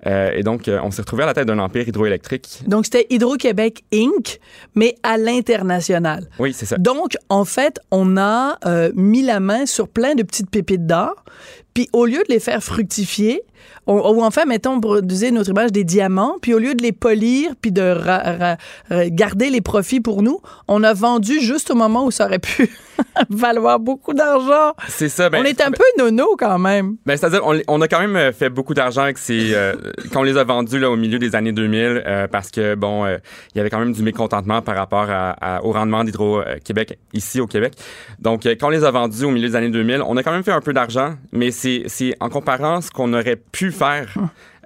Et 0.07 0.43
donc, 0.43 0.69
on 0.83 0.91
s'est 0.91 1.01
retrouvé 1.01 1.23
à 1.23 1.25
la 1.25 1.33
tête 1.33 1.47
d'un 1.47 1.57
empire 1.57 1.87
hydroélectrique. 1.87 2.61
Donc, 2.67 2.85
c'était 2.85 3.07
Hydro-Québec 3.09 3.85
Inc., 3.91 4.39
mais 4.75 4.93
à 5.01 5.17
l'international. 5.17 6.29
Oui, 6.37 6.53
c'est 6.53 6.67
ça. 6.67 6.77
Donc, 6.77 7.15
en 7.29 7.43
fait, 7.43 7.79
on 7.89 8.15
a 8.15 8.59
mis 8.93 9.23
la 9.23 9.39
main 9.39 9.65
sur 9.65 9.89
plein 9.89 10.13
de 10.13 10.21
petites 10.21 10.51
pépites 10.51 10.85
d'or. 10.85 11.25
Puis, 11.73 11.89
au 11.91 12.05
lieu 12.05 12.19
de 12.19 12.31
les 12.31 12.39
faire 12.39 12.61
fructifier, 12.61 13.41
on- 13.87 14.13
ou 14.15 14.23
enfin, 14.23 14.45
mettons, 14.45 14.79
pour 14.79 14.97
utiliser 14.97 15.31
notre 15.31 15.49
image 15.51 15.71
des 15.71 15.83
diamants, 15.83 16.35
puis 16.41 16.53
au 16.53 16.59
lieu 16.59 16.75
de 16.75 16.81
les 16.83 16.91
polir, 16.91 17.51
puis 17.61 17.71
de 17.71 17.81
ra- 17.81 18.17
ra- 18.23 18.57
ra- 18.89 19.09
garder 19.09 19.49
les 19.49 19.61
profits 19.61 19.99
pour 20.01 20.21
nous, 20.21 20.39
on 20.67 20.83
a 20.83 20.93
vendu 20.93 21.39
juste 21.41 21.71
au 21.71 21.75
moment 21.75 22.05
où 22.05 22.11
ça 22.11 22.25
aurait 22.25 22.39
pu 22.39 22.69
valoir 23.29 23.79
beaucoup 23.79 24.13
d'argent. 24.13 24.73
C'est 24.87 25.09
ça. 25.09 25.29
Ben, 25.29 25.41
on 25.41 25.43
est 25.45 25.61
un 25.61 25.71
peu 25.71 25.83
nono 25.97 26.35
quand 26.37 26.57
même. 26.59 26.95
Ben, 27.05 27.17
c'est-à-dire, 27.17 27.41
on, 27.45 27.59
on 27.67 27.81
a 27.81 27.87
quand 27.87 27.99
même 27.99 28.15
euh, 28.15 28.31
fait 28.31 28.49
beaucoup 28.49 28.73
d'argent 28.73 29.03
avec 29.03 29.17
ces, 29.17 29.53
euh, 29.53 29.73
quand 30.11 30.21
on 30.21 30.23
les 30.23 30.37
a 30.37 30.43
vendus 30.43 30.79
là, 30.79 30.89
au 30.89 30.95
milieu 30.95 31.19
des 31.19 31.35
années 31.35 31.51
2000, 31.51 32.03
euh, 32.05 32.27
parce 32.27 32.49
que 32.51 32.75
bon, 32.75 33.05
euh, 33.05 33.17
il 33.53 33.57
y 33.57 33.61
avait 33.61 33.69
quand 33.69 33.79
même 33.79 33.93
du 33.93 34.03
mécontentement 34.03 34.61
par 34.61 34.75
rapport 34.75 35.09
à, 35.09 35.31
à- 35.57 35.63
au 35.63 35.71
rendement 35.71 36.03
d'Hydro-Québec 36.03 36.97
ici 37.13 37.39
au 37.41 37.47
Québec. 37.47 37.73
Donc, 38.19 38.45
euh, 38.45 38.55
quand 38.59 38.67
on 38.67 38.71
les 38.71 38.83
a 38.83 38.91
vendus 38.91 39.23
au 39.25 39.31
milieu 39.31 39.49
des 39.49 39.55
années 39.55 39.69
2000, 39.69 40.01
on 40.05 40.17
a 40.17 40.23
quand 40.23 40.31
même 40.31 40.43
fait 40.43 40.51
un 40.51 40.61
peu 40.61 40.73
d'argent, 40.73 41.15
mais 41.31 41.51
c'est, 41.51 41.83
c'est 41.87 42.15
en 42.19 42.29
comparant 42.29 42.81
ce 42.81 42.91
qu'on 42.91 43.13
aurait 43.13 43.35
pu 43.55 43.71
faire 43.71 44.13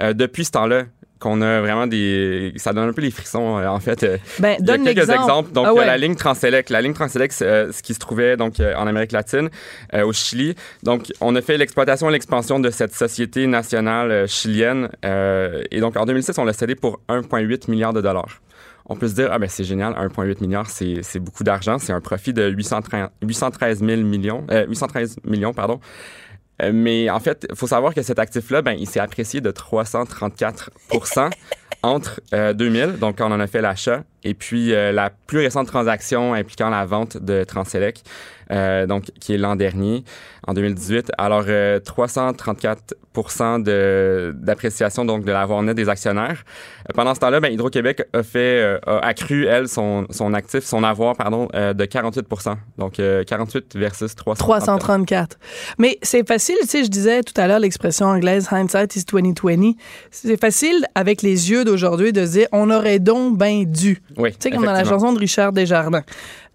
euh, 0.01 0.13
depuis 0.13 0.45
ce 0.45 0.51
temps-là 0.51 0.83
qu'on 1.19 1.41
a 1.41 1.59
vraiment 1.59 1.85
des 1.85 2.53
ça 2.55 2.71
donne 2.71 2.89
un 2.89 2.93
peu 2.93 3.01
les 3.01 3.11
frissons 3.11 3.57
euh, 3.57 3.67
en 3.67 3.79
fait 3.81 4.03
Euh, 4.03 4.17
Ben, 4.39 4.55
il 4.59 4.65
y 4.65 4.71
a 4.71 4.77
donne 4.77 4.85
quelques 4.85 5.09
exemples. 5.09 5.51
Donc, 5.51 5.65
Ah 5.67 5.73
ouais. 5.73 5.85
la 5.85 5.97
ligne 5.97 6.15
Transelec. 6.15 6.69
La 6.69 6.81
ligne 6.81 6.93
Transelec, 6.93 7.33
c'est, 7.33 7.45
euh, 7.45 7.71
ce 7.73 7.83
qui 7.83 7.93
se 7.93 7.99
trouvait 7.99 8.37
donc 8.37 8.55
en 8.59 8.87
Amérique 8.87 9.11
latine, 9.11 9.49
au 9.93 10.13
Chili. 10.13 10.55
Donc, 10.83 11.11
on 11.19 11.35
a 11.35 11.41
fait 11.41 11.57
l'exploitation 11.57 12.09
et 12.09 12.13
l'expansion 12.13 12.59
de 12.59 12.69
cette 12.69 12.95
société 12.95 13.47
nationale 13.47 14.27
chilienne. 14.27 14.89
et 15.03 15.79
donc, 15.81 15.97
en 15.97 16.05
2006, 16.05 16.37
on 16.37 16.45
l'a 16.45 16.53
cédé 16.53 16.75
pour 16.75 16.99
1,8 17.09 17.69
milliard 17.69 17.93
de 17.93 18.01
dollars. 18.01 18.41
On 18.91 18.95
peut 18.95 19.07
se 19.07 19.13
dire, 19.13 19.29
ah 19.31 19.37
ben 19.37 19.47
c'est 19.47 19.63
génial, 19.63 19.93
1,8 19.93 20.41
milliard, 20.41 20.67
c'est, 20.67 21.03
c'est 21.03 21.19
beaucoup 21.19 21.43
d'argent. 21.43 21.77
C'est 21.77 21.93
un 21.93 22.01
profit 22.01 22.33
de 22.33 22.47
813, 22.49 23.09
813 23.21 23.79
000 23.85 24.01
millions, 24.01 24.47
euh, 24.49 24.65
813 24.67 25.17
millions, 25.25 25.53
pardon. 25.53 25.79
Euh, 26.61 26.71
mais 26.73 27.09
en 27.09 27.19
fait, 27.19 27.47
il 27.49 27.55
faut 27.55 27.67
savoir 27.67 27.93
que 27.93 28.01
cet 28.01 28.19
actif-là, 28.19 28.61
ben, 28.61 28.75
il 28.77 28.87
s'est 28.87 28.99
apprécié 28.99 29.41
de 29.41 29.51
334% 29.51 31.29
entre 31.81 32.19
euh, 32.33 32.53
2000, 32.53 32.97
donc 32.99 33.17
quand 33.17 33.29
on 33.29 33.33
en 33.33 33.39
a 33.39 33.47
fait 33.47 33.61
l'achat, 33.61 34.03
et 34.23 34.33
puis 34.33 34.73
euh, 34.73 34.91
la 34.91 35.09
plus 35.09 35.39
récente 35.39 35.67
transaction 35.67 36.33
impliquant 36.33 36.69
la 36.69 36.85
vente 36.85 37.17
de 37.17 37.43
Transelec, 37.43 38.03
euh, 38.51 38.85
donc 38.85 39.05
qui 39.19 39.33
est 39.33 39.37
l'an 39.37 39.55
dernier, 39.55 40.03
en 40.47 40.53
2018. 40.53 41.11
Alors, 41.17 41.45
euh, 41.47 41.79
334 41.79 42.95
de 43.63 44.33
d'appréciation 44.37 45.05
donc 45.05 45.25
de 45.25 45.31
l'avoir 45.31 45.61
net 45.61 45.75
des 45.75 45.89
actionnaires. 45.89 46.43
Euh, 46.89 46.93
pendant 46.93 47.13
ce 47.13 47.19
temps-là, 47.19 47.39
ben, 47.39 47.51
Hydro-Québec 47.51 48.03
a 48.13 48.23
fait 48.23 48.61
euh, 48.61 48.79
a 48.85 48.99
accru 49.05 49.45
elle 49.45 49.67
son, 49.67 50.05
son 50.09 50.33
actif, 50.33 50.63
son 50.63 50.83
avoir 50.83 51.15
pardon 51.15 51.47
euh, 51.53 51.73
de 51.73 51.85
48% 51.85 52.55
Donc 52.77 52.99
euh, 52.99 53.23
48 53.23 53.75
versus 53.75 54.15
334. 54.15 54.79
334. 54.79 55.37
Mais 55.77 55.97
c'est 56.01 56.27
facile, 56.27 56.55
tu 56.61 56.67
sais, 56.67 56.83
je 56.83 56.89
disais 56.89 57.23
tout 57.23 57.39
à 57.39 57.47
l'heure 57.47 57.59
l'expression 57.59 58.07
anglaise 58.07 58.47
hindsight 58.51 58.95
is 58.95 59.03
2020. 59.05 59.73
C'est 60.11 60.39
facile 60.39 60.85
avec 60.95 61.21
les 61.21 61.51
yeux 61.51 61.65
d'aujourd'hui 61.65 62.13
de 62.13 62.25
se 62.25 62.31
dire 62.31 62.47
on 62.51 62.69
aurait 62.71 62.99
donc 62.99 63.37
bien 63.37 63.63
dû. 63.65 64.01
Oui, 64.17 64.31
Tu 64.31 64.37
sais, 64.39 64.51
comme 64.51 64.65
dans 64.65 64.71
la 64.71 64.83
chanson 64.83 65.13
de 65.13 65.19
Richard 65.19 65.53
Desjardins. 65.53 66.03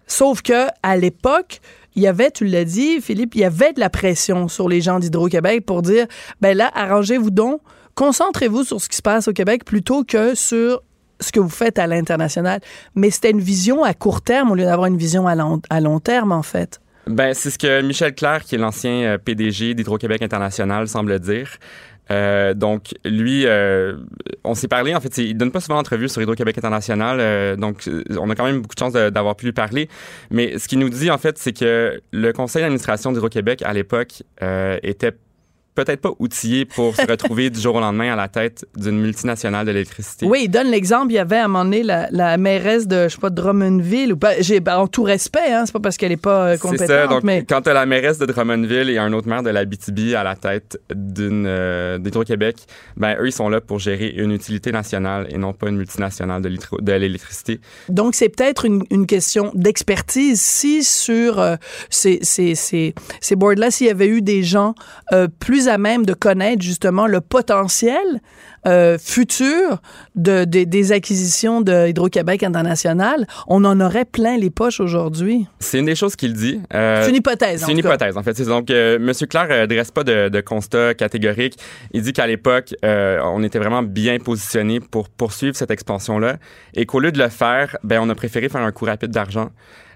Sauf 0.07 0.41
que 0.41 0.67
à 0.83 0.97
l'époque, 0.97 1.59
il 1.95 2.03
y 2.03 2.07
avait, 2.07 2.29
tu 2.29 2.45
l'as 2.45 2.65
dit, 2.65 3.01
Philippe, 3.01 3.35
il 3.35 3.41
y 3.41 3.45
avait 3.45 3.73
de 3.73 3.79
la 3.79 3.89
pression 3.89 4.47
sur 4.47 4.67
les 4.69 4.81
gens 4.81 4.99
d'Hydro-Québec 4.99 5.65
pour 5.65 5.81
dire 5.81 6.07
ben 6.41 6.55
là, 6.55 6.69
arrangez-vous 6.73 7.31
donc, 7.31 7.61
concentrez-vous 7.95 8.63
sur 8.63 8.81
ce 8.81 8.89
qui 8.89 8.97
se 8.97 9.01
passe 9.01 9.27
au 9.27 9.33
Québec 9.33 9.63
plutôt 9.65 10.03
que 10.03 10.35
sur 10.35 10.81
ce 11.19 11.31
que 11.31 11.39
vous 11.39 11.49
faites 11.49 11.79
à 11.79 11.87
l'international. 11.87 12.59
Mais 12.93 13.09
c'était 13.09 13.31
une 13.31 13.39
vision 13.39 13.83
à 13.83 13.93
court 13.93 14.21
terme 14.21 14.51
au 14.51 14.55
lieu 14.55 14.65
d'avoir 14.65 14.87
une 14.87 14.97
vision 14.97 15.27
à 15.27 15.35
long, 15.35 15.61
à 15.69 15.79
long 15.79 15.99
terme, 15.99 16.31
en 16.31 16.43
fait. 16.43 16.81
Ben, 17.07 17.33
c'est 17.33 17.51
ce 17.51 17.57
que 17.57 17.81
Michel 17.81 18.15
Clair, 18.15 18.43
qui 18.43 18.55
est 18.55 18.57
l'ancien 18.57 18.91
euh, 18.91 19.17
PDG 19.17 19.75
d'Hydro-Québec 19.75 20.23
International, 20.23 20.87
semble 20.87 21.19
dire. 21.19 21.49
Euh, 22.11 22.53
donc, 22.53 22.93
lui, 23.03 23.45
euh, 23.45 23.97
on 24.43 24.55
s'est 24.55 24.67
parlé. 24.67 24.93
En 24.95 25.01
fait, 25.01 25.17
il 25.17 25.35
donne 25.35 25.51
pas 25.51 25.59
souvent 25.59 25.75
d'entrevues 25.77 26.09
sur 26.09 26.21
Hydro-Québec 26.21 26.57
International. 26.57 27.17
euh, 27.19 27.55
donc, 27.55 27.87
euh, 27.87 28.03
on 28.19 28.29
a 28.29 28.35
quand 28.35 28.45
même 28.45 28.61
beaucoup 28.61 28.75
de 28.75 28.79
chance 28.79 28.93
d'avoir 28.93 29.35
pu 29.35 29.45
lui 29.45 29.53
parler. 29.53 29.89
Mais 30.31 30.57
ce 30.57 30.67
qu'il 30.67 30.79
nous 30.79 30.89
dit, 30.89 31.09
en 31.09 31.17
fait, 31.17 31.37
c'est 31.37 31.53
que 31.53 32.01
le 32.11 32.33
conseil 32.33 32.61
d'administration 32.61 33.11
d'Hydro-Québec, 33.11 33.61
à 33.65 33.73
l'époque, 33.73 34.23
euh, 34.41 34.77
était 34.83 35.13
peut-être 35.75 36.01
pas 36.01 36.11
outillé 36.19 36.65
pour 36.65 36.95
se 36.95 37.05
retrouver 37.09 37.49
du 37.49 37.59
jour 37.59 37.75
au 37.75 37.79
lendemain 37.79 38.13
à 38.13 38.15
la 38.15 38.27
tête 38.27 38.65
d'une 38.75 38.99
multinationale 38.99 39.65
de 39.65 39.71
l'électricité. 39.71 40.25
Oui, 40.25 40.43
il 40.45 40.49
donne 40.49 40.67
l'exemple. 40.67 41.11
Il 41.11 41.15
y 41.15 41.19
avait 41.19 41.37
à 41.37 41.45
un 41.45 41.47
moment 41.47 41.65
donné 41.65 41.83
la, 41.83 42.07
la 42.11 42.37
mairesse 42.37 42.87
de, 42.87 43.03
je 43.03 43.15
sais 43.15 43.21
pas, 43.21 43.29
de 43.29 43.35
Drummondville, 43.35 44.13
ou 44.13 44.17
pas, 44.17 44.41
j'ai, 44.41 44.59
ben, 44.59 44.77
en 44.77 44.87
tout 44.87 45.03
respect, 45.03 45.51
hein, 45.51 45.63
c'est 45.65 45.73
pas 45.73 45.79
parce 45.79 45.97
qu'elle 45.97 46.11
est 46.11 46.17
pas 46.17 46.47
euh, 46.47 46.57
compétente, 46.57 46.87
C'est 46.87 46.93
ça. 46.93 47.07
Donc, 47.07 47.23
mais 47.23 47.43
quand 47.43 47.61
tu 47.61 47.69
as 47.69 47.73
la 47.73 47.85
mairesse 47.85 48.17
de 48.17 48.25
Drummondville 48.25 48.89
et 48.89 48.97
un 48.97 49.11
autre 49.13 49.27
maire 49.27 49.43
de 49.43 49.49
la 49.49 49.65
BTB 49.65 50.15
à 50.15 50.23
la 50.23 50.35
tête 50.35 50.79
d'une 50.93 51.45
euh, 51.47 51.97
d'Hydro-Québec, 51.97 52.57
ben 52.97 53.17
eux, 53.19 53.27
ils 53.27 53.31
sont 53.31 53.49
là 53.49 53.61
pour 53.61 53.79
gérer 53.79 54.07
une 54.07 54.31
utilité 54.31 54.71
nationale 54.71 55.27
et 55.29 55.37
non 55.37 55.53
pas 55.53 55.69
une 55.69 55.77
multinationale 55.77 56.41
de 56.41 56.91
l'électricité. 56.93 57.59
Donc, 57.89 58.15
c'est 58.15 58.29
peut-être 58.29 58.65
une, 58.65 58.83
une 58.91 59.05
question 59.05 59.51
d'expertise. 59.53 60.41
Si 60.41 60.83
sur 60.83 61.39
euh, 61.39 61.55
ces, 61.89 62.19
ces, 62.21 62.55
ces, 62.55 62.93
ces 63.19 63.35
boards-là, 63.35 63.71
s'il 63.71 63.87
y 63.87 63.89
avait 63.89 64.07
eu 64.07 64.21
des 64.21 64.43
gens 64.43 64.75
euh, 65.11 65.27
plus 65.65 65.69
à 65.69 65.77
même 65.77 66.05
de 66.05 66.13
connaître 66.13 66.61
justement 66.61 67.07
le 67.07 67.21
potentiel 67.21 67.97
euh, 68.67 68.97
futur 68.97 69.81
de, 70.15 70.43
de- 70.45 70.63
des 70.63 70.91
acquisitions 70.91 71.61
de 71.61 71.87
Hydro-Québec 71.87 72.41
International, 72.43 73.27
on 73.47 73.63
en 73.63 73.79
aurait 73.79 74.05
plein 74.05 74.37
les 74.37 74.49
poches 74.49 74.79
aujourd'hui. 74.79 75.45
C'est 75.59 75.77
une 75.79 75.85
des 75.85 75.95
choses 75.95 76.15
qu'il 76.15 76.33
dit. 76.33 76.61
Euh, 76.73 77.03
c'est 77.03 77.09
une 77.11 77.15
hypothèse. 77.17 77.63
C'est 77.65 77.71
une 77.71 77.81
cas. 77.81 77.89
hypothèse, 77.89 78.17
en 78.17 78.23
fait. 78.23 78.41
Donc, 78.41 78.69
euh, 78.71 78.95
M. 78.97 79.11
Claire 79.29 79.47
ne 79.49 79.65
dresse 79.67 79.91
pas 79.91 80.03
de, 80.03 80.29
de 80.29 80.41
constat 80.41 80.93
catégorique. 80.95 81.57
Il 81.91 82.01
dit 82.01 82.13
qu'à 82.13 82.25
l'époque, 82.27 82.73
euh, 82.83 83.19
on 83.23 83.43
était 83.43 83.59
vraiment 83.59 83.83
bien 83.83 84.17
positionné 84.17 84.79
pour 84.79 85.09
poursuivre 85.09 85.55
cette 85.55 85.71
expansion-là 85.71 86.37
et 86.73 86.85
qu'au 86.87 86.99
lieu 86.99 87.11
de 87.11 87.19
le 87.19 87.29
faire, 87.29 87.77
ben, 87.83 87.99
on 88.01 88.09
a 88.09 88.15
préféré 88.15 88.49
faire 88.49 88.61
un 88.61 88.71
coup 88.71 88.85
rapide 88.85 89.11
d'argent. 89.11 89.51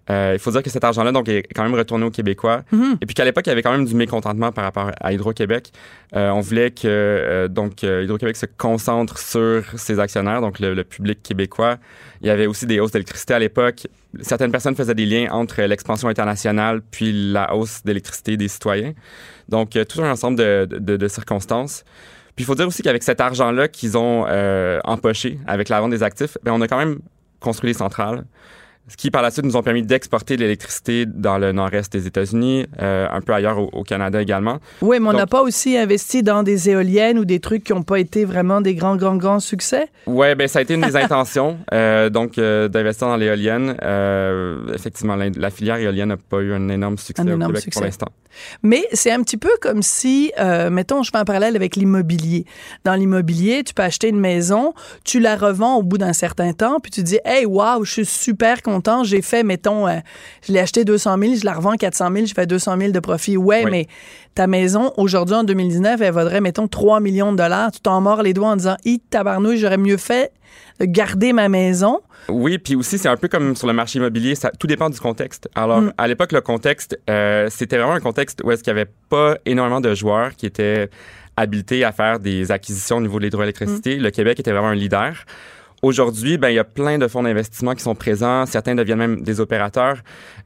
Euh, 0.09 0.31
il 0.33 0.39
faut 0.39 0.51
dire 0.51 0.63
que 0.63 0.69
cet 0.69 0.83
argent-là 0.83 1.11
donc 1.11 1.29
est 1.29 1.43
quand 1.53 1.63
même 1.63 1.75
retourné 1.75 2.03
aux 2.05 2.09
Québécois. 2.11 2.63
Mhm. 2.71 2.97
Et 3.01 3.05
puis 3.05 3.13
qu'à 3.13 3.25
l'époque, 3.25 3.45
il 3.45 3.49
y 3.49 3.51
avait 3.51 3.61
quand 3.61 3.71
même 3.71 3.85
du 3.85 3.93
mécontentement 3.95 4.51
par 4.51 4.63
rapport 4.63 4.91
à 4.99 5.13
Hydro-Québec. 5.13 5.71
Euh, 6.15 6.29
on 6.31 6.39
voulait 6.39 6.71
que 6.71 6.87
euh, 6.87 7.47
donc 7.47 7.83
euh, 7.83 8.03
Hydro-Québec 8.03 8.35
se 8.35 8.47
concentre 8.57 9.19
sur 9.19 9.63
ses 9.77 9.99
actionnaires, 9.99 10.41
donc 10.41 10.59
le, 10.59 10.73
le 10.73 10.83
public 10.83 11.21
québécois. 11.21 11.77
Il 12.21 12.27
y 12.27 12.31
avait 12.31 12.47
aussi 12.47 12.65
des 12.65 12.79
hausses 12.79 12.91
d'électricité 12.91 13.35
à 13.35 13.39
l'époque. 13.39 13.87
Certaines 14.21 14.51
personnes 14.51 14.75
faisaient 14.75 14.95
des 14.95 15.05
liens 15.05 15.27
entre 15.31 15.61
l'expansion 15.61 16.07
internationale 16.07 16.81
puis 16.89 17.31
la 17.31 17.53
hausse 17.53 17.83
d'électricité 17.83 18.35
des 18.35 18.47
citoyens. 18.47 18.93
Donc 19.47 19.75
euh, 19.75 19.83
tout 19.85 20.01
un 20.01 20.11
ensemble 20.11 20.37
de, 20.37 20.67
de- 20.69 20.97
de 20.97 21.07
circonstances. 21.07 21.83
Puis 22.35 22.43
il 22.43 22.45
faut 22.45 22.55
dire 22.55 22.67
aussi 22.67 22.81
qu'avec 22.81 23.03
cet 23.03 23.21
argent-là 23.21 23.67
qu'ils 23.67 23.97
ont 23.97 24.25
euh, 24.27 24.79
empoché 24.85 25.37
avec 25.45 25.69
la 25.69 25.81
vente 25.81 25.91
des 25.91 26.01
actifs, 26.03 26.37
ben, 26.41 26.53
on 26.53 26.61
a 26.61 26.67
quand 26.67 26.77
même 26.77 26.99
construit 27.39 27.67
les 27.69 27.73
centrales. 27.73 28.23
Ce 28.89 28.97
qui 28.97 29.11
par 29.11 29.21
la 29.21 29.31
suite 29.31 29.45
nous 29.45 29.55
ont 29.55 29.63
permis 29.63 29.83
d'exporter 29.83 30.35
de 30.35 30.41
l'électricité 30.41 31.05
dans 31.05 31.37
le 31.37 31.51
nord-est 31.51 31.91
des 31.93 32.07
États-Unis, 32.07 32.65
euh, 32.81 33.07
un 33.09 33.21
peu 33.21 33.33
ailleurs 33.33 33.59
au, 33.59 33.69
au 33.71 33.83
Canada 33.83 34.21
également. 34.21 34.59
Oui, 34.81 34.97
mais 34.99 35.09
on 35.09 35.13
n'a 35.13 35.27
pas 35.27 35.41
aussi 35.41 35.77
investi 35.77 36.23
dans 36.23 36.43
des 36.43 36.69
éoliennes 36.69 37.19
ou 37.19 37.25
des 37.25 37.39
trucs 37.39 37.63
qui 37.63 37.73
n'ont 37.73 37.83
pas 37.83 37.99
été 37.99 38.25
vraiment 38.25 38.61
des 38.61 38.75
grands, 38.75 38.95
grands, 38.95 39.15
grands 39.15 39.39
succès? 39.39 39.87
Ouais, 40.07 40.35
ben 40.35 40.47
ça 40.47 40.59
a 40.59 40.61
été 40.63 40.73
une 40.73 40.81
des 40.81 40.95
intentions, 40.95 41.59
euh, 41.73 42.09
donc 42.09 42.37
euh, 42.37 42.67
d'investir 42.67 43.07
dans 43.07 43.17
l'éolienne. 43.17 43.75
Effectivement, 44.73 45.15
la, 45.15 45.29
la 45.29 45.49
filière 45.49 45.77
éolienne 45.77 46.09
n'a 46.09 46.17
pas 46.17 46.39
eu 46.39 46.53
un 46.53 46.69
énorme 46.69 46.97
succès 46.97 47.21
Un 47.21 47.41
au 47.41 47.45
Québec 47.47 47.61
succès. 47.61 47.79
pour 47.79 47.85
l'instant. 47.85 48.07
Mais 48.63 48.87
c'est 48.93 49.11
un 49.11 49.21
petit 49.21 49.37
peu 49.37 49.49
comme 49.61 49.81
si, 49.81 50.31
mettons, 50.71 51.03
je 51.03 51.11
fais 51.11 51.17
un 51.17 51.25
parallèle 51.25 51.55
avec 51.55 51.75
l'immobilier. 51.75 52.45
Dans 52.85 52.95
l'immobilier, 52.95 53.63
tu 53.63 53.73
peux 53.73 53.83
acheter 53.83 54.09
une 54.09 54.19
maison, 54.19 54.73
tu 55.03 55.19
la 55.19 55.35
revends 55.35 55.77
au 55.77 55.83
bout 55.83 55.97
d'un 55.97 56.13
certain 56.13 56.53
temps, 56.53 56.79
puis 56.79 56.91
tu 56.91 57.03
dis, 57.03 57.19
hey, 57.25 57.45
wow, 57.45 57.83
je 57.83 57.91
suis 57.91 58.05
super 58.05 58.61
content, 58.61 58.78
j'ai 59.03 59.21
fait, 59.21 59.43
mettons, 59.43 59.87
euh, 59.87 59.97
je 60.47 60.53
l'ai 60.53 60.59
acheté 60.59 60.85
200 60.85 61.17
000, 61.19 61.35
je 61.35 61.45
la 61.45 61.53
revends 61.53 61.75
400 61.75 62.09
000, 62.13 62.25
je 62.25 62.33
fais 62.33 62.45
200 62.45 62.77
000 62.77 62.91
de 62.91 62.99
profit. 62.99 63.37
Ouais, 63.37 63.63
Oui. 63.65 63.71
mais 63.71 63.87
ta 64.35 64.47
maison, 64.47 64.93
aujourd'hui, 64.97 65.35
en 65.35 65.43
2019, 65.43 66.01
elle 66.01 66.13
vaudrait, 66.13 66.41
mettons, 66.41 66.67
3 66.67 66.99
millions 66.99 67.31
de 67.31 67.37
dollars. 67.37 67.71
Tu 67.71 67.79
t'en 67.81 67.99
mords 68.01 68.21
les 68.23 68.33
doigts 68.33 68.49
en 68.49 68.55
disant, 68.55 68.77
hi, 68.85 68.99
tabarnouille, 69.09 69.57
j'aurais 69.57 69.77
mieux 69.77 69.97
fait 69.97 70.31
de 70.79 70.85
garder 70.85 71.33
ma 71.33 71.49
maison. 71.49 71.99
Oui, 72.29 72.57
puis 72.57 72.75
aussi, 72.75 72.97
c'est 72.97 73.09
un 73.09 73.17
peu 73.17 73.27
comme 73.27 73.55
sur 73.55 73.67
le 73.67 73.73
marché 73.73 73.99
immobilier, 73.99 74.35
ça, 74.35 74.51
tout 74.57 74.67
dépend 74.67 74.89
du 74.89 74.99
contexte. 74.99 75.49
Alors, 75.55 75.81
Mm. 75.81 75.93
à 75.97 76.07
l'époque, 76.07 76.31
le 76.31 76.41
contexte, 76.41 76.97
euh, 77.09 77.47
c'était 77.49 77.77
vraiment 77.77 77.93
un 77.93 77.99
contexte 77.99 78.41
où 78.43 78.51
est-ce 78.51 78.63
qu'il 78.63 78.73
n'y 78.73 78.79
avait 78.79 78.89
pas 79.09 79.35
énormément 79.45 79.81
de 79.81 79.93
joueurs 79.95 80.35
qui 80.35 80.45
étaient 80.45 80.89
habilités 81.37 81.83
à 81.83 81.91
faire 81.91 82.19
des 82.19 82.51
acquisitions 82.51 82.97
au 82.97 83.01
niveau 83.01 83.17
de 83.19 83.23
l'hydroélectricité. 83.25 83.97
Mm. 83.97 84.01
Le 84.03 84.11
Québec 84.11 84.39
était 84.39 84.51
vraiment 84.51 84.67
un 84.67 84.75
leader. 84.75 85.13
Aujourd'hui, 85.81 86.37
ben, 86.37 86.49
il 86.49 86.55
y 86.55 86.59
a 86.59 86.65
plein 86.65 86.97
de 86.97 87.07
fonds 87.07 87.23
d'investissement 87.23 87.73
qui 87.73 87.81
sont 87.81 87.95
présents. 87.95 88.45
Certains 88.45 88.75
deviennent 88.75 88.97
même 88.97 89.21
des 89.21 89.39
opérateurs. 89.39 89.99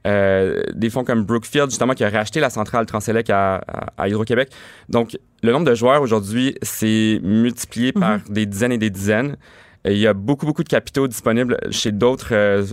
Euh, 0.06 0.62
des 0.74 0.90
fonds 0.90 1.02
comme 1.02 1.24
Brookfield, 1.24 1.70
justement, 1.70 1.94
qui 1.94 2.04
a 2.04 2.10
racheté 2.10 2.38
la 2.38 2.50
centrale 2.50 2.86
Transelec 2.86 3.30
à, 3.30 3.56
à, 3.56 3.92
à 3.96 4.08
Hydro-Québec. 4.08 4.50
Donc, 4.88 5.18
le 5.42 5.50
nombre 5.50 5.66
de 5.66 5.74
joueurs 5.74 6.02
aujourd'hui, 6.02 6.56
c'est 6.62 7.20
multiplié 7.22 7.92
par 7.92 8.20
des 8.28 8.46
dizaines 8.46 8.72
et 8.72 8.78
des 8.78 8.90
dizaines. 8.90 9.36
Et 9.84 9.92
il 9.92 9.98
y 9.98 10.06
a 10.06 10.14
beaucoup, 10.14 10.46
beaucoup 10.46 10.62
de 10.62 10.68
capitaux 10.68 11.08
disponibles 11.08 11.58
chez 11.70 11.92
d'autres 11.92 12.32
euh, 12.32 12.64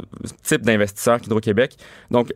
types 0.44 0.62
d'investisseurs 0.62 1.20
qu'Hydro-Québec. 1.20 1.76
Donc, 2.10 2.32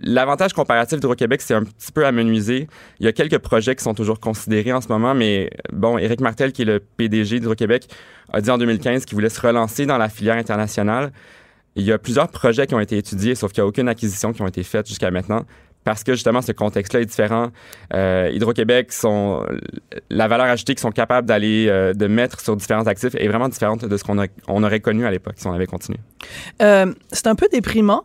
l'avantage 0.00 0.52
comparatif 0.52 0.98
d'Hydro-Québec, 1.00 1.40
c'est 1.42 1.54
un 1.54 1.64
petit 1.64 1.92
peu 1.92 2.06
amenuisé. 2.06 2.68
Il 3.00 3.06
y 3.06 3.08
a 3.08 3.12
quelques 3.12 3.38
projets 3.38 3.74
qui 3.76 3.84
sont 3.84 3.94
toujours 3.94 4.20
considérés 4.20 4.72
en 4.72 4.80
ce 4.80 4.88
moment, 4.88 5.14
mais 5.14 5.50
bon, 5.72 5.98
Éric 5.98 6.20
Martel, 6.20 6.52
qui 6.52 6.62
est 6.62 6.66
le 6.66 6.80
PDG 6.80 7.40
d'Hydro-Québec, 7.40 7.88
a 8.32 8.40
dit 8.40 8.50
en 8.50 8.58
2015 8.58 9.04
qu'il 9.04 9.14
voulait 9.16 9.28
se 9.28 9.40
relancer 9.40 9.86
dans 9.86 9.98
la 9.98 10.08
filière 10.08 10.36
internationale. 10.36 11.12
Il 11.76 11.84
y 11.84 11.92
a 11.92 11.98
plusieurs 11.98 12.28
projets 12.28 12.66
qui 12.66 12.74
ont 12.74 12.80
été 12.80 12.96
étudiés, 12.98 13.34
sauf 13.34 13.52
qu'il 13.52 13.62
n'y 13.62 13.66
a 13.66 13.68
aucune 13.68 13.88
acquisition 13.88 14.32
qui 14.32 14.42
ont 14.42 14.46
été 14.48 14.62
faites 14.62 14.86
jusqu'à 14.88 15.10
maintenant. 15.10 15.44
Parce 15.84 16.04
que 16.04 16.12
justement, 16.12 16.42
ce 16.42 16.52
contexte-là 16.52 17.00
est 17.00 17.06
différent. 17.06 17.48
Euh, 17.92 18.30
Hydro-Québec, 18.32 18.92
la 20.10 20.28
valeur 20.28 20.46
ajoutée 20.46 20.74
qu'ils 20.74 20.80
sont 20.80 20.92
capables 20.92 21.26
d'aller, 21.26 21.66
euh, 21.68 21.92
de 21.92 22.06
mettre 22.06 22.40
sur 22.40 22.54
différents 22.56 22.86
actifs 22.86 23.14
est 23.16 23.26
vraiment 23.26 23.48
différente 23.48 23.84
de 23.84 23.96
ce 23.96 24.04
qu'on 24.04 24.20
a- 24.20 24.26
on 24.46 24.62
aurait 24.62 24.80
connu 24.80 25.04
à 25.06 25.10
l'époque 25.10 25.34
si 25.36 25.46
on 25.48 25.52
avait 25.52 25.66
continué. 25.66 25.98
Euh, 26.62 26.92
c'est 27.10 27.26
un 27.26 27.34
peu 27.34 27.48
déprimant. 27.50 28.04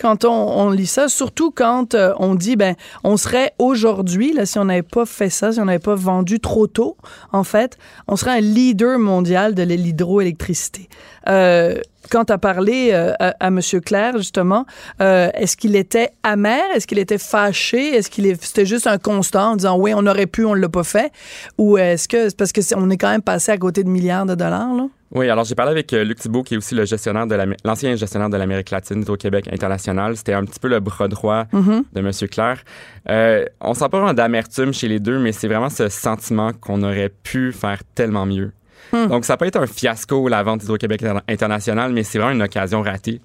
Quand 0.00 0.24
on, 0.24 0.70
lit 0.70 0.86
ça, 0.86 1.08
surtout 1.08 1.50
quand 1.50 1.94
euh, 1.94 2.14
on 2.18 2.34
dit, 2.34 2.56
ben, 2.56 2.74
on 3.04 3.18
serait 3.18 3.52
aujourd'hui, 3.58 4.32
là, 4.32 4.46
si 4.46 4.58
on 4.58 4.64
n'avait 4.64 4.82
pas 4.82 5.04
fait 5.04 5.28
ça, 5.28 5.52
si 5.52 5.60
on 5.60 5.66
n'avait 5.66 5.78
pas 5.78 5.94
vendu 5.94 6.40
trop 6.40 6.66
tôt, 6.66 6.96
en 7.32 7.44
fait, 7.44 7.76
on 8.08 8.16
serait 8.16 8.38
un 8.38 8.40
leader 8.40 8.98
mondial 8.98 9.54
de 9.54 9.62
l'hydroélectricité. 9.62 10.88
Euh, 11.28 11.76
quand 12.10 12.24
tu 12.24 12.32
as 12.32 12.38
parlé 12.38 12.90
euh, 12.92 13.12
à, 13.20 13.34
à 13.40 13.48
M. 13.48 13.60
Claire, 13.84 14.16
justement, 14.16 14.64
euh, 15.00 15.28
est-ce 15.34 15.56
qu'il 15.56 15.76
était 15.76 16.10
amer? 16.22 16.62
Est-ce 16.74 16.86
qu'il 16.86 16.98
était 16.98 17.18
fâché? 17.18 17.94
Est-ce 17.94 18.10
qu'il 18.10 18.26
est, 18.26 18.42
c'était 18.42 18.66
juste 18.66 18.86
un 18.86 18.98
constant 18.98 19.52
en 19.52 19.56
disant, 19.56 19.76
oui, 19.78 19.92
on 19.94 20.06
aurait 20.06 20.26
pu, 20.26 20.44
on 20.44 20.54
l'a 20.54 20.68
pas 20.68 20.82
fait? 20.82 21.12
Ou 21.58 21.76
est-ce 21.78 22.08
que, 22.08 22.28
c'est 22.30 22.36
parce 22.36 22.52
que 22.52 22.62
c'est- 22.62 22.74
on 22.76 22.88
est 22.90 22.96
quand 22.96 23.10
même 23.10 23.22
passé 23.22 23.52
à 23.52 23.58
côté 23.58 23.84
de 23.84 23.88
milliards 23.88 24.26
de 24.26 24.34
dollars, 24.34 24.74
là? 24.74 24.86
Oui, 25.12 25.28
alors 25.28 25.44
j'ai 25.44 25.56
parlé 25.56 25.72
avec 25.72 25.90
Luc 25.90 26.20
Thibault, 26.20 26.44
qui 26.44 26.54
est 26.54 26.56
aussi 26.56 26.74
le 26.76 26.84
gestionnaire 26.84 27.26
de 27.26 27.36
l'ancien 27.64 27.96
gestionnaire 27.96 28.30
de 28.30 28.36
l'Amérique 28.36 28.70
latine 28.70 29.04
au 29.08 29.16
Québec 29.16 29.48
international. 29.52 30.16
C'était 30.16 30.34
un 30.34 30.44
petit 30.44 30.60
peu 30.60 30.68
le 30.68 30.78
bras 30.78 31.08
droit 31.08 31.46
Mhm. 31.52 31.82
de 31.92 31.98
M. 32.00 32.10
Claire. 32.30 32.62
Euh, 33.08 33.44
on 33.60 33.74
sent 33.74 33.88
pas 33.90 33.98
vraiment 33.98 34.14
d'amertume 34.14 34.72
chez 34.72 34.86
les 34.86 35.00
deux, 35.00 35.18
mais 35.18 35.32
c'est 35.32 35.48
vraiment 35.48 35.68
ce 35.68 35.88
sentiment 35.88 36.52
qu'on 36.52 36.84
aurait 36.84 37.08
pu 37.24 37.50
faire 37.52 37.80
tellement 37.96 38.24
mieux. 38.24 38.52
Donc, 38.92 39.24
ça 39.24 39.36
peut 39.36 39.44
être 39.46 39.60
un 39.60 39.66
fiasco, 39.66 40.28
la 40.28 40.42
vente 40.42 40.60
d'Hydro-Québec 40.60 41.02
Interna- 41.02 41.22
International, 41.28 41.92
mais 41.92 42.02
c'est 42.02 42.18
vraiment 42.18 42.34
une 42.34 42.42
occasion 42.42 42.82
ratée. 42.82 43.20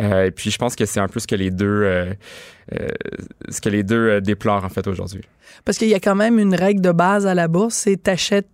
Euh, 0.00 0.24
et 0.26 0.30
puis, 0.30 0.50
je 0.50 0.56
pense 0.58 0.74
que 0.74 0.86
c'est 0.86 1.00
un 1.00 1.08
peu 1.08 1.20
ce 1.20 1.26
que 1.26 1.34
les 1.34 1.50
deux, 1.50 1.66
euh, 1.66 2.12
euh, 2.80 2.88
ce 3.50 3.60
que 3.60 3.68
les 3.68 3.82
deux 3.82 4.20
déplorent, 4.20 4.64
en 4.64 4.68
fait, 4.70 4.86
aujourd'hui. 4.86 5.22
Parce 5.64 5.76
qu'il 5.78 5.88
y 5.88 5.94
a 5.94 6.00
quand 6.00 6.14
même 6.14 6.38
une 6.38 6.54
règle 6.54 6.80
de 6.80 6.92
base 6.92 7.26
à 7.26 7.34
la 7.34 7.46
bourse, 7.48 7.74
c'est 7.74 8.02
t'achètes 8.02 8.48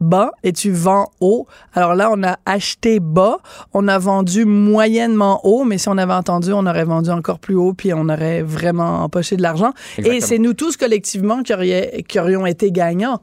bas 0.00 0.32
et 0.42 0.52
tu 0.52 0.72
vends 0.72 1.06
haut. 1.20 1.46
Alors 1.72 1.94
là, 1.94 2.10
on 2.12 2.22
a 2.24 2.36
acheté 2.44 2.98
bas, 2.98 3.38
on 3.72 3.86
a 3.86 3.96
vendu 3.98 4.44
moyennement 4.44 5.40
haut, 5.44 5.62
mais 5.64 5.78
si 5.78 5.88
on 5.88 5.96
avait 5.96 6.12
entendu, 6.12 6.52
on 6.52 6.66
aurait 6.66 6.84
vendu 6.84 7.10
encore 7.10 7.38
plus 7.38 7.54
haut, 7.54 7.72
puis 7.72 7.94
on 7.94 8.08
aurait 8.08 8.42
vraiment 8.42 9.04
empoché 9.04 9.36
de 9.36 9.42
l'argent. 9.42 9.72
Et 9.98 10.20
c'est 10.20 10.38
nous 10.38 10.52
tous 10.54 10.76
collectivement 10.76 11.42
qui, 11.44 11.54
auriez- 11.54 12.04
qui 12.08 12.18
aurions 12.18 12.44
été 12.44 12.72
gagnants. 12.72 13.20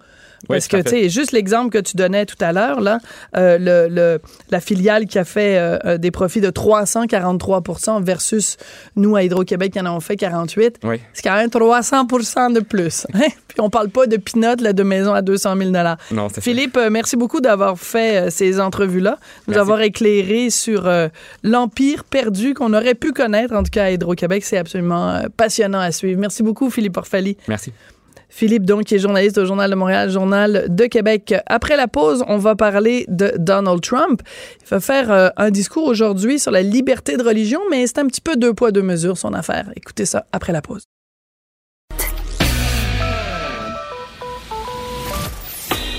Parce 0.47 0.67
que, 0.67 0.77
tu 0.77 0.89
sais, 0.89 1.09
juste 1.09 1.31
l'exemple 1.31 1.69
que 1.69 1.77
tu 1.77 1.95
donnais 1.97 2.25
tout 2.25 2.35
à 2.41 2.51
l'heure, 2.51 2.81
là, 2.81 2.99
euh, 3.37 3.57
le, 3.59 3.93
le- 3.93 4.19
la 4.49 4.59
filiale 4.59 5.05
qui 5.05 5.19
a 5.19 5.23
fait 5.23 5.57
euh, 5.57 5.77
euh, 5.85 5.97
des 5.97 6.11
profits 6.11 6.41
de 6.41 6.49
343% 6.49 8.03
versus 8.03 8.57
nous, 8.95 9.15
à 9.15 9.23
Hydro-Québec, 9.23 9.73
qui 9.73 9.79
en 9.79 9.85
avons 9.85 9.99
fait 9.99 10.15
48, 10.17 10.77
Oui. 10.83 10.99
c'est 11.13 11.21
quand 11.21 11.35
même 11.35 11.49
300 11.49 12.05
de 12.51 12.59
plus. 12.59 13.05
hein? 13.13 13.19
Puis 13.47 13.59
on 13.59 13.69
parle 13.69 13.89
pas 13.89 14.07
de 14.07 14.17
pinottes 14.17 14.61
là, 14.61 14.73
de 14.73 14.83
maison 14.83 15.13
à 15.13 15.21
200 15.21 15.55
000 15.57 15.71
Non. 16.11 16.27
Philippe, 16.29 16.77
euh, 16.77 16.89
merci 16.89 17.15
beaucoup 17.17 17.41
d'avoir 17.41 17.77
fait 17.77 18.29
ces 18.31 18.59
entrevues-là, 18.59 19.17
nous 19.47 19.53
Merci. 19.53 19.59
avoir 19.59 19.81
éclairé 19.81 20.49
sur 20.49 20.89
l'empire 21.43 22.03
perdu 22.03 22.53
qu'on 22.53 22.73
aurait 22.73 22.95
pu 22.95 23.11
connaître, 23.11 23.53
en 23.55 23.63
tout 23.63 23.71
cas 23.71 23.85
à 23.85 23.91
Hydro-Québec. 23.91 24.43
C'est 24.45 24.57
absolument 24.57 25.21
passionnant 25.37 25.79
à 25.79 25.91
suivre. 25.91 26.19
Merci 26.19 26.43
beaucoup, 26.43 26.69
Philippe 26.69 26.97
Orfali. 26.97 27.37
Merci. 27.47 27.71
Philippe, 28.31 28.65
donc, 28.65 28.85
qui 28.85 28.95
est 28.95 28.99
journaliste 28.99 29.37
au 29.37 29.45
Journal 29.45 29.69
de 29.69 29.75
Montréal, 29.75 30.09
Journal 30.09 30.65
de 30.69 30.85
Québec. 30.85 31.35
Après 31.47 31.75
la 31.75 31.87
pause, 31.87 32.23
on 32.27 32.37
va 32.37 32.55
parler 32.55 33.05
de 33.09 33.33
Donald 33.37 33.81
Trump. 33.81 34.21
Il 34.61 34.67
va 34.69 34.79
faire 34.79 35.11
euh, 35.11 35.29
un 35.35 35.51
discours 35.51 35.85
aujourd'hui 35.85 36.39
sur 36.39 36.49
la 36.49 36.61
liberté 36.61 37.17
de 37.17 37.23
religion, 37.23 37.59
mais 37.69 37.85
c'est 37.85 37.99
un 37.99 38.07
petit 38.07 38.21
peu 38.21 38.37
deux 38.37 38.53
poids, 38.53 38.71
deux 38.71 38.81
mesures, 38.81 39.17
son 39.17 39.33
affaire. 39.33 39.69
Écoutez 39.75 40.05
ça 40.05 40.25
après 40.31 40.53
la 40.53 40.61
pause. 40.61 40.85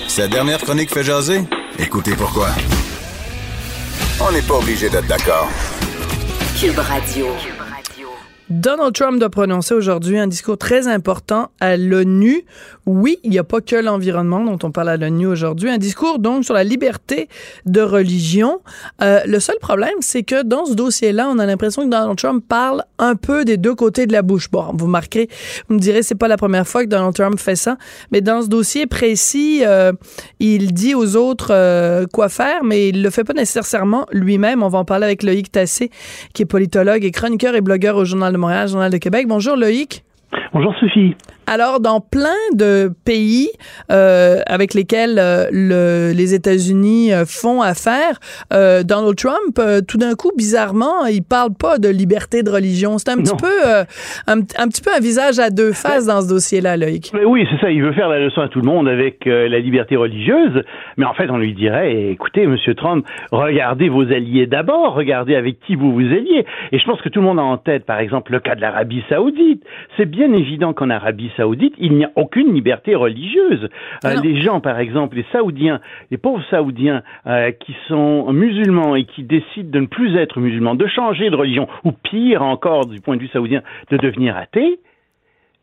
Sa 0.08 0.26
dernière 0.28 0.58
chronique 0.58 0.92
fait 0.92 1.04
jaser? 1.04 1.42
Écoutez 1.78 2.14
pourquoi. 2.16 2.48
On 4.20 4.32
n'est 4.32 4.42
pas 4.42 4.54
obligé 4.54 4.88
d'être 4.88 5.06
d'accord. 5.06 5.48
Cube 6.58 6.78
Radio. 6.78 7.26
Donald 8.60 8.92
Trump 8.92 9.18
doit 9.18 9.30
prononcer 9.30 9.72
aujourd'hui 9.72 10.18
un 10.18 10.26
discours 10.26 10.58
très 10.58 10.86
important 10.86 11.48
à 11.58 11.78
l'ONU. 11.78 12.44
Oui, 12.84 13.18
il 13.22 13.30
n'y 13.30 13.38
a 13.38 13.44
pas 13.44 13.62
que 13.62 13.76
l'environnement 13.76 14.44
dont 14.44 14.58
on 14.62 14.70
parle 14.70 14.90
à 14.90 14.98
l'ONU 14.98 15.26
aujourd'hui. 15.26 15.70
Un 15.70 15.78
discours 15.78 16.18
donc 16.18 16.44
sur 16.44 16.52
la 16.52 16.62
liberté 16.62 17.30
de 17.64 17.80
religion. 17.80 18.60
Euh, 19.00 19.20
le 19.24 19.40
seul 19.40 19.56
problème, 19.58 19.94
c'est 20.00 20.22
que 20.22 20.42
dans 20.42 20.66
ce 20.66 20.74
dossier-là, 20.74 21.30
on 21.30 21.38
a 21.38 21.46
l'impression 21.46 21.84
que 21.84 21.88
Donald 21.88 22.18
Trump 22.18 22.44
parle 22.46 22.84
un 22.98 23.16
peu 23.16 23.46
des 23.46 23.56
deux 23.56 23.74
côtés 23.74 24.06
de 24.06 24.12
la 24.12 24.20
bouche. 24.20 24.50
Bon, 24.50 24.66
vous 24.74 24.86
marquerez, 24.86 25.30
vous 25.68 25.76
me 25.76 25.80
direz, 25.80 26.02
c'est 26.02 26.14
pas 26.14 26.28
la 26.28 26.36
première 26.36 26.68
fois 26.68 26.84
que 26.84 26.90
Donald 26.90 27.14
Trump 27.14 27.38
fait 27.38 27.56
ça, 27.56 27.78
mais 28.10 28.20
dans 28.20 28.42
ce 28.42 28.48
dossier 28.48 28.86
précis, 28.86 29.62
euh, 29.64 29.92
il 30.40 30.74
dit 30.74 30.94
aux 30.94 31.16
autres 31.16 31.52
euh, 31.52 32.04
quoi 32.12 32.28
faire, 32.28 32.64
mais 32.64 32.90
il 32.90 33.02
le 33.02 33.08
fait 33.08 33.24
pas 33.24 33.32
nécessairement 33.32 34.06
lui-même. 34.12 34.62
On 34.62 34.68
va 34.68 34.80
en 34.80 34.84
parler 34.84 35.06
avec 35.06 35.22
Loïc 35.22 35.50
Tassé, 35.50 35.90
qui 36.34 36.42
est 36.42 36.46
politologue 36.46 37.02
et 37.02 37.12
chroniqueur 37.12 37.54
et 37.54 37.62
blogueur 37.62 37.96
au 37.96 38.04
Journal 38.04 38.30
de 38.34 38.41
Montréal, 38.42 38.68
Journal 38.68 38.90
de 38.90 38.98
Québec. 38.98 39.28
Bonjour 39.28 39.56
Loïc. 39.56 40.02
Bonjour 40.52 40.74
Sophie. 40.78 41.14
Alors, 41.46 41.80
dans 41.80 42.00
plein 42.00 42.28
de 42.54 42.92
pays 43.04 43.48
euh, 43.90 44.40
avec 44.46 44.74
lesquels 44.74 45.18
euh, 45.18 45.46
le, 45.50 46.12
les 46.14 46.34
États-Unis 46.34 47.12
euh, 47.12 47.24
font 47.26 47.60
affaire, 47.62 48.20
euh, 48.52 48.82
Donald 48.84 49.16
Trump, 49.16 49.58
euh, 49.58 49.80
tout 49.86 49.98
d'un 49.98 50.14
coup, 50.14 50.30
bizarrement, 50.36 51.04
il 51.06 51.22
parle 51.22 51.50
pas 51.58 51.78
de 51.78 51.88
liberté 51.88 52.42
de 52.42 52.50
religion. 52.50 52.98
C'est 52.98 53.10
un 53.10 53.16
petit 53.16 53.34
peu 53.36 53.66
euh, 53.66 53.82
un, 54.28 54.40
un 54.40 54.68
petit 54.68 54.82
peu 54.82 54.90
un 54.96 55.00
visage 55.00 55.40
à 55.40 55.50
deux 55.50 55.72
faces 55.72 56.06
dans 56.06 56.20
ce 56.20 56.28
dossier-là, 56.28 56.76
Loïc. 56.76 57.10
Mais 57.12 57.24
oui, 57.24 57.46
c'est 57.50 57.60
ça, 57.60 57.70
il 57.70 57.82
veut 57.82 57.92
faire 57.92 58.08
la 58.08 58.20
leçon 58.20 58.42
à 58.42 58.48
tout 58.48 58.60
le 58.60 58.66
monde 58.66 58.88
avec 58.88 59.26
euh, 59.26 59.48
la 59.48 59.58
liberté 59.58 59.96
religieuse, 59.96 60.62
mais 60.96 61.06
en 61.06 61.14
fait, 61.14 61.28
on 61.28 61.38
lui 61.38 61.54
dirait, 61.54 62.10
écoutez, 62.10 62.46
Monsieur 62.46 62.74
Trump, 62.74 63.04
regardez 63.32 63.88
vos 63.88 64.04
alliés 64.04 64.46
d'abord, 64.46 64.94
regardez 64.94 65.34
avec 65.34 65.58
qui 65.66 65.74
vous 65.74 65.92
vous 65.92 66.06
alliez. 66.06 66.46
Et 66.70 66.78
je 66.78 66.84
pense 66.84 67.00
que 67.02 67.08
tout 67.08 67.20
le 67.20 67.26
monde 67.26 67.40
a 67.40 67.42
en 67.42 67.58
tête, 67.58 67.84
par 67.84 67.98
exemple, 67.98 68.32
le 68.32 68.40
cas 68.40 68.54
de 68.54 68.60
l'Arabie 68.60 69.02
saoudite. 69.08 69.64
C'est 69.96 70.06
bien 70.06 70.26
évident 70.26 70.41
qu'en 70.72 70.90
Arabie 70.90 71.30
saoudite, 71.36 71.74
il 71.78 71.94
n'y 71.94 72.04
a 72.04 72.10
aucune 72.16 72.54
liberté 72.54 72.94
religieuse. 72.94 73.68
Euh, 74.04 74.20
les 74.22 74.40
gens, 74.40 74.60
par 74.60 74.78
exemple, 74.78 75.16
les 75.16 75.26
Saoudiens, 75.32 75.80
les 76.10 76.18
pauvres 76.18 76.44
Saoudiens 76.50 77.02
euh, 77.26 77.50
qui 77.52 77.74
sont 77.88 78.32
musulmans 78.32 78.96
et 78.96 79.04
qui 79.04 79.22
décident 79.22 79.70
de 79.70 79.80
ne 79.80 79.86
plus 79.86 80.16
être 80.16 80.40
musulmans, 80.40 80.74
de 80.74 80.86
changer 80.86 81.30
de 81.30 81.36
religion, 81.36 81.68
ou 81.84 81.92
pire 81.92 82.42
encore 82.42 82.86
du 82.86 83.00
point 83.00 83.16
de 83.16 83.22
vue 83.22 83.28
saoudien, 83.28 83.62
de 83.90 83.96
devenir 83.96 84.36
athées, 84.36 84.78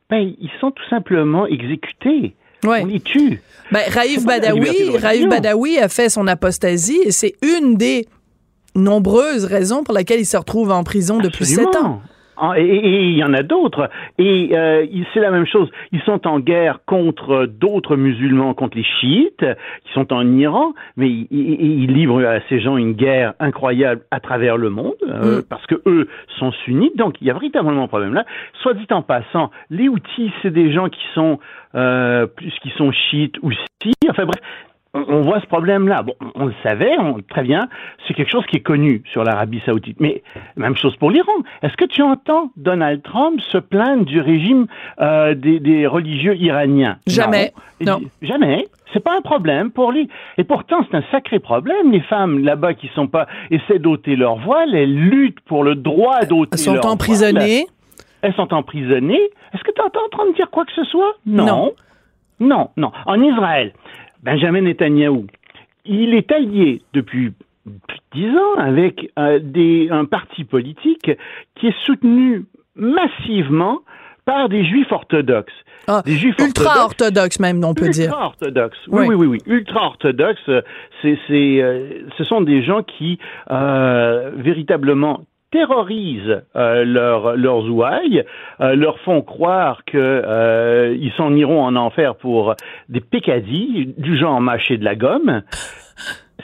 ben, 0.10 0.34
ils 0.40 0.52
sont 0.60 0.72
tout 0.72 0.88
simplement 0.90 1.46
exécutés. 1.46 2.34
Ouais. 2.64 2.82
On 2.84 2.88
les 2.88 3.00
tue. 3.00 3.42
Ben, 3.72 3.84
liberté 3.88 4.26
Badawi. 4.26 4.98
Raïf 4.98 5.28
Badawi 5.30 5.78
a 5.78 5.88
fait 5.88 6.10
son 6.10 6.28
apostasie 6.28 7.00
et 7.06 7.12
c'est 7.12 7.36
une 7.42 7.76
des 7.76 8.08
nombreuses 8.76 9.46
raisons 9.46 9.84
pour 9.84 9.96
lesquelles 9.96 10.20
il 10.20 10.26
se 10.26 10.38
retrouve 10.38 10.72
en 10.72 10.84
prison 10.84 11.20
depuis 11.20 11.46
sept 11.46 11.76
ans. 11.78 12.02
Ah, 12.42 12.54
Et 12.58 13.10
il 13.10 13.18
y 13.18 13.24
en 13.24 13.34
a 13.34 13.44
d'autres. 13.44 13.90
Et 14.18 14.52
euh, 14.54 14.86
c'est 15.14 15.20
la 15.20 15.32
même 15.32 15.46
chose. 15.46 15.70
Ils 15.92 16.02
sont 16.02 16.26
en 16.26 16.40
guerre 16.40 16.80
contre 16.86 17.46
d'autres 17.46 17.96
musulmans, 17.96 18.54
contre 18.54 18.78
les 18.78 18.84
chiites, 18.84 19.46
qui 19.86 19.94
sont 19.94 20.14
en 20.14 20.26
Iran, 20.38 20.74
mais 20.96 21.10
ils, 21.10 21.94
livrent 21.94 22.24
à 22.26 22.40
ces 22.48 22.60
gens 22.60 22.78
une 22.78 22.94
guerre 22.94 23.34
incroyable 23.40 24.02
à 24.12 24.20
travers 24.20 24.58
le 24.58 24.70
monde, 24.70 24.94
euh, 25.08 25.40
Mm. 25.40 25.44
parce 25.50 25.66
que 25.66 25.76
eux 25.86 26.08
sont 26.38 26.52
sunnites. 26.64 26.96
Donc 26.98 27.16
il 27.22 27.28
y 27.28 27.30
a 27.30 27.34
véritablement 27.34 27.84
un 27.84 27.88
problème 27.88 28.14
là. 28.14 28.26
Soit 28.62 28.74
dit 28.74 28.88
en 28.92 29.02
passant, 29.02 29.52
les 29.70 29.90
outils, 29.90 30.32
c'est 30.42 30.52
des 30.52 30.72
gens 30.72 30.90
qui 30.90 31.02
sont 31.14 31.40
euh, 31.76 32.26
plus 32.26 32.54
qui 32.62 32.70
sont 32.78 32.92
chiites 32.92 33.36
ou 33.42 33.52
si. 33.52 33.92
Enfin 34.10 34.26
bref, 34.26 34.42
on, 34.94 35.22
voit 35.22 35.40
ce 35.40 35.46
problème-là. 35.46 36.04
Bon, 36.04 36.14
on 36.36 36.46
le 36.46 36.54
savait, 36.64 36.98
on, 37.00 37.18
très 37.22 37.44
bien. 37.44 37.68
C'est 38.08 38.14
quelque 38.14 38.32
chose 38.32 38.46
qui 38.48 38.58
est 38.58 38.62
connu 38.62 39.04
sur 39.12 39.24
l'Arabie 39.24 39.62
Saoudite. 39.66 40.00
Mais 40.00 40.24
même 40.56 40.76
chose 40.76 40.96
pour 40.96 41.12
l'Iran. 41.12 41.32
Est-ce 41.62 41.78
que 41.78 41.86
tu 41.86 42.02
entends 42.02 42.52
Donald 42.58 43.04
Trump 43.04 43.40
se 43.52 43.58
plaindre 43.58 44.06
du 44.06 44.20
régime 44.20 44.68
euh, 45.00 45.36
des, 45.36 45.60
des 45.60 45.86
religieux 45.86 46.36
iraniens? 46.36 46.98
Jamais. 47.08 47.54
Non. 47.82 48.00
Non. 48.00 48.02
Jamais. 48.22 48.68
C'est 48.92 49.04
pas 49.04 49.16
un 49.16 49.22
problème 49.22 49.72
pour 49.72 49.92
lui. 49.92 50.10
Et 50.38 50.44
pourtant, 50.44 50.78
c'est 50.90 50.98
un 50.98 51.04
sacré 51.12 51.40
problème. 51.40 51.92
Les 51.92 52.02
femmes 52.02 52.40
là-bas 52.44 52.74
qui 52.74 52.90
sont 52.96 53.08
pas 53.08 53.28
essaient 53.52 53.80
d'ôter 53.80 54.16
leur 54.16 54.38
voile, 54.38 54.74
elles 54.74 54.94
luttent 54.94 55.40
pour 55.42 55.64
le 55.64 55.76
droit 55.76 56.26
d'ôter 56.26 56.50
Elles 56.54 56.60
sont 56.60 56.74
leur 56.74 56.82
voile. 56.82 56.94
emprisonnées. 56.94 57.68
Elles 58.22 58.34
sont 58.34 58.54
emprisonnées. 58.54 59.22
Est-ce 59.54 59.64
que 59.64 59.72
tu 59.72 59.82
entends 59.82 60.04
en 60.06 60.10
train 60.10 60.30
de 60.30 60.36
dire 60.36 60.50
quoi 60.50 60.66
que 60.66 60.74
ce 60.74 60.84
soit? 60.84 61.14
Non. 61.26 61.46
Non. 61.46 61.72
Non, 62.42 62.70
non. 62.78 62.92
En 63.06 63.22
Israël, 63.22 63.74
Benjamin 64.24 64.62
Netanyahou, 64.62 65.28
il 65.86 66.14
est 66.14 66.32
allié 66.32 66.82
depuis 66.94 67.32
plus 67.66 67.98
de 67.98 68.02
dix 68.14 68.30
ans 68.38 68.56
avec 68.60 69.12
euh, 69.20 69.40
des, 69.42 69.90
un 69.92 70.06
parti 70.06 70.44
politique 70.44 71.12
qui 71.56 71.68
est 71.68 71.76
soutenu 71.86 72.46
massivement 72.76 73.80
par 74.26 74.50
des 74.50 74.64
juifs 74.66 74.92
orthodoxes. 74.92 75.54
Ah, 75.88 76.02
Des 76.06 76.14
juifs 76.14 76.36
ultra 76.40 76.84
orthodoxes 76.84 76.84
orthodoxe 77.02 77.40
même, 77.40 77.64
on 77.64 77.74
peut 77.74 77.90
dire. 77.90 78.06
Ultra 78.10 78.26
orthodoxe. 78.28 78.78
Oui, 78.88 79.06
Oui. 79.08 79.16
oui, 79.16 79.28
oui. 79.28 79.38
Ultra 79.48 79.86
orthodoxe. 79.88 80.40
euh, 80.50 80.62
C'est, 81.02 81.18
c'est, 81.28 81.62
euh, 81.62 82.04
ce 82.18 82.24
sont 82.24 82.42
des 82.42 82.62
gens 82.64 82.84
qui 82.84 83.18
euh, 83.50 84.32
véritablement 84.36 85.22
terrorisent 85.52 86.42
euh, 86.56 86.84
leurs 86.86 87.36
leurs 87.36 87.70
ouailles, 87.70 88.24
euh, 88.62 88.76
leur 88.76 89.00
font 89.00 89.22
croire 89.22 89.84
que 89.86 89.98
euh, 89.98 90.96
s'en 91.18 91.36
iront 91.36 91.62
en 91.64 91.76
enfer 91.76 92.16
pour 92.16 92.56
des 92.88 93.02
pécadilles 93.02 93.94
du 93.98 94.18
genre 94.18 94.40
mâcher 94.42 94.78
de 94.78 94.86
la 94.86 94.96
gomme. 94.96 95.42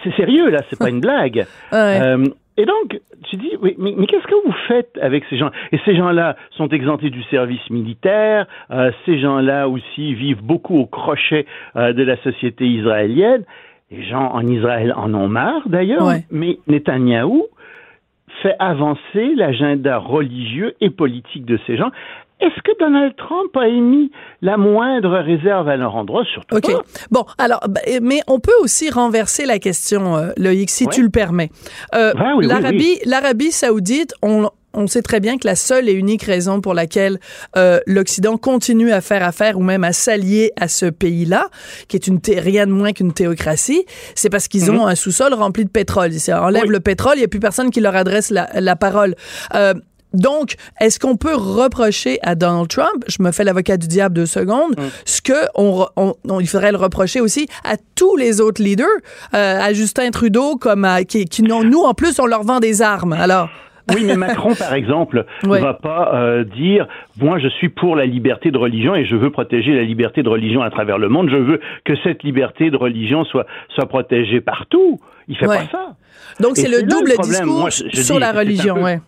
C'est 0.03 0.13
sérieux 0.15 0.49
là, 0.49 0.59
c'est 0.69 0.79
pas 0.79 0.89
une 0.89 1.01
blague. 1.01 1.45
Ouais. 1.71 1.99
Euh, 2.01 2.25
et 2.57 2.65
donc, 2.65 3.01
tu 3.29 3.35
dis, 3.35 3.51
oui, 3.61 3.75
mais, 3.77 3.93
mais 3.97 4.07
qu'est-ce 4.07 4.25
que 4.27 4.45
vous 4.47 4.53
faites 4.69 4.97
avec 5.01 5.25
ces 5.29 5.37
gens? 5.37 5.49
Et 5.73 5.77
ces 5.83 5.93
gens-là 5.93 6.37
sont 6.51 6.69
exemptés 6.69 7.09
du 7.09 7.21
service 7.23 7.69
militaire, 7.69 8.47
euh, 8.71 8.91
ces 9.05 9.19
gens-là 9.19 9.67
aussi 9.67 10.13
vivent 10.13 10.41
beaucoup 10.41 10.77
au 10.79 10.85
crochet 10.85 11.45
euh, 11.75 11.91
de 11.91 12.01
la 12.03 12.15
société 12.23 12.65
israélienne. 12.65 13.43
Les 13.91 14.03
gens 14.05 14.31
en 14.31 14.45
Israël 14.47 14.93
en 14.95 15.13
ont 15.13 15.27
marre 15.27 15.63
d'ailleurs, 15.67 16.05
Ouais. 16.05 16.23
mais 16.31 16.57
Netanyahou 16.67 17.43
fait 18.41 18.56
avancer 18.60 19.34
l'agenda 19.36 19.98
religieux 19.98 20.76
et 20.82 20.89
politique 20.89 21.45
de 21.45 21.60
ces 21.67 21.78
gens. 21.78 21.91
Est-ce 22.41 22.62
que 22.63 22.78
Donald 22.80 23.15
Trump 23.15 23.56
a 23.56 23.65
émis 23.67 24.12
la 24.41 24.58
moindre 24.58 25.17
réserve 25.19 25.69
à 25.69 25.78
leur 25.78 25.95
endroit? 25.95 26.26
Surtout 26.26 26.58
OK. 26.58 26.63
pas. 26.69 26.82
Bon, 27.10 27.24
alors, 27.38 27.62
ben, 27.69 27.82
mais 28.04 28.19
on 28.28 28.39
peut 28.41 28.52
aussi 28.62 28.89
renverser 28.89 29.45
la 29.45 29.58
question, 29.58 30.17
euh, 30.17 30.32
Loïc, 30.38 30.69
si 30.69 30.84
Ouais. 30.86 30.91
tu 30.93 31.02
le 31.02 31.10
permets. 31.10 31.50
Euh, 31.95 32.12
Ah 32.17 32.34
oui, 32.36 32.45
oui, 32.45 32.48
L'Arabie, 32.48 33.00
l'Arabie 33.06 33.52
saoudite, 33.52 34.13
on, 34.21 34.50
on 34.75 34.88
sait 34.88 35.01
très 35.01 35.19
bien 35.19 35.38
que 35.38 35.47
la 35.47 35.55
seule 35.55 35.89
et 35.89 35.93
unique 35.93 36.23
raison 36.23 36.61
pour 36.61 36.73
laquelle 36.73 37.19
euh, 37.57 37.79
l'Occident 37.88 38.38
continue 38.38 38.91
à 38.91 39.01
faire 39.01 39.23
affaire 39.23 39.57
ou 39.57 39.63
même 39.63 39.83
à 39.83 39.93
s'allier 39.93 40.51
à 40.59 40.67
ce 40.67 40.85
pays-là, 40.85 41.49
qui 41.88 41.95
est 41.97 42.07
une 42.07 42.19
thé- 42.21 42.39
rien 42.39 42.67
de 42.67 42.71
moins 42.71 42.91
qu'une 42.93 43.13
théocratie, 43.13 43.85
c'est 44.15 44.29
parce 44.29 44.47
qu'ils 44.47 44.69
ont 44.71 44.85
un 44.88 44.95
sous-sol 44.95 45.33
rempli 45.33 45.65
de 45.65 45.69
pétrole. 45.69 46.13
Ils 46.13 46.33
enlèvent 46.33 46.63
Mhm. 46.63 46.67
Oui. 46.69 46.73
le 46.73 46.79
pétrole, 46.79 47.13
il 47.15 47.19
n'y 47.19 47.25
a 47.25 47.27
plus 47.27 47.39
personne 47.39 47.69
qui 47.71 47.79
leur 47.81 47.95
adresse 47.95 48.29
la, 48.29 48.49
la 48.59 48.75
parole. 48.75 49.15
Euh, 49.55 49.73
donc, 50.13 50.55
est-ce 50.79 50.97
qu'on 50.97 51.17
peut 51.17 51.35
reprocher 51.35 52.19
à 52.21 52.35
Donald 52.35 52.69
Trump, 52.69 53.03
je 53.07 53.21
me 53.21 53.33
fais 53.33 53.43
l'avocat 53.43 53.75
du 53.75 53.88
diable 53.88 54.15
deux 54.15 54.25
secondes, 54.25 54.71
Mm. 54.77 54.83
ce 55.03 55.21
que 55.21 55.33
on, 55.55 55.81
re- 55.81 55.89
on- 55.97 56.13
on- 56.29 56.39
il 56.39 56.47
faudrait 56.47 56.71
le 56.71 56.77
reprocher 56.77 57.19
aussi 57.19 57.47
à 57.65 57.75
tous 57.95 58.15
les 58.15 58.39
autres 58.39 58.63
leaders, 58.63 58.88
euh, 59.33 59.59
à 59.61 59.73
Justin 59.73 60.11
Trudeau, 60.11 60.55
comme 60.55 60.85
à, 60.85 61.03
qui, 61.03 61.25
qui 61.25 61.43
nous 61.43 61.55
en 61.83 61.93
plus 61.93 62.17
on 62.19 62.27
leur 62.27 62.43
vend 62.43 62.59
des 62.61 62.81
armes. 62.81 63.11
Alors, 63.13 63.49
Oui, 63.93 64.04
mais 64.06 64.15
Macron, 64.15 64.56
par 64.56 64.74
exemple, 64.74 65.26
ne 65.43 65.50
Ouais. 65.50 65.62
va 65.62 65.74
pas 65.76 66.12
euh, 66.15 66.43
dire 66.43 66.88
moi 67.21 67.38
je 67.38 67.48
suis 67.50 67.69
pour 67.69 67.95
la 67.95 68.06
liberté 68.06 68.50
de 68.52 68.58
religion 68.58 68.95
et 68.95 69.06
je 69.06 69.15
veux 69.15 69.30
protéger 69.30 69.76
la 69.76 69.84
liberté 69.84 70.24
de 70.24 70.30
religion 70.30 70.62
à 70.63 70.69
travers 70.71 70.98
le 70.98 71.08
monde. 71.10 71.30
Je 71.30 71.36
veux 71.38 71.60
que 71.84 71.93
cette 72.04 72.24
liberté 72.24 72.69
de 72.71 72.78
religion 72.78 73.24
soit 73.26 73.45
soit 73.69 73.86
protégée 73.88 74.41
partout. 74.41 75.00
Il 75.28 75.38
fait 75.38 75.48
Ouais. 75.48 75.58
pas 75.58 75.71
ça. 75.71 75.95
donc 76.39 76.58
c'est 76.58 76.69
le 76.69 76.84
double 76.88 77.12
discours 77.21 77.60
Moi, 77.62 77.69
je- 77.69 77.84
je 77.93 78.02
sur 78.02 78.15
dis 78.15 78.21
la 78.21 78.32
religion. 78.32 78.76
peu- 78.76 78.82
Ouais. 78.84 79.00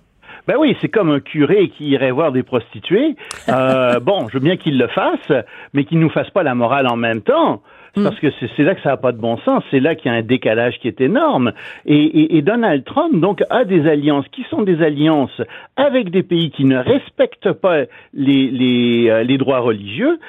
Ben 0.47 0.55
oui, 0.57 0.77
c'est 0.79 0.87
comme 0.87 1.09
un 1.11 1.19
curé 1.19 1.69
qui 1.77 1.89
irait 1.89 2.11
voir 2.11 2.31
des 2.31 2.41
prostituées. 2.43 3.15
Euh, 3.49 3.99
bon, 3.99 4.27
je 4.29 4.33
veux 4.35 4.39
bien 4.43 4.55
qu'il 4.57 4.77
le 4.77 4.87
fasse, 4.87 5.43
mais 5.73 5.83
qu'il 5.83 5.99
nous 5.99 6.09
fasse 6.09 6.29
pas 6.29 6.41
la 6.43 6.55
morale 6.55 6.87
en 6.87 6.95
même 6.95 7.21
temps. 7.21 7.61
C'est 7.95 8.03
Parce 8.03 8.19
que 8.19 8.27
c'est 8.55 8.63
là 8.63 8.75
que 8.75 8.81
ça 8.81 8.89
n'a 8.89 8.97
pas 8.97 9.11
de 9.11 9.17
bon 9.19 9.37
sens, 9.39 9.63
c'est 9.71 9.79
là 9.79 9.95
qu'il 9.95 10.11
y 10.11 10.15
a 10.15 10.17
un 10.17 10.21
décalage 10.21 10.77
qui 10.79 10.87
est 10.87 11.01
énorme. 11.01 11.51
Et, 11.85 11.95
et- 11.97 12.37
et 12.37 12.41
Donald 12.41 12.83
Trump, 12.83 13.19
donc, 13.19 13.41
a 13.49 13.65
des 13.65 13.87
alliances 13.87 14.27
qui 14.29 14.43
sont 14.49 14.61
des 14.61 14.81
alliances 14.83 15.41
avec 15.75 16.09
des 16.11 16.23
pays 16.23 16.51
qui 16.51 16.65
ne 16.65 16.77
respectent 16.77 17.51
pas 17.53 17.83
les, 18.13 18.49
les, 18.51 19.09
euh, 19.09 19.23
les 19.23 19.37
droits 19.37 19.59
religieux. 19.59 20.19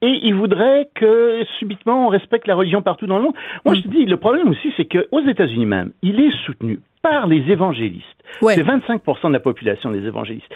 Et 0.00 0.20
il 0.22 0.34
voudrait 0.34 0.88
que 0.94 1.42
subitement 1.58 2.06
on 2.06 2.08
respecte 2.08 2.46
la 2.46 2.54
religion 2.54 2.82
partout 2.82 3.06
dans 3.06 3.16
le 3.18 3.24
monde. 3.24 3.34
Moi, 3.64 3.74
je 3.74 3.80
te 3.80 3.88
dis, 3.88 4.04
le 4.04 4.16
problème 4.16 4.48
aussi, 4.48 4.72
c'est 4.76 4.84
qu'aux 4.84 5.20
États-Unis 5.26 5.66
même, 5.66 5.90
il 6.02 6.20
est 6.20 6.30
soutenu 6.46 6.78
par 7.02 7.26
les 7.26 7.42
évangélistes. 7.50 8.04
Ouais. 8.40 8.54
C'est 8.54 8.62
25 8.62 9.02
de 9.24 9.32
la 9.32 9.40
population 9.40 9.90
des 9.90 10.06
évangélistes. 10.06 10.48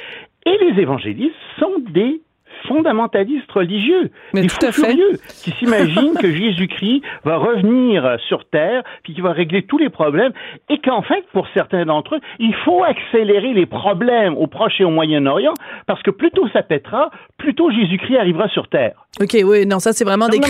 Et 0.46 0.56
les 0.58 0.80
évangélistes 0.80 1.34
sont 1.58 1.72
des 1.90 2.20
fondamentalistes 2.68 3.50
religieux, 3.50 4.10
Mais 4.34 4.42
des 4.42 4.46
tout 4.48 4.64
à 4.66 4.72
fous 4.72 4.82
fait. 4.82 4.90
furieux, 4.92 5.18
qui 5.42 5.50
s'imaginent 5.52 6.14
que 6.20 6.32
Jésus-Christ 6.32 7.02
va 7.24 7.36
revenir 7.36 8.16
sur 8.28 8.44
terre, 8.48 8.82
puis 9.02 9.14
qu'il 9.14 9.22
va 9.22 9.32
régler 9.32 9.62
tous 9.62 9.78
les 9.78 9.88
problèmes, 9.90 10.32
et 10.68 10.78
qu'en 10.78 11.02
fait, 11.02 11.24
pour 11.32 11.46
certains 11.54 11.84
d'entre 11.84 12.16
eux, 12.16 12.20
il 12.38 12.54
faut 12.64 12.82
accélérer 12.84 13.52
les 13.52 13.66
problèmes 13.66 14.36
au 14.36 14.46
Proche 14.46 14.80
et 14.80 14.84
au 14.84 14.90
Moyen-Orient, 14.90 15.54
parce 15.86 16.02
que 16.02 16.10
plus 16.10 16.30
tôt 16.30 16.48
ça 16.52 16.62
pètera, 16.62 17.10
plus 17.38 17.54
tôt 17.54 17.70
Jésus-Christ 17.70 18.16
arrivera 18.16 18.48
sur 18.48 18.68
terre. 18.68 18.94
OK, 19.20 19.36
oui, 19.44 19.66
non, 19.66 19.78
ça 19.78 19.92
c'est 19.92 20.04
vraiment 20.04 20.28
des 20.28 20.38
Non, 20.38 20.46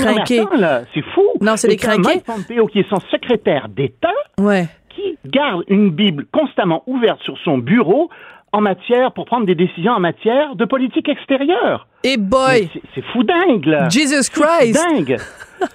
là, 0.58 0.82
c'est 0.94 1.02
fou. 1.02 1.22
Non, 1.40 1.56
c'est 1.56 1.68
des. 1.68 1.76
Mike 1.98 2.24
Pompeo, 2.24 2.66
qui 2.68 2.80
est 2.80 2.88
son 2.88 3.00
secrétaire 3.10 3.68
d'État, 3.68 4.12
Ouais. 4.38 4.66
qui 4.90 5.16
garde 5.26 5.64
une 5.68 5.90
Bible 5.90 6.26
constamment 6.32 6.82
ouverte 6.86 7.20
sur 7.22 7.36
son 7.44 7.58
bureau 7.58 8.08
en 8.52 8.60
matière, 8.60 9.12
pour 9.12 9.24
prendre 9.24 9.46
des 9.46 9.54
décisions 9.54 9.92
en 9.92 10.00
matière 10.00 10.54
de 10.56 10.64
politique 10.66 11.08
extérieure. 11.08 11.86
Et 12.04 12.10
Mais 12.10 12.16
boy, 12.16 12.70
c'est- 12.94 13.02
fou 13.12 13.22
dingue, 13.22 13.64
là. 13.66 13.88
Jesus 13.88 14.28
Christ. 14.30 14.74
dingue. 14.74 15.18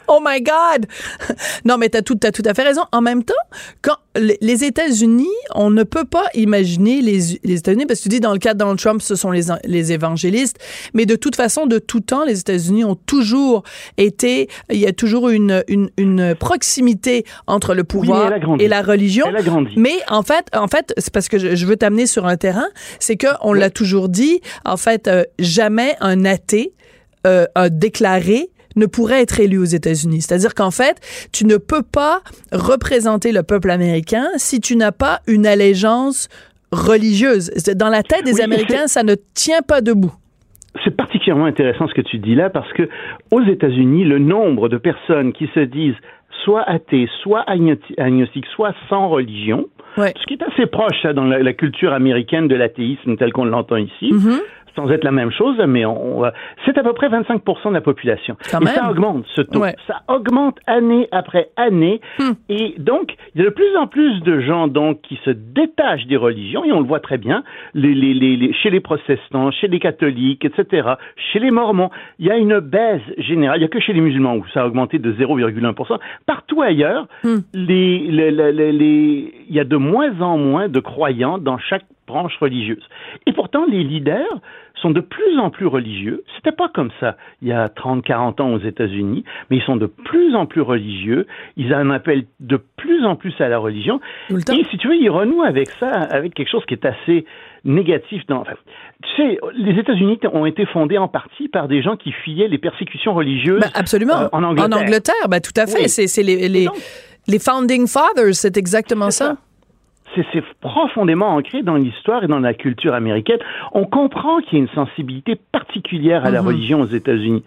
Oh 0.10 0.20
my 0.22 0.42
God! 0.42 0.86
Non, 1.64 1.78
mais 1.78 1.88
t'as 1.88 2.02
tout, 2.02 2.20
as 2.26 2.34
tout 2.34 2.42
à 2.46 2.54
fait 2.54 2.64
raison. 2.64 2.82
En 2.92 3.00
même 3.00 3.24
temps, 3.24 3.34
quand 3.82 3.96
les- 4.18 4.66
États-Unis, 4.66 5.30
on 5.56 5.70
ne 5.70 5.84
peut 5.84 6.04
pas 6.04 6.26
imaginer 6.34 7.02
les, 7.02 7.40
les 7.46 7.56
États-Unis, 7.60 7.86
parce 7.86 8.00
que 8.00 8.04
tu 8.04 8.10
dis 8.10 8.20
dans 8.20 8.34
le 8.34 8.40
cas 8.40 8.54
de 8.54 8.60
Donald 8.60 8.80
Trump, 8.80 9.02
ce 9.02 9.16
sont 9.16 9.32
les, 9.32 9.44
les 9.64 9.94
évangélistes, 9.94 10.58
mais 10.94 11.06
de 11.06 11.16
toute 11.16 11.38
façon, 11.38 11.68
de 11.68 11.80
tout 11.80 12.02
temps, 12.02 12.26
les 12.26 12.38
États-Unis 12.42 12.84
ont 12.84 12.96
toujours 12.96 13.64
été, 13.98 14.50
il 14.70 14.80
y 14.80 14.88
a 14.88 14.92
toujours 14.92 15.30
une, 15.30 15.64
une, 15.70 15.90
une 15.98 16.36
proximité 16.36 17.24
entre 17.46 17.74
le 17.74 17.86
pouvoir 17.86 18.30
et 18.60 18.68
la 18.68 18.82
religion. 18.82 19.26
Mais 19.78 19.96
en 20.10 20.24
fait, 20.24 20.48
en 20.54 20.68
fait, 20.68 20.94
c'est 20.98 21.14
parce 21.14 21.30
que 21.30 21.38
je, 21.40 21.56
je 21.56 21.66
veux 21.66 21.78
t'amener 21.78 22.08
sur 22.08 22.26
un 22.26 22.36
terrain, 22.36 22.68
c'est 23.00 23.16
que 23.16 23.28
on 23.42 23.54
l'a 23.54 23.70
toujours 23.70 24.10
dit. 24.10 24.42
En 24.66 24.76
fait, 24.76 25.08
euh, 25.08 25.24
jamais 25.40 25.96
un 26.02 26.17
athée 26.26 26.72
euh, 27.26 27.46
a 27.56 27.70
déclaré 27.70 28.48
ne 28.76 28.86
pourrait 28.86 29.22
être 29.24 29.40
élu 29.40 29.58
aux 29.58 29.64
États-Unis. 29.66 30.22
C'est-à-dire 30.22 30.54
qu'en 30.54 30.70
fait, 30.70 30.98
tu 31.34 31.46
ne 31.48 31.58
peux 31.58 31.82
pas 31.82 32.22
représenter 32.52 33.32
le 33.32 33.42
peuple 33.42 33.72
américain 33.72 34.28
si 34.36 34.60
tu 34.62 34.76
n'as 34.76 34.92
pas 34.92 35.20
une 35.28 35.48
allégeance 35.48 36.30
religieuse. 36.72 37.50
Dans 37.76 37.90
la 37.90 38.04
tête 38.04 38.24
des 38.24 38.34
Oui, 38.36 38.42
Américains, 38.42 38.88
ça 38.88 39.02
ne 39.04 39.16
tient 39.34 39.62
pas 39.62 39.82
debout. 39.82 40.14
C'est 40.84 40.96
particulièrement 40.96 41.46
intéressant 41.46 41.88
ce 41.88 41.94
que 41.96 42.02
tu 42.02 42.20
dis 42.20 42.36
là 42.36 42.52
parce 42.52 42.72
que 42.74 42.88
aux 43.32 43.42
États-Unis, 43.42 44.04
le 44.04 44.20
nombre 44.20 44.70
de 44.70 44.78
personnes 44.78 45.34
qui 45.34 45.50
se 45.56 45.62
disent 45.62 45.96
soit 46.46 46.62
athées, 46.70 47.10
soit 47.24 47.44
agnostiques, 47.48 48.46
soit 48.56 48.74
sans 48.90 49.10
religion, 49.10 49.66
Ouais. 49.98 50.14
ce 50.22 50.28
qui 50.28 50.36
est 50.36 50.44
assez 50.44 50.68
proche 50.68 51.02
ça, 51.02 51.14
dans 51.14 51.24
la, 51.24 51.40
la 51.42 51.54
culture 51.54 51.92
américaine 51.92 52.48
de 52.48 52.54
l'athéisme 52.56 53.18
tel 53.18 53.34
qu'on 53.34 53.46
l'entend 53.46 53.78
ici, 53.78 54.12
Mhm. 54.12 54.40
Sans 54.78 54.90
être 54.92 55.04
la 55.04 55.12
même 55.12 55.32
chose, 55.32 55.58
mais 55.68 55.84
on, 55.86 56.22
on- 56.24 56.32
c'est 56.66 56.78
à 56.78 56.84
peu 56.84 56.94
près 56.94 57.10
25% 57.10 57.70
de 57.70 57.74
la 57.74 57.82
population. 57.82 58.38
Quand 58.50 58.62
et 58.62 58.66
même. 58.66 58.74
ça 58.76 58.90
augmente, 58.90 59.26
ce 59.36 59.42
taux. 59.42 59.60
Ouais. 59.60 59.76
Ça 59.88 60.04
augmente 60.08 60.58
année 60.68 61.10
après 61.12 61.50
année. 61.58 62.00
Hmm. 62.20 62.32
Et 62.48 62.76
donc, 62.78 63.16
il 63.36 63.42
y 63.42 63.42
a 63.42 63.50
de 63.50 63.54
plus 63.54 63.76
en 63.76 63.88
plus 63.88 64.22
de 64.22 64.40
gens 64.40 64.68
donc 64.68 65.02
qui 65.02 65.20
se 65.26 65.32
détachent 65.32 66.06
des 66.08 66.16
religions, 66.18 66.64
et 66.64 66.72
on 66.72 66.80
le 66.80 66.86
voit 66.88 67.00
très 67.02 67.18
bien, 67.18 67.44
les, 67.74 67.94
les, 67.94 68.14
les, 68.14 68.38
les- 68.38 68.54
chez 68.54 68.70
les 68.70 68.80
protestants, 68.80 69.52
chez 69.52 69.68
les 69.68 69.80
catholiques, 69.80 70.46
etc., 70.46 70.88
chez 71.34 71.40
les 71.40 71.52
mormons. 71.52 71.90
Il 72.20 72.28
y 72.28 72.32
a 72.32 72.38
une 72.38 72.60
baisse 72.60 73.02
générale. 73.18 73.58
Il 73.58 73.62
n'y 73.62 73.66
a 73.66 73.70
que 73.70 73.80
chez 73.80 73.94
les 73.94 74.02
musulmans 74.02 74.36
où 74.36 74.46
ça 74.54 74.62
a 74.62 74.68
augmenté 74.68 75.00
de 75.00 75.12
0,1 75.14 75.74
Partout 76.28 76.62
ailleurs, 76.62 77.08
Hmm. 77.24 77.38
les- 77.54 77.98
il 79.50 79.56
y 79.56 79.60
a 79.60 79.64
de 79.64 79.78
moins 79.78 80.20
en 80.22 80.38
moins 80.38 80.68
de 80.70 80.80
croyants 80.80 81.38
dans 81.38 81.58
chaque 81.58 81.84
branche 82.08 82.38
religieuse. 82.40 82.88
Et 83.26 83.34
pourtant, 83.34 83.66
les 83.70 83.84
leaders 83.84 84.40
sont 84.82 84.92
de 84.92 85.02
plus 85.02 85.40
en 85.40 85.50
plus 85.50 85.66
religieux. 85.66 86.24
C'était 86.36 86.56
pas 86.56 86.70
comme 86.74 86.92
ça 87.00 87.18
il 87.42 87.48
y 87.48 87.52
a 87.52 87.70
30, 87.70 88.04
40 88.04 88.42
ans 88.42 88.54
aux 88.54 88.60
États-Unis, 88.60 89.24
mais 89.50 89.58
ils 89.58 89.64
sont 89.64 89.76
de 89.76 89.86
plus 89.86 90.36
en 90.36 90.46
plus 90.46 90.62
religieux. 90.62 91.28
Ils 91.56 91.74
en 91.74 91.90
appellent 91.90 92.26
de 92.40 92.58
plus 92.78 93.06
en 93.06 93.16
plus 93.16 93.34
à 93.40 93.48
la 93.48 93.58
religion. 93.58 94.00
Et 94.30 94.64
si 94.70 94.78
tu 94.78 94.88
veux, 94.88 94.96
ils 94.96 95.10
renouent 95.10 95.44
avec 95.44 95.70
ça, 95.80 95.90
avec 95.90 96.34
quelque 96.34 96.50
chose 96.50 96.66
qui 96.68 96.74
est 96.74 96.86
assez 96.86 97.26
négatif. 97.66 98.26
Dans, 98.28 98.42
enfin, 98.42 98.54
tu 99.04 99.10
sais, 99.16 99.40
les 99.56 99.80
États-Unis 99.80 100.20
ont 100.34 100.46
été 100.46 100.66
fondés 100.66 100.98
en 100.98 101.08
partie 101.08 101.48
par 101.48 101.68
des 101.68 101.82
gens 101.82 101.98
qui 101.98 102.12
fuyaient 102.12 102.48
les 102.48 102.58
persécutions 102.58 103.14
religieuses. 103.14 103.62
Ben, 103.62 103.72
absolument. 103.74 104.22
euh, 104.22 104.30
en 104.32 104.44
Angleterre. 104.44 105.16
ben, 105.30 105.40
tout 105.40 105.60
à 105.60 105.68
fait. 105.68 105.84
Oui. 105.84 105.90
C'est 105.90 106.24
les, 106.24 106.48
les, 106.48 106.68
les 107.28 107.40
Founding 107.40 107.88
Fathers, 107.88 108.34
c'est 108.36 108.58
exactement 108.58 109.12
ça. 109.12 109.38
C'est 110.18 110.26
c'est 110.34 110.44
profondément 110.62 111.28
ancré 111.36 111.62
dans 111.62 111.76
l'histoire 111.76 112.24
et 112.24 112.28
dans 112.28 112.40
la 112.40 112.56
culture 112.56 112.96
américaine. 112.96 113.38
On 113.74 113.86
comprend 113.86 114.40
qu'il 114.40 114.58
y 114.58 114.62
a 114.62 114.64
une 114.64 114.70
sensibilité 114.74 115.38
particulière 115.52 116.26
à 116.26 116.32
la 116.32 116.42
Mhm. 116.42 116.48
religion 116.48 116.82
aux 116.82 116.88
États-Unis. 116.88 117.44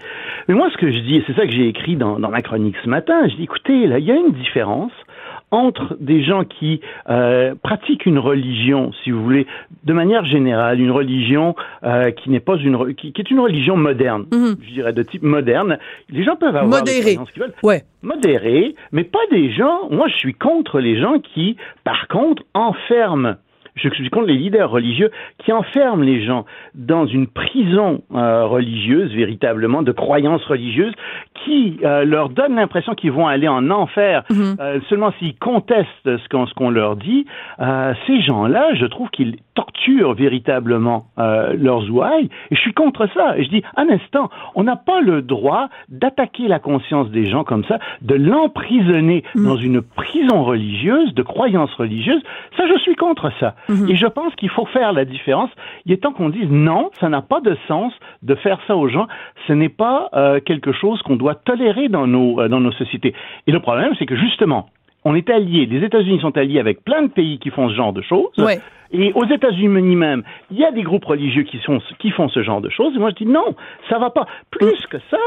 Mais 0.47 0.55
moi, 0.55 0.69
ce 0.73 0.77
que 0.77 0.91
je 0.93 0.99
dis, 1.01 1.17
et 1.17 1.25
c'est 1.27 1.35
ça 1.35 1.47
que 1.47 1.53
j'ai 1.53 1.67
écrit 1.67 1.97
dans, 1.97 2.21
dans 2.21 2.31
ma 2.31 2.43
chronique 2.43 2.77
ce 2.85 2.89
matin, 2.89 3.27
je 3.29 3.35
dis, 3.35 3.43
écoutez, 3.45 3.87
là, 3.89 3.99
il 3.99 4.05
y 4.05 4.13
a 4.13 4.15
une 4.17 4.31
différence 4.33 4.93
entre 5.51 5.97
des 6.01 6.23
gens 6.23 6.45
qui 6.45 6.81
euh, 7.09 7.55
pratiquent 7.63 8.07
une 8.07 8.19
religion, 8.19 8.93
si 9.03 9.11
vous 9.11 9.23
voulez, 9.23 9.47
de 9.85 9.93
manière 9.93 10.25
générale, 10.25 10.81
une 10.81 10.91
religion 10.91 11.55
euh, 11.83 12.11
qui 12.13 12.31
n'est 12.31 12.41
pas 12.41 12.57
une 12.57 12.95
qui, 12.95 13.13
qui 13.13 13.21
est 13.21 13.31
une 13.31 13.41
religion 13.41 13.77
moderne, 13.77 14.27
Mhm. 14.33 14.57
je 14.63 14.73
dirais 14.75 14.93
de 14.93 15.03
type 15.03 15.23
moderne. 15.23 15.79
Les 16.09 16.23
gens 16.25 16.37
peuvent 16.37 16.55
avoir 16.57 16.81
Modéré. 16.81 17.17
qu'ils 17.33 17.43
veulent 17.43 17.55
Ouais. 17.63 17.83
modérés, 18.03 18.75
mais 18.93 19.05
pas 19.05 19.19
des 19.31 19.51
gens. 19.53 19.89
Moi, 19.91 20.09
je 20.09 20.15
suis 20.17 20.35
contre 20.35 20.79
les 20.81 21.01
gens 21.01 21.19
qui, 21.19 21.57
par 21.85 22.07
contre, 22.09 22.43
enferment. 22.55 23.37
Je 23.75 23.89
suis 23.89 24.11
contre 24.11 24.27
les 24.27 24.37
leaders 24.37 24.71
religieux 24.71 25.11
qui 25.39 25.53
enferment 25.53 26.03
les 26.03 26.25
gens 26.25 26.45
dans 26.75 27.07
une 27.07 27.27
prison 27.27 28.03
euh, 28.15 28.45
religieuse, 28.47 29.13
véritablement, 29.15 29.83
de 29.83 29.93
croyances 29.93 30.45
religieuses, 30.45 30.95
qui 31.45 31.79
euh, 31.85 32.05
leur 32.05 32.29
donnent 32.29 32.57
l'impression 32.57 32.95
qu'ils 32.95 33.13
vont 33.13 33.27
aller 33.29 33.49
en 33.49 33.71
enfer 33.71 34.25
Mhm. 34.31 34.57
euh, 34.61 34.81
seulement 34.89 35.13
s'ils 35.19 35.37
contestent 35.37 35.87
ce 36.05 36.29
qu'on 36.29 36.47
ce 36.47 36.55
qu'on 36.55 36.71
leur 36.71 36.97
dit. 36.97 37.27
Euh, 37.61 37.95
ces 38.07 38.21
gens-là, 38.23 38.75
je 38.75 38.87
trouve 38.87 39.09
qu'ils 39.11 39.37
torturent 39.61 40.15
véritablement 40.15 41.05
euh, 41.19 41.55
leurs 41.59 41.91
ouailles, 41.91 42.31
et 42.51 42.55
je 42.55 42.61
suis 42.61 42.73
contre 42.73 43.07
ça. 43.15 43.37
Et 43.37 43.45
je 43.45 43.51
dis, 43.51 43.63
un 43.77 43.89
instant, 43.91 44.31
on 44.55 44.65
n'a 44.65 44.77
pas 44.77 45.01
le 45.01 45.21
droit 45.21 45.69
d'attaquer 45.89 46.49
la 46.49 46.59
conscience 46.59 47.11
des 47.11 47.27
gens 47.27 47.45
comme 47.45 47.65
ça, 47.65 47.79
de 48.01 48.15
l'emprisonner 48.15 49.23
dans 49.35 49.57
une 49.57 49.83
prison 49.83 50.45
religieuse, 50.45 51.13
de 51.15 51.23
croyances 51.23 51.75
religieuses. 51.75 52.23
Ça, 52.57 52.65
je 52.67 52.79
suis 52.81 52.95
contre 52.95 53.31
ça. 53.39 53.55
Et 53.89 53.97
je 53.97 54.07
pense 54.07 54.35
qu'il 54.37 54.49
faut 54.51 54.67
faire 54.67 54.93
la 54.93 55.05
différence. 55.05 55.51
Il 55.85 55.93
est 55.93 55.99
temps 55.99 56.13
qu'on 56.13 56.31
dise 56.31 56.51
non, 56.51 56.91
ça 57.01 57.09
n'a 57.09 57.23
pas 57.23 57.41
de 57.41 57.57
sens 57.69 57.93
de 58.23 58.35
faire 58.35 58.59
ça 58.67 58.77
aux 58.77 58.89
gens. 58.89 59.09
Ce 59.47 59.53
n'est 59.53 59.69
pas 59.69 60.09
euh, 60.15 60.41
quelque 60.41 60.73
chose 60.73 61.03
qu'on 61.03 61.17
doit 61.17 61.35
tolérer 61.35 61.89
dans 61.89 62.07
nos, 62.07 62.41
euh, 62.41 62.49
dans 62.49 62.61
nos 62.61 62.73
sociétés. 62.73 63.15
Et 63.47 63.53
le 63.53 63.61
problème, 63.61 63.93
c'est 63.99 64.07
que 64.07 64.17
justement, 64.17 64.69
on 65.05 65.15
est 65.15 65.31
alliés, 65.31 65.67
les 65.67 65.85
États-Unis 65.85 66.21
sont 66.21 66.37
alliés 66.37 66.61
avec 66.61 66.85
plein 66.85 67.03
de 67.03 67.09
pays 67.09 67.39
qui 67.39 67.51
font 67.51 67.69
ce 67.69 67.75
genre 67.75 67.93
de 67.93 68.03
choses. 68.03 68.37
Ouais. 68.39 68.61
Et 68.93 69.13
aux 69.15 69.25
États-Unis 69.25 69.97
même, 69.97 70.25
il 70.51 70.59
y 70.59 70.65
a 70.65 70.73
des 70.73 70.83
groupes 70.83 71.05
religieux 71.05 71.45
qui, 71.45 71.59
sont, 71.59 71.79
qui 71.99 72.11
font 72.11 72.29
ce 72.29 72.43
genre 72.43 72.61
de 72.61 72.69
choses. 72.69 72.95
Et 72.97 72.99
moi, 72.99 73.11
je 73.11 73.25
dis 73.25 73.31
non, 73.31 73.55
ça 73.89 73.99
va 73.99 74.11
pas. 74.11 74.27
Plus 74.51 74.87
que 74.91 74.99
ça, 75.11 75.19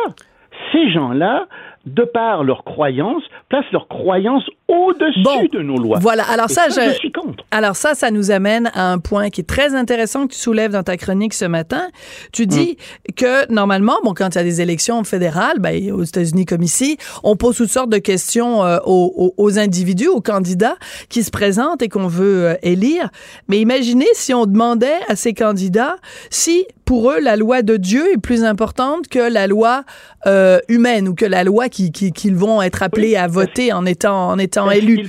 ces 0.71 0.91
gens-là, 0.91 1.47
de 1.85 2.03
par 2.03 2.43
leurs 2.43 2.63
croyances, 2.63 3.23
placent 3.49 3.69
leurs 3.73 3.87
croyances 3.89 4.45
au-dessus 4.69 5.21
Bon. 5.23 5.43
de 5.51 5.59
nos 5.61 5.77
lois. 5.77 5.99
Voilà. 5.99 6.23
Alors 6.31 6.49
ça, 6.49 6.69
ça, 6.69 6.85
je- 6.87 6.91
je 6.93 6.95
suis 6.97 7.11
contre. 7.11 7.43
Alors 7.51 7.75
ça, 7.75 7.93
ça 7.93 8.09
nous 8.09 8.31
amène 8.31 8.71
à 8.73 8.91
un 8.91 8.99
point 8.99 9.29
qui 9.29 9.41
est 9.41 9.43
très 9.43 9.75
intéressant 9.75 10.25
que 10.27 10.33
tu 10.33 10.39
soulèves 10.39 10.71
dans 10.71 10.83
ta 10.83 10.95
chronique 10.97 11.33
ce 11.33 11.43
matin. 11.45 11.89
Tu 12.31 12.47
dis 12.47 12.77
que 13.17 13.51
normalement, 13.51 13.97
bon, 14.03 14.13
quand 14.13 14.29
il 14.33 14.37
y 14.37 14.41
a 14.41 14.43
des 14.45 14.61
élections 14.61 15.03
fédérales, 15.03 15.59
ben, 15.59 15.91
aux 15.91 16.03
États-Unis 16.03 16.45
comme 16.45 16.63
ici, 16.63 16.97
on 17.23 17.35
pose 17.35 17.57
toutes 17.57 17.69
sortes 17.69 17.89
de 17.89 17.97
questions 17.97 18.63
euh, 18.63 18.77
aux, 18.85 19.13
aux- 19.17 19.33
aux 19.43 19.59
individus, 19.59 20.07
aux 20.07 20.21
candidats 20.21 20.77
qui 21.09 21.21
se 21.21 21.31
présentent 21.31 21.81
et 21.81 21.89
qu'on 21.89 22.07
veut 22.07 22.45
euh, 22.47 22.55
élire. 22.63 23.09
Mais 23.49 23.59
imaginez 23.59 24.07
si 24.13 24.33
on 24.33 24.45
demandait 24.45 24.99
à 25.09 25.15
ces 25.17 25.33
candidats 25.33 25.97
si 26.29 26.65
pour 26.85 27.11
eux 27.11 27.19
la 27.21 27.35
loi 27.37 27.61
de 27.61 27.77
Dieu 27.77 28.13
est 28.13 28.17
plus 28.17 28.43
importante 28.43 29.07
que 29.07 29.19
la 29.19 29.47
loi 29.47 29.83
euh, 30.27 30.59
humaine 30.67 31.07
ou 31.07 31.15
que 31.15 31.25
la 31.25 31.43
loi 31.45 31.69
qui- 31.73 31.91
qui- 31.91 32.11
qu'ils 32.11 32.35
vont 32.35 32.61
être 32.61 32.81
appelés 32.83 33.09
Oui. 33.09 33.15
à 33.17 33.27
voter 33.27 33.73
en 33.73 33.85
étant 33.85 34.29
en 34.29 34.37
étant 34.37 34.69
Est-ce 34.71 34.83
élus. 34.83 34.99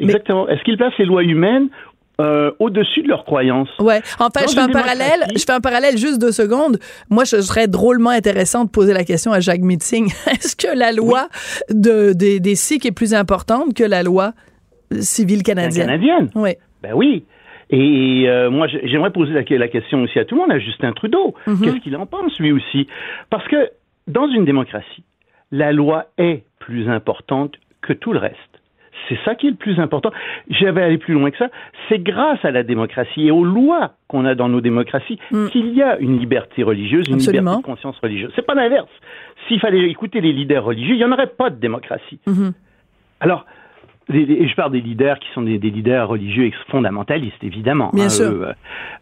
est-ce 0.00 0.62
qu'ils 0.64 0.76
placent 0.76 0.98
les 0.98 1.04
lois 1.06 1.22
humaines 1.22 1.68
euh, 2.20 2.52
au-dessus 2.60 3.02
de 3.02 3.08
leurs 3.08 3.24
croyances? 3.24 3.68
Ouais. 3.80 4.00
En 4.20 4.28
fait, 4.30 4.44
Dans 4.44 4.50
je 4.50 4.54
fais 4.54 4.60
un 4.60 4.68
parallèle. 4.68 5.24
Je 5.36 5.42
fais 5.44 5.52
un 5.52 5.60
parallèle 5.60 5.96
juste 5.98 6.20
deux 6.20 6.30
secondes. 6.32 6.78
Moi, 7.10 7.24
je 7.24 7.40
serais 7.40 7.66
drôlement 7.66 8.10
intéressant 8.10 8.64
de 8.64 8.70
poser 8.70 8.92
la 8.92 9.02
question 9.04 9.32
à 9.32 9.40
Jacques 9.40 9.62
Meeting. 9.62 10.06
Est-ce 10.30 10.54
que 10.54 10.76
la 10.76 10.92
loi 10.92 11.28
de, 11.70 12.12
des, 12.12 12.38
des 12.40 12.54
Sikhs 12.54 12.86
est 12.86 12.92
plus 12.92 13.14
importante 13.14 13.74
que 13.74 13.82
la 13.84 14.02
loi 14.02 14.32
civile 15.00 15.42
canadienne? 15.42 15.86
canadienne 15.86 16.30
Oui. 16.34 16.50
Ben 16.82 16.92
oui. 16.94 17.24
Et 17.70 18.26
euh, 18.28 18.50
moi, 18.50 18.68
j'ai- 18.68 18.86
j'aimerais 18.86 19.10
poser 19.10 19.32
la, 19.32 19.42
la 19.58 19.68
question 19.68 20.02
aussi 20.02 20.18
à 20.18 20.24
tout 20.24 20.34
le 20.36 20.42
monde, 20.42 20.52
à 20.52 20.58
Justin 20.58 20.92
Trudeau. 20.92 21.34
Mhm. 21.46 21.60
Qu'est-ce 21.62 21.76
qu'il 21.82 21.96
en 21.96 22.06
pense, 22.06 22.38
lui 22.38 22.52
aussi? 22.52 22.86
Parce 23.30 23.46
que 23.48 23.70
dans 24.06 24.28
une 24.28 24.44
démocratie, 24.44 25.02
la 25.54 25.72
loi 25.72 26.06
est 26.18 26.42
plus 26.58 26.88
importante 26.88 27.54
que 27.80 27.92
tout 27.92 28.12
le 28.12 28.18
reste. 28.18 28.38
C'est 29.08 29.18
ça 29.24 29.34
qui 29.34 29.46
est 29.46 29.50
le 29.50 29.56
plus 29.56 29.78
important. 29.78 30.10
J'avais 30.48 30.82
allé 30.82 30.96
plus 30.98 31.12
loin 31.14 31.30
que 31.30 31.36
ça. 31.36 31.48
C'est 31.88 31.98
grâce 32.02 32.42
à 32.42 32.50
la 32.50 32.62
démocratie 32.62 33.26
et 33.26 33.30
aux 33.30 33.44
lois 33.44 33.92
qu'on 34.08 34.24
a 34.24 34.34
dans 34.34 34.48
nos 34.48 34.60
démocraties 34.62 35.18
Mm. 35.30 35.48
qu'il 35.50 35.68
y 35.74 35.82
a 35.82 35.98
une 35.98 36.18
liberté 36.18 36.62
religieuse, 36.62 37.06
une 37.08 37.14
Absolument. 37.16 37.50
liberté 37.52 37.62
de 37.62 37.66
conscience 37.74 37.98
religieuse. 38.02 38.32
C'est 38.34 38.46
pas 38.46 38.54
l'inverse. 38.54 38.88
S'il 39.46 39.60
fallait 39.60 39.88
écouter 39.90 40.20
les 40.22 40.32
leaders 40.32 40.64
religieux, 40.64 40.94
il 40.94 40.98
n'y 40.98 41.04
en 41.04 41.12
aurait 41.12 41.26
pas 41.28 41.50
de 41.50 41.56
démocratie. 41.60 42.18
Mhm. 42.26 42.52
Alors, 43.20 43.44
et 44.12 44.46
je 44.48 44.54
parle 44.54 44.72
des 44.72 44.80
leaders 44.80 45.18
qui 45.18 45.28
sont 45.32 45.42
des, 45.42 45.58
des 45.58 45.70
leaders 45.70 46.08
religieux 46.08 46.50
fondamentalistes, 46.68 47.42
évidemment. 47.42 47.90
Bien 47.94 48.04
hein, 48.04 48.08
sûr. 48.10 48.26
Eux, 48.30 48.46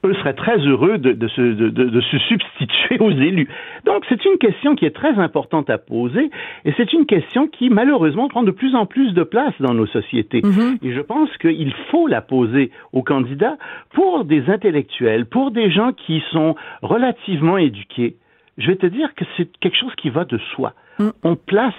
euh, 0.04 0.08
eux 0.08 0.14
seraient 0.14 0.34
très 0.34 0.58
heureux 0.58 0.98
de, 0.98 1.12
de 1.12 1.28
se, 1.28 1.40
de, 1.40 1.70
de- 1.70 1.88
de 1.88 2.00
se 2.00 2.18
substituer 2.18 2.98
aux 3.00 3.10
élus. 3.10 3.48
Donc, 3.84 4.04
c'est 4.08 4.24
une 4.24 4.38
question 4.38 4.74
qui 4.76 4.84
est 4.84 4.94
très 4.94 5.18
importante 5.18 5.70
à 5.70 5.78
poser, 5.78 6.30
et 6.64 6.72
c'est 6.76 6.92
une 6.92 7.06
question 7.06 7.48
qui, 7.48 7.68
malheureusement, 7.70 8.28
prend 8.28 8.42
de 8.44 8.52
plus 8.52 8.74
en 8.74 8.86
plus 8.86 9.12
de 9.12 9.22
place 9.22 9.54
dans 9.60 9.74
nos 9.74 9.86
sociétés. 9.86 10.42
Mhm. 10.44 10.78
Et 10.82 10.92
je 10.92 11.00
pense 11.00 11.30
qu'il 11.38 11.72
faut 11.90 12.06
la 12.06 12.20
poser 12.20 12.70
aux 12.92 13.02
candidats 13.02 13.56
pour 13.94 14.24
des 14.24 14.48
intellectuels, 14.48 15.26
pour 15.26 15.50
des 15.50 15.70
gens 15.70 15.92
qui 15.92 16.22
sont 16.30 16.54
relativement 16.82 17.58
éduqués. 17.58 18.16
Je 18.58 18.66
vais 18.68 18.76
te 18.76 18.86
dire 18.86 19.14
que 19.14 19.24
c'est 19.36 19.48
quelque 19.60 19.76
chose 19.78 19.94
qui 19.96 20.10
va 20.10 20.24
de 20.24 20.38
soi. 20.54 20.74
Mm. 20.98 21.08
On 21.22 21.36
place 21.36 21.74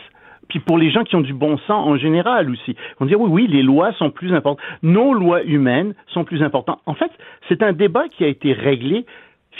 puis 0.47 0.59
pour 0.59 0.77
les 0.77 0.91
gens 0.91 1.03
qui 1.03 1.15
ont 1.15 1.21
du 1.21 1.33
bon 1.33 1.57
sens 1.59 1.87
en 1.87 1.97
général 1.97 2.49
aussi. 2.49 2.75
Vont 2.99 3.05
dire 3.05 3.19
oui, 3.19 3.29
oui, 3.29 3.47
les 3.47 3.63
lois 3.63 3.93
sont 3.93 4.09
plus 4.11 4.33
importantes. 4.33 4.61
Nos 4.81 5.13
lois 5.13 5.43
humaines 5.43 5.93
sont 6.07 6.23
plus 6.23 6.43
importantes. 6.43 6.79
En 6.85 6.93
fait, 6.93 7.11
c'est 7.49 7.63
un 7.63 7.73
débat 7.73 8.07
qui 8.09 8.23
a 8.23 8.27
été 8.27 8.53
réglé 8.53 9.05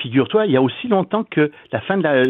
figure-toi, 0.01 0.47
il 0.47 0.51
y 0.51 0.57
a 0.57 0.61
aussi 0.61 0.87
longtemps 0.87 1.23
que 1.23 1.51
la 1.71 1.79
fin, 1.81 1.97
de 1.97 2.03
la, 2.03 2.23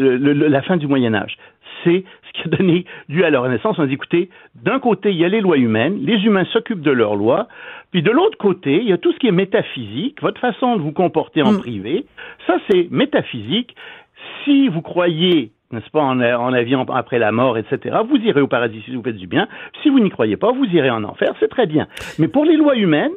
la 0.48 0.62
fin 0.62 0.76
du 0.76 0.86
Moyen 0.86 1.14
Âge. 1.14 1.38
C'est 1.82 2.04
ce 2.26 2.32
qui 2.42 2.48
a 2.48 2.56
donné 2.56 2.84
lieu 3.08 3.24
à 3.24 3.30
leur 3.30 3.42
Renaissance. 3.44 3.78
On 3.78 3.86
dit, 3.86 3.94
écoutez, 3.94 4.28
d'un 4.54 4.78
côté, 4.78 5.10
il 5.10 5.16
y 5.16 5.24
a 5.24 5.28
les 5.28 5.40
lois 5.40 5.56
humaines, 5.56 5.98
les 6.02 6.22
humains 6.24 6.44
s'occupent 6.52 6.82
de 6.82 6.90
leurs 6.90 7.14
lois, 7.14 7.48
puis 7.90 8.02
de 8.02 8.10
l'autre 8.10 8.36
côté, 8.36 8.76
il 8.82 8.88
y 8.88 8.92
a 8.92 8.98
tout 8.98 9.12
ce 9.12 9.18
qui 9.18 9.28
est 9.28 9.32
métaphysique, 9.32 10.20
votre 10.20 10.40
façon 10.40 10.76
de 10.76 10.82
vous 10.82 10.92
comporter 10.92 11.42
en 11.42 11.52
Mm. 11.52 11.58
privé. 11.58 12.06
Ça, 12.46 12.58
c'est 12.68 12.88
métaphysique. 12.90 13.74
Si 14.44 14.68
vous 14.68 14.82
croyez 14.82 15.52
n'est-ce 15.72 15.90
pas, 15.90 16.00
en, 16.02 16.20
en 16.20 16.50
la 16.50 16.62
vie 16.62 16.74
en- 16.76 16.84
après 16.84 17.18
la 17.18 17.32
mort, 17.32 17.58
etc. 17.58 17.96
Vous 18.08 18.16
irez 18.16 18.40
au 18.40 18.46
paradis 18.48 18.82
si 18.84 18.94
vous 18.94 19.02
faites 19.02 19.16
du 19.16 19.26
bien. 19.26 19.48
Si 19.82 19.88
vous 19.90 19.98
n'y 20.00 20.10
croyez 20.10 20.36
pas, 20.36 20.52
vous 20.52 20.64
irez 20.66 20.90
en 20.90 21.02
enfer. 21.04 21.34
C'est 21.40 21.48
très 21.48 21.66
bien. 21.66 21.88
Mais 22.18 22.28
pour 22.28 22.44
les 22.44 22.56
lois 22.56 22.76
humaines, 22.76 23.12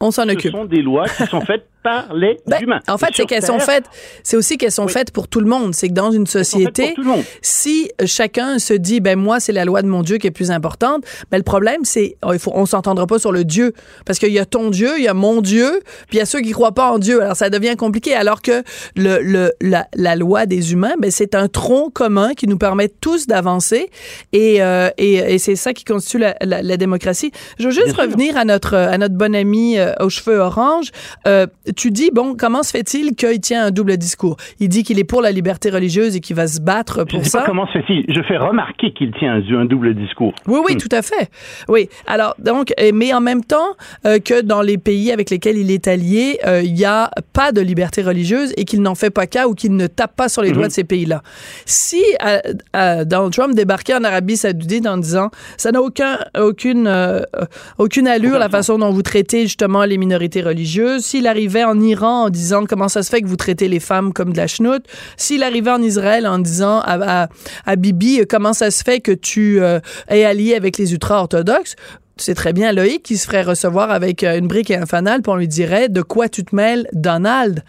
On 0.00 0.10
s'en 0.10 0.24
ce 0.26 0.32
occupe. 0.32 0.52
sont 0.52 0.64
des 0.64 0.82
lois 0.82 1.04
qui 1.06 1.24
sont 1.26 1.40
faites 1.50 1.68
par 1.82 2.12
les 2.14 2.36
Ben, 2.46 2.58
humains. 2.62 2.80
en 2.88 2.98
fait, 2.98 3.08
c'est 3.14 3.24
qu'elles 3.26 3.44
sont 3.44 3.58
faites, 3.58 3.84
c'est 4.22 4.36
aussi 4.36 4.58
qu'elles 4.58 4.70
sont 4.72 4.86
Oui. 4.86 4.92
faites 4.92 5.10
pour 5.12 5.28
tout 5.28 5.40
le 5.40 5.46
monde. 5.46 5.74
C'est 5.74 5.88
que 5.88 5.94
dans 5.94 6.10
une 6.10 6.26
société, 6.26 6.94
si 7.42 7.90
chacun 8.04 8.58
se 8.58 8.74
dit, 8.74 9.00
ben 9.00 9.18
moi, 9.18 9.40
c'est 9.40 9.52
la 9.52 9.64
loi 9.64 9.82
de 9.82 9.88
mon 9.88 10.02
Dieu 10.02 10.18
qui 10.18 10.26
est 10.26 10.30
plus 10.30 10.50
importante, 10.50 11.04
ben 11.30 11.38
le 11.38 11.42
problème, 11.44 11.84
c'est, 11.84 12.16
oh, 12.24 12.32
il 12.32 12.38
faut, 12.38 12.52
on 12.54 12.66
s'entendra 12.66 13.06
pas 13.06 13.18
sur 13.18 13.32
le 13.32 13.44
Dieu. 13.44 13.72
Parce 14.04 14.18
qu'il 14.18 14.32
y 14.32 14.38
a 14.38 14.44
ton 14.44 14.70
Dieu, 14.70 14.90
il 14.98 15.04
y 15.04 15.08
a 15.08 15.14
mon 15.14 15.40
Dieu, 15.40 15.80
puis 16.08 16.16
il 16.16 16.18
y 16.18 16.20
a 16.22 16.26
ceux 16.26 16.40
qui 16.40 16.50
croient 16.52 16.72
pas 16.74 16.90
en 16.90 16.98
Dieu. 16.98 17.22
Alors, 17.22 17.36
ça 17.36 17.50
devient 17.50 17.76
compliqué. 17.76 18.14
Alors 18.14 18.42
que 18.42 18.62
le, 18.96 19.20
le, 19.22 19.52
la, 19.60 19.86
la 19.94 20.16
loi 20.16 20.46
des 20.46 20.72
humains, 20.72 20.94
ben 20.98 21.10
c'est 21.10 21.34
un 21.34 21.48
tronc 21.48 21.90
commun 21.90 22.34
qui 22.34 22.46
nous 22.46 22.58
permet 22.58 22.88
tous 22.88 23.26
d'avancer. 23.26 23.90
Et, 24.32 24.62
euh, 24.62 24.90
et, 24.98 25.14
et 25.34 25.38
c'est 25.38 25.56
ça 25.56 25.72
qui 25.72 25.84
constitue 25.84 26.18
la, 26.18 26.34
la, 26.42 26.62
la 26.62 26.76
démocratie. 26.76 27.30
Je 27.58 27.64
veux 27.66 27.70
juste 27.70 27.86
Bien 27.86 27.94
sûr. 27.94 28.02
revenir 28.04 28.36
à 28.36 28.44
notre, 28.44 28.74
à 28.76 28.98
notre 28.98 29.14
bon 29.14 29.34
ami 29.34 29.78
euh, 29.78 29.92
aux 30.00 30.10
cheveux 30.10 30.38
orange. 30.38 30.90
Euh, 31.26 31.46
tu 31.72 31.90
dis, 31.90 32.10
bon, 32.12 32.34
comment 32.38 32.62
se 32.62 32.70
fait-il 32.70 33.14
qu'il 33.14 33.40
tient 33.40 33.64
un 33.66 33.70
double 33.70 33.96
discours? 33.96 34.36
Il 34.58 34.68
dit 34.68 34.82
qu'il 34.82 34.98
est 34.98 35.04
pour 35.04 35.22
la 35.22 35.32
liberté 35.32 35.70
religieuse 35.70 36.16
et 36.16 36.20
qu'il 36.20 36.36
va 36.36 36.46
se 36.46 36.60
battre 36.60 37.00
Je 37.00 37.04
pour 37.04 37.18
ne 37.20 37.24
sais 37.24 37.30
ça. 37.30 37.38
pas 37.40 37.46
comment 37.46 37.66
se 37.66 37.72
fait-il. 37.72 38.04
Je 38.08 38.22
fais 38.22 38.36
remarquer 38.36 38.92
qu'il 38.92 39.12
tient 39.12 39.34
un, 39.34 39.64
double 39.64 39.94
discours. 39.94 40.34
Oui, 40.46 40.60
oui, 40.64 40.74
Hmm. 40.74 40.78
tout 40.78 40.88
à 40.96 41.02
fait. 41.02 41.30
Oui. 41.68 41.88
Alors, 42.06 42.34
donc, 42.38 42.72
euh, 42.80 42.90
mais 42.94 43.12
en 43.12 43.20
même 43.20 43.44
temps 43.44 43.74
euh, 44.06 44.18
que 44.18 44.40
dans 44.42 44.62
les 44.62 44.78
pays 44.78 45.12
avec 45.12 45.30
lesquels 45.30 45.58
il 45.58 45.70
est 45.70 45.86
allié, 45.88 46.38
euh, 46.46 46.62
il 46.62 46.72
n'y 46.74 46.84
a 46.84 47.10
pas 47.32 47.52
de 47.52 47.60
liberté 47.60 48.02
religieuse 48.02 48.52
et 48.56 48.64
qu'il 48.64 48.82
n'en 48.82 48.94
fait 48.94 49.10
pas 49.10 49.26
cas 49.26 49.46
ou 49.48 49.54
qu'il 49.54 49.74
ne 49.76 49.86
tape 49.86 50.16
pas 50.16 50.28
sur 50.28 50.42
les 50.42 50.52
doigts 50.52 50.68
de 50.68 50.72
ces 50.72 50.84
pays-là. 50.84 51.22
Si 51.66 52.02
euh, 52.24 52.38
euh, 52.76 53.04
Donald 53.04 53.32
Trump 53.32 53.54
débarquait 53.54 53.94
en 53.94 54.04
Arabie 54.04 54.36
Saoudite 54.36 54.86
en 54.86 54.96
disant 54.98 55.30
ça 55.56 55.72
n'a 55.72 55.82
aucun, 55.82 56.18
aucune, 56.38 56.86
euh, 56.86 57.20
euh, 57.36 57.44
aucune 57.78 58.06
allure 58.08 58.38
la 58.38 58.48
façon 58.48 58.78
dont 58.78 58.90
vous 58.90 59.02
traitez 59.02 59.42
justement 59.42 59.84
les 59.84 59.98
minorités 59.98 60.42
religieuses, 60.42 61.04
s'il 61.04 61.26
arrivait 61.26 61.59
en 61.64 61.80
Iran 61.80 62.24
en 62.24 62.30
disant 62.30 62.64
comment 62.66 62.88
ça 62.88 63.02
se 63.02 63.10
fait 63.10 63.22
que 63.22 63.26
vous 63.26 63.36
traitez 63.36 63.68
les 63.68 63.80
femmes 63.80 64.12
comme 64.12 64.32
de 64.32 64.36
la 64.36 64.46
chenoute, 64.46 64.84
s'il 65.16 65.42
arrivait 65.42 65.70
en 65.70 65.82
Israël 65.82 66.26
en 66.26 66.38
disant 66.38 66.80
à, 66.80 67.22
à, 67.22 67.28
à 67.66 67.76
Bibi 67.76 68.20
euh, 68.20 68.24
comment 68.28 68.52
ça 68.52 68.70
se 68.70 68.82
fait 68.82 69.00
que 69.00 69.12
tu 69.12 69.60
euh, 69.60 69.80
es 70.08 70.24
allié 70.24 70.54
avec 70.54 70.78
les 70.78 70.92
ultra-orthodoxes, 70.92 71.76
c'est 72.16 72.34
très 72.34 72.52
bien 72.52 72.72
Loïc 72.72 73.02
qui 73.02 73.16
se 73.16 73.26
ferait 73.26 73.42
recevoir 73.42 73.90
avec 73.90 74.22
euh, 74.24 74.38
une 74.38 74.46
brique 74.46 74.70
et 74.70 74.76
un 74.76 74.86
fanal, 74.86 75.22
puis 75.22 75.32
on 75.32 75.36
lui 75.36 75.48
dirait 75.48 75.88
de 75.88 76.02
quoi 76.02 76.28
tu 76.28 76.44
te 76.44 76.54
mêles, 76.54 76.86
Donald? 76.92 77.64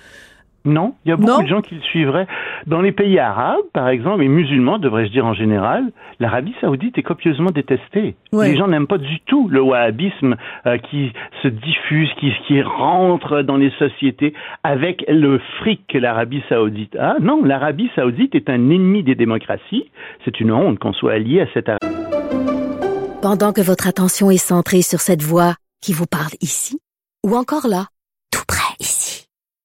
Non, 0.63 0.93
il 1.05 1.09
y 1.09 1.11
a 1.11 1.15
beaucoup 1.15 1.31
Non. 1.31 1.41
de 1.43 1.47
gens 1.47 1.61
qui 1.61 1.75
le 1.75 1.81
suivraient. 1.81 2.27
Dans 2.67 2.81
les 2.81 2.91
pays 2.91 3.17
arabes, 3.17 3.57
par 3.73 3.89
exemple, 3.89 4.23
et 4.23 4.27
musulmans, 4.27 4.77
devrais-je 4.77 5.11
dire 5.11 5.25
en 5.25 5.33
général, 5.33 5.91
l'Arabie 6.19 6.53
saoudite 6.61 6.97
est 6.97 7.03
copieusement 7.03 7.49
détestée. 7.49 8.15
Ouais. 8.31 8.49
Les 8.51 8.57
gens 8.57 8.67
n'aiment 8.67 8.87
pas 8.87 8.99
du 8.99 9.19
tout 9.21 9.47
le 9.49 9.61
wahhabisme 9.61 10.35
euh, 10.67 10.77
qui 10.77 11.11
se 11.41 11.47
diffuse, 11.47 12.09
qui, 12.19 12.31
qui 12.47 12.61
rentre 12.61 13.41
dans 13.41 13.57
les 13.57 13.71
sociétés 13.79 14.33
avec 14.63 15.03
le 15.07 15.39
fric 15.59 15.81
que 15.87 15.97
l'Arabie 15.97 16.43
saoudite 16.47 16.95
a. 16.95 17.15
Non, 17.19 17.43
l'Arabie 17.43 17.89
saoudite 17.95 18.35
est 18.35 18.49
un 18.49 18.69
ennemi 18.69 19.01
des 19.03 19.15
démocraties. 19.15 19.89
C'est 20.25 20.39
une 20.39 20.51
honte 20.51 20.77
qu'on 20.77 20.93
soit 20.93 21.13
allié 21.13 21.41
à 21.41 21.47
cette 21.53 21.71
Pendant 23.21 23.51
que 23.53 23.61
votre 23.61 23.87
attention 23.87 24.29
est 24.29 24.37
centrée 24.37 24.81
sur 24.83 24.99
cette 24.99 25.23
voix 25.23 25.55
qui 25.81 25.93
vous 25.93 26.05
parle 26.05 26.33
ici, 26.41 26.79
ou 27.25 27.35
encore 27.35 27.67
là, 27.67 27.85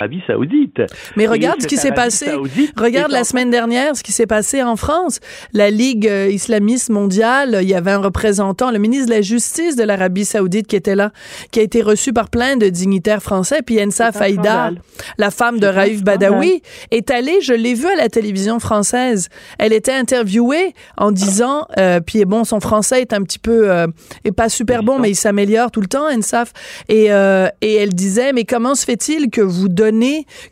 Arabie 0.00 0.22
saoudite. 0.28 0.80
Mais 1.16 1.26
regarde 1.26 1.60
ce 1.60 1.66
qui 1.66 1.76
s'est 1.76 1.90
passé. 1.90 2.26
saoudite 2.26 2.72
Regarde 2.78 3.10
la 3.10 3.22
en- 3.22 3.24
semaine 3.24 3.50
dernière 3.50 3.96
ce 3.96 4.04
qui 4.04 4.12
s'est 4.12 4.26
passé 4.28 4.62
en 4.62 4.76
France. 4.76 5.18
La 5.52 5.70
Ligue 5.70 6.06
euh, 6.06 6.28
islamiste 6.30 6.90
mondiale, 6.90 7.58
il 7.62 7.68
y 7.68 7.74
avait 7.74 7.90
un 7.90 7.98
représentant, 7.98 8.70
le 8.70 8.78
ministre 8.78 9.06
de 9.06 9.14
la 9.14 9.22
Justice 9.22 9.74
de 9.74 9.82
l'Arabie 9.82 10.24
saoudite 10.24 10.68
qui 10.68 10.76
était 10.76 10.94
là, 10.94 11.10
qui 11.50 11.58
a 11.58 11.62
été 11.62 11.82
reçu 11.82 12.12
par 12.12 12.30
plein 12.30 12.56
de 12.56 12.68
dignitaires 12.68 13.22
français. 13.24 13.58
Puis 13.66 13.82
Ensa 13.82 14.12
Faïda, 14.12 14.70
la 15.18 15.30
femme 15.32 15.58
de 15.58 15.66
Raif. 15.66 16.04
Badawi, 16.04 16.62
est 16.92 17.10
allée, 17.10 17.40
je 17.40 17.52
l'ai 17.52 17.74
vue 17.74 17.88
à 17.88 17.96
la 17.96 18.08
télévision 18.08 18.60
française. 18.60 19.28
Elle 19.58 19.72
était 19.72 19.92
interviewée 19.92 20.74
en 20.96 21.10
disant, 21.10 21.66
euh, 21.76 21.98
puis 21.98 22.24
bon, 22.24 22.44
son 22.44 22.60
français 22.60 23.00
est 23.00 23.12
un 23.12 23.22
petit 23.22 23.40
peu, 23.40 23.68
euh, 23.68 23.88
est 24.24 24.30
pas 24.30 24.48
super 24.48 24.84
bon, 24.84 25.00
mais 25.00 25.10
il 25.10 25.16
s'améliore 25.16 25.72
tout 25.72 25.80
le 25.80 25.88
temps, 25.88 26.06
Ensaf. 26.08 26.52
Et, 26.88 27.10
euh, 27.10 27.48
et 27.62 27.74
elle 27.74 27.94
disait, 27.94 28.32
mais 28.32 28.44
comment 28.44 28.76
se 28.76 28.84
fait-il 28.84 29.28
que 29.30 29.40
vous 29.40 29.68
donnez, 29.68 29.87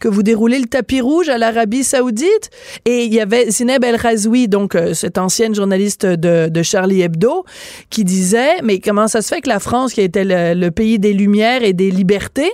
que 0.01 0.09
vous 0.09 0.23
déroulez 0.23 0.59
le 0.59 0.67
tapis 0.67 1.01
rouge 1.01 1.29
à 1.29 1.39
l'Arabie 1.39 1.83
Saoudite? 1.83 2.51
Et 2.85 3.05
il 3.05 3.15
y 3.15 3.21
avait 3.21 3.51
Zineb 3.51 3.85
El 3.85 3.97
Razoui, 3.97 4.49
donc 4.49 4.75
euh, 4.75 4.95
cette 4.95 5.19
ancienne 5.19 5.55
journaliste 5.55 6.07
de, 6.07 6.63
Charlie 6.63 7.03
Hebdo, 7.03 7.45
qui 7.91 8.05
disait, 8.05 8.61
mais 8.63 8.81
comment 8.81 9.09
ça 9.09 9.23
se 9.23 9.35
fait 9.35 9.41
que 9.41 9.49
la 9.49 9.61
France, 9.61 9.93
qui 9.93 10.01
était 10.01 10.25
le, 10.25 10.59
le 10.59 10.71
pays 10.71 10.99
des 10.99 11.13
lumières 11.13 11.63
et 11.63 11.73
des 11.73 11.91
libertés, 11.91 12.51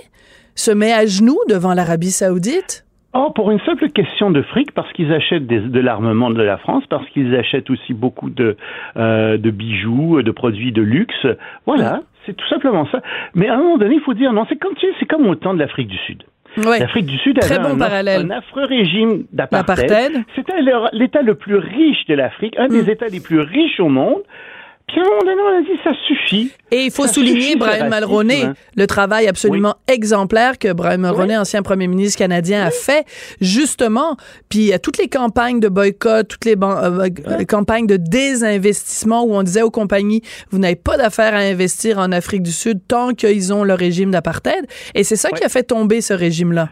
se 0.55 0.71
met 0.71 0.93
à 0.93 1.05
genoux 1.05 1.39
devant 1.47 1.73
l'Arabie 1.73 2.11
Saoudite? 2.11 2.85
Oh, 3.15 3.29
pour 3.29 3.51
une 3.51 3.59
simple 3.59 3.89
question 3.89 4.31
de 4.31 4.41
fric, 4.41 4.71
parce 4.71 4.91
qu'ils 4.93 5.13
achètent 5.13 5.45
de 5.45 5.79
l'armement 5.79 6.31
de 6.31 6.41
la 6.41 6.57
France, 6.57 6.83
parce 6.89 7.07
qu'ils 7.09 7.35
achètent 7.35 7.69
aussi 7.69 7.93
beaucoup 7.93 8.31
de, 8.31 8.57
euh, 8.97 9.37
de 9.37 9.51
bijoux, 9.51 10.23
de 10.23 10.31
produits 10.31 10.71
de 10.71 10.81
luxe. 10.81 11.27
Voilà, 11.67 12.01
c'est 12.25 12.35
tout 12.35 12.47
simplement 12.47 12.87
ça. 12.91 13.01
Mais 13.35 13.49
à 13.49 13.53
un 13.53 13.57
moment 13.57 13.77
donné, 13.77 13.95
il 13.95 14.01
faut 14.01 14.15
dire, 14.15 14.33
non, 14.33 14.45
c'est 14.49 14.55
comme, 14.55 14.73
tu 14.73 14.87
sais, 14.87 14.93
c'est 14.99 15.05
comme 15.05 15.27
au 15.27 15.35
temps 15.35 15.53
de 15.53 15.59
l'Afrique 15.59 15.89
du 15.89 15.97
Sud. 15.97 16.23
L'Afrique 16.57 17.05
du 17.05 17.17
Sud 17.17 17.43
avait 17.43 17.59
bon 17.59 17.81
un, 17.81 18.29
affreux 18.29 18.65
régime 18.65 19.25
d'apartheid. 19.31 20.23
C'était 20.35 20.53
l'État 20.93 21.21
le 21.21 21.35
plus 21.35 21.55
riche 21.55 22.05
de 22.07 22.15
l'Afrique, 22.15 22.55
un 22.57 22.67
Mm. 22.67 22.71
des 22.71 22.89
États 22.91 23.07
les 23.07 23.19
plus 23.19 23.39
riches 23.39 23.79
au 23.79 23.89
monde. 23.89 24.21
Puis 24.87 24.99
à 24.99 25.01
un 25.01 25.05
moment 25.09 25.21
donné, 25.21 25.41
on 25.41 25.57
a 25.57 25.61
dit, 25.61 25.79
ça 25.83 25.91
suffit. 26.07 26.51
Et 26.69 26.85
il 26.85 26.91
faut 26.91 27.07
Ça 27.07 27.13
souligner, 27.13 27.41
suffit, 27.41 27.55
Brian 27.55 27.89
Mulroney, 27.89 28.43
hein. 28.43 28.53
le 28.75 28.85
travail 28.85 29.27
absolument 29.27 29.75
exemplaire 29.87 30.59
que 30.59 30.71
Brian 30.73 30.97
Mulroney, 30.99 31.35
ancien 31.37 31.63
premier 31.63 31.87
ministre 31.87 32.19
canadien, 32.19 32.63
a 32.65 32.69
fait, 32.69 33.05
justement. 33.41 34.17
Puis 34.49 34.71
à 34.73 34.79
toutes 34.79 34.97
les 34.97 35.07
campagnes 35.07 35.59
de 35.59 35.67
boycott, 35.69 36.27
toutes 36.27 36.45
les 36.45 36.55
ban- 36.55 36.77
euh, 36.83 37.07
euh, 37.27 37.43
campagnes 37.45 37.87
de 37.87 37.97
désinvestissement 37.97 39.23
où 39.23 39.33
on 39.33 39.43
disait 39.43 39.61
aux 39.61 39.71
compagnies, 39.71 40.21
vous 40.51 40.59
n'avez 40.59 40.75
pas 40.75 40.97
d'affaires 40.97 41.33
à 41.33 41.39
investir 41.39 41.97
en 41.97 42.11
Afrique 42.11 42.43
du 42.43 42.51
Sud 42.51 42.79
tant 42.87 43.13
qu'ils 43.13 43.53
ont 43.53 43.63
le 43.63 43.73
régime 43.73 44.11
d'apartheid. 44.11 44.65
Et 44.95 45.03
c'est 45.03 45.15
ça 45.15 45.29
qui 45.31 45.43
a 45.43 45.49
fait 45.49 45.63
tomber 45.63 46.01
ce 46.01 46.13
régime-là. 46.13 46.69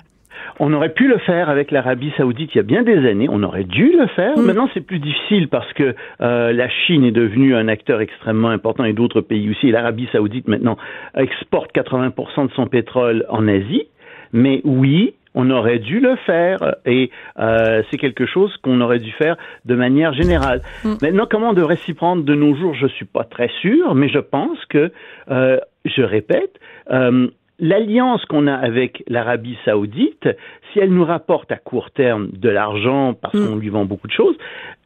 On 0.59 0.73
aurait 0.73 0.93
pu 0.93 1.07
le 1.07 1.17
faire 1.19 1.49
avec 1.49 1.71
l'Arabie 1.71 2.11
Saoudite 2.17 2.53
il 2.53 2.57
y 2.57 2.59
a 2.59 2.63
bien 2.63 2.83
des 2.83 3.07
années. 3.07 3.27
On 3.29 3.43
aurait 3.43 3.63
dû 3.63 3.91
le 3.97 4.07
faire. 4.07 4.37
Mm. 4.37 4.45
Maintenant, 4.45 4.69
c'est 4.73 4.85
plus 4.85 4.99
difficile 4.99 5.47
parce 5.47 5.71
que 5.73 5.95
euh, 6.21 6.53
la 6.53 6.69
Chine 6.69 7.03
est 7.03 7.11
devenue 7.11 7.55
un 7.55 7.67
acteur 7.67 8.01
extrêmement 8.01 8.49
important 8.49 8.83
et 8.83 8.93
d'autres 8.93 9.21
pays 9.21 9.49
aussi. 9.49 9.71
L'Arabie 9.71 10.07
Saoudite 10.11 10.47
maintenant 10.47 10.77
exporte 11.15 11.73
80% 11.73 12.47
de 12.47 12.53
son 12.53 12.67
pétrole 12.67 13.25
en 13.29 13.47
Asie. 13.47 13.87
Mais 14.33 14.61
oui, 14.63 15.13
on 15.33 15.49
aurait 15.49 15.79
dû 15.79 15.99
le 15.99 16.15
faire 16.17 16.75
et 16.85 17.09
euh, 17.39 17.81
c'est 17.89 17.97
quelque 17.97 18.25
chose 18.25 18.55
qu'on 18.57 18.81
aurait 18.81 18.99
dû 18.99 19.11
faire 19.11 19.37
de 19.65 19.75
manière 19.75 20.13
générale. 20.13 20.61
Maintenant, 20.83 21.25
comment 21.29 21.49
on 21.49 21.53
devrait 21.53 21.77
s'y 21.77 21.93
prendre 21.93 22.23
de 22.23 22.35
nos 22.35 22.55
jours, 22.55 22.73
je 22.75 22.87
suis 22.87 23.05
pas 23.05 23.23
très 23.23 23.49
sûr, 23.61 23.95
mais 23.95 24.09
je 24.09 24.19
pense 24.19 24.63
que, 24.65 24.91
euh, 25.29 25.57
je 25.85 26.01
répète, 26.01 26.59
euh, 26.91 27.27
l'alliance 27.61 28.25
qu'on 28.25 28.47
a 28.47 28.55
avec 28.55 29.03
l'Arabie 29.07 29.57
saoudite, 29.63 30.27
si 30.73 30.79
elle 30.79 30.91
nous 30.91 31.05
rapporte 31.05 31.51
à 31.51 31.57
court 31.57 31.91
terme 31.91 32.29
de 32.33 32.49
l'argent 32.49 33.13
parce 33.13 33.33
Mm. 33.35 33.47
qu'on 33.47 33.55
lui 33.55 33.69
vend 33.69 33.85
beaucoup 33.85 34.07
de 34.07 34.13
choses, 34.13 34.35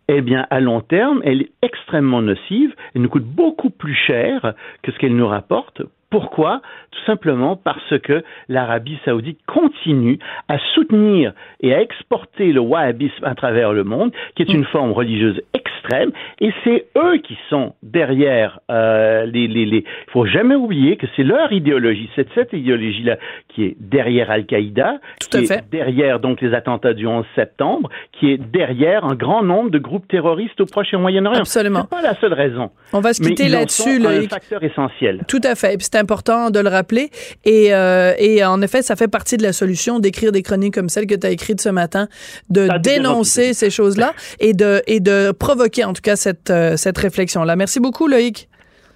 eh 0.08 0.22
bien, 0.22 0.46
à 0.52 0.60
long 0.60 0.82
terme, 0.82 1.22
elle 1.24 1.42
est 1.42 1.52
extrêmement 1.64 2.22
nocive. 2.22 2.76
Elle 2.94 3.02
nous 3.02 3.10
coûte 3.10 3.26
beaucoup 3.26 3.72
plus 3.72 3.96
cher 3.96 4.54
que 4.84 4.92
ce 4.92 5.00
qu'elle 5.00 5.16
nous 5.16 5.28
rapporte 5.28 5.82
Pourquoi? 6.12 6.62
Tout 6.92 7.04
simplement 7.08 7.58
parce 7.58 7.98
que 8.00 8.24
l'Arabie 8.48 8.98
saoudite 9.04 9.40
continue 9.48 10.20
à 10.48 10.60
soutenir 10.74 11.34
et 11.60 11.74
à 11.74 11.82
exporter 11.82 12.54
le 12.54 12.62
wahhabisme 12.62 13.26
à 13.26 13.36
travers 13.36 13.74
le 13.74 13.84
monde, 13.84 14.14
qui 14.36 14.44
est 14.44 14.54
une 14.54 14.64
forme 14.66 14.92
religieuse 14.92 15.42
extrême, 15.86 16.12
et 16.42 16.52
c'est 16.64 16.86
eux 16.98 17.18
qui 17.18 17.38
sont 17.50 17.74
derrière 17.84 18.60
euh, 18.70 19.26
les... 19.26 19.46
Il 19.46 19.70
les, 19.70 19.84
faut 20.12 20.26
jamais 20.26 20.56
oublier 20.56 20.98
que 20.98 21.06
c'est 21.16 21.24
leur 21.24 21.52
idéologie, 21.52 22.10
c'est 22.16 22.28
cette 22.34 22.52
idéologie-là 22.54 23.18
qui 23.50 23.64
est 23.64 23.76
derrière 23.80 24.32
Al-Qaïda, 24.32 25.00
qui 25.20 25.38
est 25.38 25.70
derrière 25.72 26.20
donc 26.20 26.42
les 26.42 26.54
attentats 26.54 26.94
du 26.94 27.08
11 27.08 27.26
septembre, 27.36 27.90
qui 28.12 28.32
est 28.32 28.38
derrière 28.38 29.06
un 29.06 29.16
grand 29.16 29.44
nombre 29.44 29.70
de 29.70 29.80
groupes 29.80 30.08
terroristes 30.08 30.60
au 30.60 30.66
Proche 30.66 30.88
et 30.94 30.96
au 30.96 31.00
Moyen-Orient. 31.00 31.40
Absolument. 31.40 31.82
C'est 31.84 32.02
pas 32.02 32.02
la 32.02 32.16
seule 32.16 32.34
raison. 32.34 32.72
On 32.94 33.00
va 33.00 33.14
se 33.14 33.22
quitter 33.22 33.48
là-dessus. 33.48 34.02
C'est 34.02 34.08
un 34.08 34.28
facteur 34.28 34.64
essentiel. 34.64 35.24
Tout 35.28 35.42
à 35.44 35.56
fait. 35.56 35.78
C'est 35.80 35.96
important 35.96 36.50
de 36.50 36.60
le 36.60 36.70
rappeler. 36.70 37.10
Et, 37.46 37.74
euh, 37.74 38.14
et 38.18 38.44
en 38.44 38.62
effet, 38.62 38.82
ça 38.82 38.96
fait 38.96 39.08
partie 39.08 39.38
de 39.38 39.44
la 39.44 39.54
solution 39.54 40.00
d'écrire 40.00 40.32
des 40.32 40.42
chroniques 40.42 40.74
comme 40.74 40.90
celle 40.90 41.08
que 41.08 41.16
tu 41.16 41.28
as 41.28 41.32
écrite 41.32 41.62
ce 41.62 41.70
matin, 41.70 42.08
de 42.50 42.68
dénoncer 42.82 43.54
ces 43.54 43.70
choses-là 43.70 44.14
et 44.40 44.54
de, 44.54 44.82
et 44.88 45.00
de 45.00 45.32
provoquer 45.32 45.75
en 45.84 45.94
tout 45.94 46.02
cas 46.02 46.16
cette, 46.16 46.50
euh, 46.50 46.78
cette 46.78 46.98
réflexion-là. 46.98 47.56
Merci 47.56 47.80
beaucoup, 47.80 48.08
Loïc. 48.08 48.48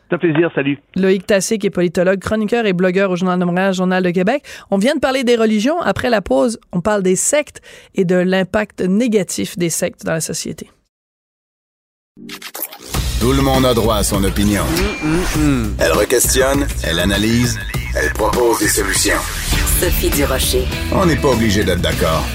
C'est 0.10 0.16
un 0.16 0.20
plaisir, 0.20 0.50
salut. 0.56 0.80
Loïc 0.96 1.28
Tassé, 1.28 1.60
qui 1.60 1.68
est 1.68 1.72
politologue, 1.72 2.20
chroniqueur 2.20 2.66
et 2.66 2.74
blogueur 2.74 3.12
au 3.12 3.16
Journal 3.16 3.40
de 3.40 3.46
Montréal, 3.46 3.74
Journal 3.74 4.02
de 4.02 4.10
Québec. 4.10 4.44
On 4.72 4.78
vient 4.78 4.96
de 4.96 5.00
parler 5.00 5.24
des 5.24 5.36
religions. 5.36 5.80
Après 5.82 6.10
la 6.10 6.22
pause, 6.22 6.60
on 6.72 6.82
parle 6.82 7.04
des 7.04 7.16
sectes 7.16 7.62
et 7.94 8.06
de 8.06 8.16
l'impact 8.16 8.82
négatif 8.82 9.58
des 9.58 9.70
sectes 9.70 10.06
dans 10.06 10.14
la 10.14 10.22
société. 10.22 10.72
Tout 13.20 13.34
le 13.34 13.42
monde 13.42 13.66
a 13.66 13.74
droit 13.74 13.98
à 13.98 14.04
son 14.04 14.24
opinion. 14.24 14.64
Elle 15.80 15.92
requestionne, 15.92 16.66
elle 16.84 17.00
analyse, 17.00 17.60
elle 17.96 18.12
propose 18.14 18.60
des 18.60 18.68
solutions. 18.68 19.20
Sophie 19.80 20.10
Durocher. 20.10 20.66
On 20.92 21.06
n'est 21.06 21.18
pas 21.18 21.30
obligé 21.30 21.64
d'être 21.64 21.82
d'accord. 21.82 22.26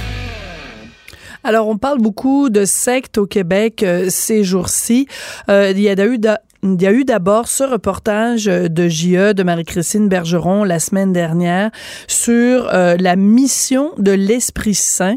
Alors, 1.46 1.68
on 1.68 1.76
parle 1.76 1.98
beaucoup 1.98 2.48
de 2.48 2.64
sectes 2.64 3.18
au 3.18 3.26
Québec 3.26 3.82
euh, 3.82 4.06
ces 4.08 4.44
jours-ci. 4.44 5.06
Euh, 5.50 5.72
il 5.72 5.80
y 5.80 5.90
a 5.90 6.06
eu 6.06 6.18
il 6.64 6.80
y 6.80 6.86
a 6.86 6.92
eu 6.92 7.04
d'abord 7.04 7.46
ce 7.46 7.62
reportage 7.62 8.46
de 8.46 8.88
JE 8.88 9.34
de 9.34 9.42
Marie-Christine 9.42 10.08
Bergeron 10.08 10.64
la 10.64 10.78
semaine 10.78 11.12
dernière 11.12 11.70
sur 12.06 12.72
euh, 12.72 12.96
la 12.98 13.16
mission 13.16 13.90
de 13.98 14.12
l'Esprit 14.12 14.74
Saint. 14.74 15.16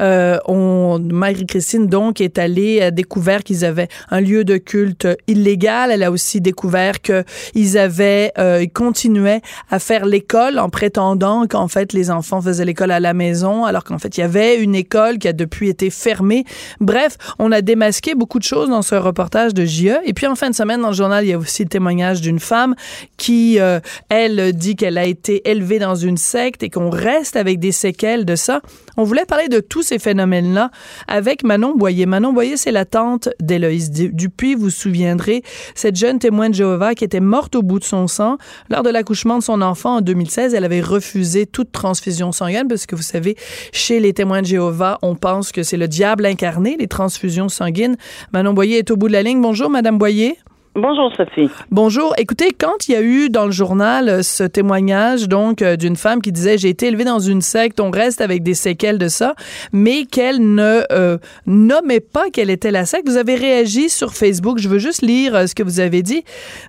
Euh, 0.00 0.38
Marie-Christine 0.48 1.88
donc 1.88 2.22
est 2.22 2.38
allée 2.38 2.80
a 2.80 2.90
découvert 2.90 3.44
qu'ils 3.44 3.66
avaient 3.66 3.88
un 4.10 4.22
lieu 4.22 4.44
de 4.44 4.56
culte 4.56 5.06
illégal. 5.26 5.90
Elle 5.90 6.02
a 6.02 6.10
aussi 6.10 6.40
découvert 6.40 7.02
que 7.02 7.22
ils 7.54 7.76
avaient 7.76 8.32
euh, 8.38 8.62
ils 8.62 8.72
continuaient 8.72 9.42
à 9.70 9.78
faire 9.80 10.06
l'école 10.06 10.58
en 10.58 10.70
prétendant 10.70 11.46
qu'en 11.46 11.68
fait 11.68 11.92
les 11.92 12.10
enfants 12.10 12.40
faisaient 12.40 12.64
l'école 12.64 12.92
à 12.92 13.00
la 13.00 13.12
maison 13.12 13.66
alors 13.66 13.84
qu'en 13.84 13.98
fait 13.98 14.16
il 14.16 14.22
y 14.22 14.24
avait 14.24 14.62
une 14.62 14.74
école 14.74 15.18
qui 15.18 15.28
a 15.28 15.34
depuis 15.34 15.68
été 15.68 15.90
fermée. 15.90 16.44
Bref, 16.80 17.18
on 17.38 17.52
a 17.52 17.60
démasqué 17.60 18.14
beaucoup 18.14 18.38
de 18.38 18.44
choses 18.44 18.70
dans 18.70 18.82
ce 18.82 18.94
reportage 18.94 19.52
de 19.52 19.66
JE 19.66 19.98
et 20.06 20.14
puis 20.14 20.26
en 20.26 20.34
fin 20.34 20.48
de 20.48 20.54
semaine 20.54 20.77
dans 20.82 20.88
le 20.88 20.94
journal, 20.94 21.24
il 21.24 21.30
y 21.30 21.32
a 21.32 21.38
aussi 21.38 21.62
le 21.62 21.68
témoignage 21.68 22.20
d'une 22.20 22.40
femme 22.40 22.74
qui, 23.16 23.58
euh, 23.60 23.80
elle, 24.08 24.52
dit 24.52 24.76
qu'elle 24.76 24.98
a 24.98 25.04
été 25.04 25.48
élevée 25.48 25.78
dans 25.78 25.94
une 25.94 26.16
secte 26.16 26.62
et 26.62 26.70
qu'on 26.70 26.90
reste 26.90 27.36
avec 27.36 27.58
des 27.58 27.72
séquelles 27.72 28.24
de 28.24 28.36
ça. 28.36 28.60
On 28.96 29.04
voulait 29.04 29.26
parler 29.26 29.48
de 29.48 29.60
tous 29.60 29.82
ces 29.82 29.98
phénomènes-là 29.98 30.70
avec 31.06 31.44
Manon 31.44 31.74
Boyer. 31.76 32.06
Manon 32.06 32.32
Boyer, 32.32 32.56
c'est 32.56 32.72
la 32.72 32.84
tante 32.84 33.28
d'Éloïse 33.40 33.90
Dupuis. 33.90 34.54
Vous 34.54 34.68
vous 34.68 34.70
souviendrez, 34.70 35.42
cette 35.74 35.96
jeune 35.96 36.18
témoin 36.18 36.50
de 36.50 36.54
Jéhovah 36.54 36.94
qui 36.94 37.04
était 37.04 37.20
morte 37.20 37.56
au 37.56 37.62
bout 37.62 37.78
de 37.78 37.84
son 37.84 38.06
sang. 38.06 38.36
Lors 38.68 38.82
de 38.82 38.90
l'accouchement 38.90 39.38
de 39.38 39.42
son 39.42 39.62
enfant 39.62 39.96
en 39.96 40.00
2016, 40.00 40.52
elle 40.52 40.64
avait 40.64 40.80
refusé 40.80 41.46
toute 41.46 41.72
transfusion 41.72 42.32
sanguine 42.32 42.66
parce 42.68 42.86
que 42.86 42.96
vous 42.96 43.02
savez, 43.02 43.36
chez 43.72 44.00
les 44.00 44.12
témoins 44.12 44.42
de 44.42 44.46
Jéhovah, 44.46 44.98
on 45.02 45.14
pense 45.14 45.52
que 45.52 45.62
c'est 45.62 45.76
le 45.76 45.88
diable 45.88 46.26
incarné, 46.26 46.76
les 46.78 46.88
transfusions 46.88 47.48
sanguines. 47.48 47.96
Manon 48.32 48.52
Boyer 48.52 48.78
est 48.78 48.90
au 48.90 48.96
bout 48.96 49.08
de 49.08 49.14
la 49.14 49.22
ligne. 49.22 49.40
Bonjour, 49.40 49.70
Madame 49.70 49.96
Boyer. 49.96 50.36
Bonjour 50.74 51.10
Sophie. 51.16 51.50
Bonjour. 51.70 52.14
Écoutez, 52.18 52.52
quand 52.52 52.88
il 52.88 52.92
y 52.92 52.94
a 52.94 53.02
eu 53.02 53.30
dans 53.30 53.46
le 53.46 53.50
journal 53.50 54.08
euh, 54.08 54.22
ce 54.22 54.44
témoignage 54.44 55.28
donc 55.28 55.60
euh, 55.60 55.76
d'une 55.76 55.96
femme 55.96 56.22
qui 56.22 56.30
disait 56.30 56.56
j'ai 56.58 56.68
été 56.68 56.86
élevée 56.86 57.04
dans 57.04 57.18
une 57.18 57.42
secte, 57.42 57.80
on 57.80 57.90
reste 57.90 58.20
avec 58.20 58.42
des 58.42 58.54
séquelles 58.54 58.98
de 58.98 59.08
ça, 59.08 59.34
mais 59.72 60.04
qu'elle 60.04 60.54
ne 60.54 60.82
euh, 60.92 61.18
nommait 61.46 62.00
pas 62.00 62.30
quelle 62.30 62.50
était 62.50 62.70
la 62.70 62.86
secte, 62.86 63.08
vous 63.08 63.16
avez 63.16 63.34
réagi 63.34 63.88
sur 63.88 64.14
Facebook. 64.14 64.58
Je 64.58 64.68
veux 64.68 64.78
juste 64.78 65.02
lire 65.02 65.48
ce 65.48 65.54
que 65.54 65.62
vous 65.62 65.80
avez 65.80 66.02
dit. 66.02 66.22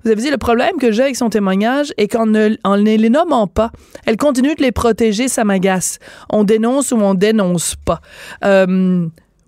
Vous 0.04 0.12
avez 0.12 0.22
dit 0.22 0.32
le 0.32 0.38
problème 0.38 0.78
que 0.80 0.92
j'ai 0.92 1.04
avec 1.04 1.16
son 1.16 1.30
témoignage 1.30 1.94
est 1.98 2.08
qu'en 2.08 2.26
ne, 2.26 2.56
en 2.64 2.78
ne 2.78 2.96
les 2.96 3.10
nommant 3.10 3.48
pas, 3.48 3.72
elle 4.06 4.18
continue 4.18 4.56
de 4.56 4.64
les 4.64 4.72
protéger, 4.72 5.28
ça 5.28 5.44
m'agace. 5.44 6.00
On 6.32 6.44
dénonce 6.44 6.92
ou 6.92 6.98
on 6.98 7.14
dénonce 7.14 7.76
pas. 7.76 8.02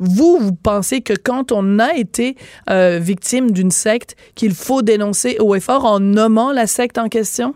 Vous, 0.01 0.37
vous 0.39 0.55
pensez 0.63 1.01
que 1.01 1.13
quand 1.13 1.51
on 1.51 1.77
a 1.77 1.93
été 1.95 2.35
euh, 2.69 2.97
victime 2.99 3.51
d'une 3.51 3.69
secte, 3.69 4.15
qu'il 4.35 4.51
faut 4.51 4.81
dénoncer 4.81 5.37
haut 5.39 5.53
et 5.53 5.59
fort 5.59 5.85
en 5.85 5.99
nommant 5.99 6.51
la 6.51 6.65
secte 6.65 6.97
en 6.97 7.07
question? 7.07 7.53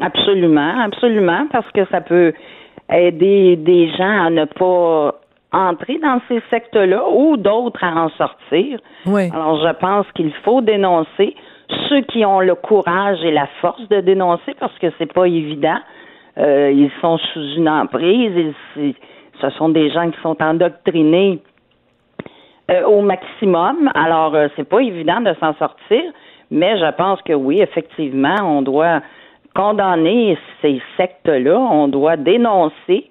Absolument, 0.00 0.80
absolument, 0.84 1.46
parce 1.50 1.70
que 1.72 1.86
ça 1.90 2.02
peut 2.02 2.34
aider 2.92 3.56
des 3.56 3.90
gens 3.96 4.26
à 4.26 4.30
ne 4.30 4.44
pas 4.44 5.18
entrer 5.52 5.98
dans 5.98 6.20
ces 6.28 6.42
sectes-là 6.50 7.08
ou 7.10 7.38
d'autres 7.38 7.82
à 7.82 8.04
en 8.04 8.10
sortir. 8.10 8.78
Oui. 9.06 9.30
Alors, 9.32 9.58
je 9.66 9.72
pense 9.80 10.06
qu'il 10.14 10.32
faut 10.44 10.60
dénoncer 10.60 11.34
ceux 11.88 12.02
qui 12.02 12.24
ont 12.24 12.40
le 12.40 12.54
courage 12.54 13.18
et 13.24 13.32
la 13.32 13.48
force 13.60 13.88
de 13.88 14.00
dénoncer 14.00 14.54
parce 14.60 14.76
que 14.78 14.88
c'est 14.98 15.12
pas 15.12 15.26
évident. 15.26 15.78
Euh, 16.36 16.70
ils 16.70 16.90
sont 17.00 17.18
sous 17.32 17.56
une 17.56 17.68
emprise. 17.68 18.54
ce 18.76 19.50
sont 19.56 19.70
des 19.70 19.90
gens 19.90 20.10
qui 20.10 20.20
sont 20.20 20.36
endoctrinés 20.40 21.42
euh, 22.70 22.84
au 22.84 23.00
maximum. 23.00 23.90
Alors, 23.94 24.34
euh, 24.34 24.48
c'est 24.56 24.68
pas 24.68 24.80
évident 24.80 25.20
de 25.20 25.34
s'en 25.40 25.54
sortir, 25.54 26.02
mais 26.50 26.78
je 26.78 26.90
pense 26.96 27.20
que 27.22 27.32
oui, 27.32 27.60
effectivement, 27.60 28.36
on 28.42 28.62
doit 28.62 29.00
condamner 29.54 30.38
ces 30.62 30.80
sectes-là, 30.96 31.58
on 31.58 31.88
doit 31.88 32.16
dénoncer 32.16 33.08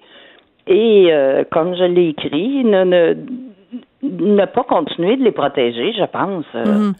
et, 0.68 1.08
euh, 1.10 1.44
comme 1.50 1.74
je 1.74 1.84
l'ai 1.84 2.10
écrit, 2.10 2.64
ne, 2.64 4.44
pas 4.44 4.62
continuer 4.64 5.16
de 5.16 5.24
les 5.24 5.32
protéger, 5.32 5.92
je 5.92 6.04
pense. 6.04 6.46
Mhm. 6.54 6.94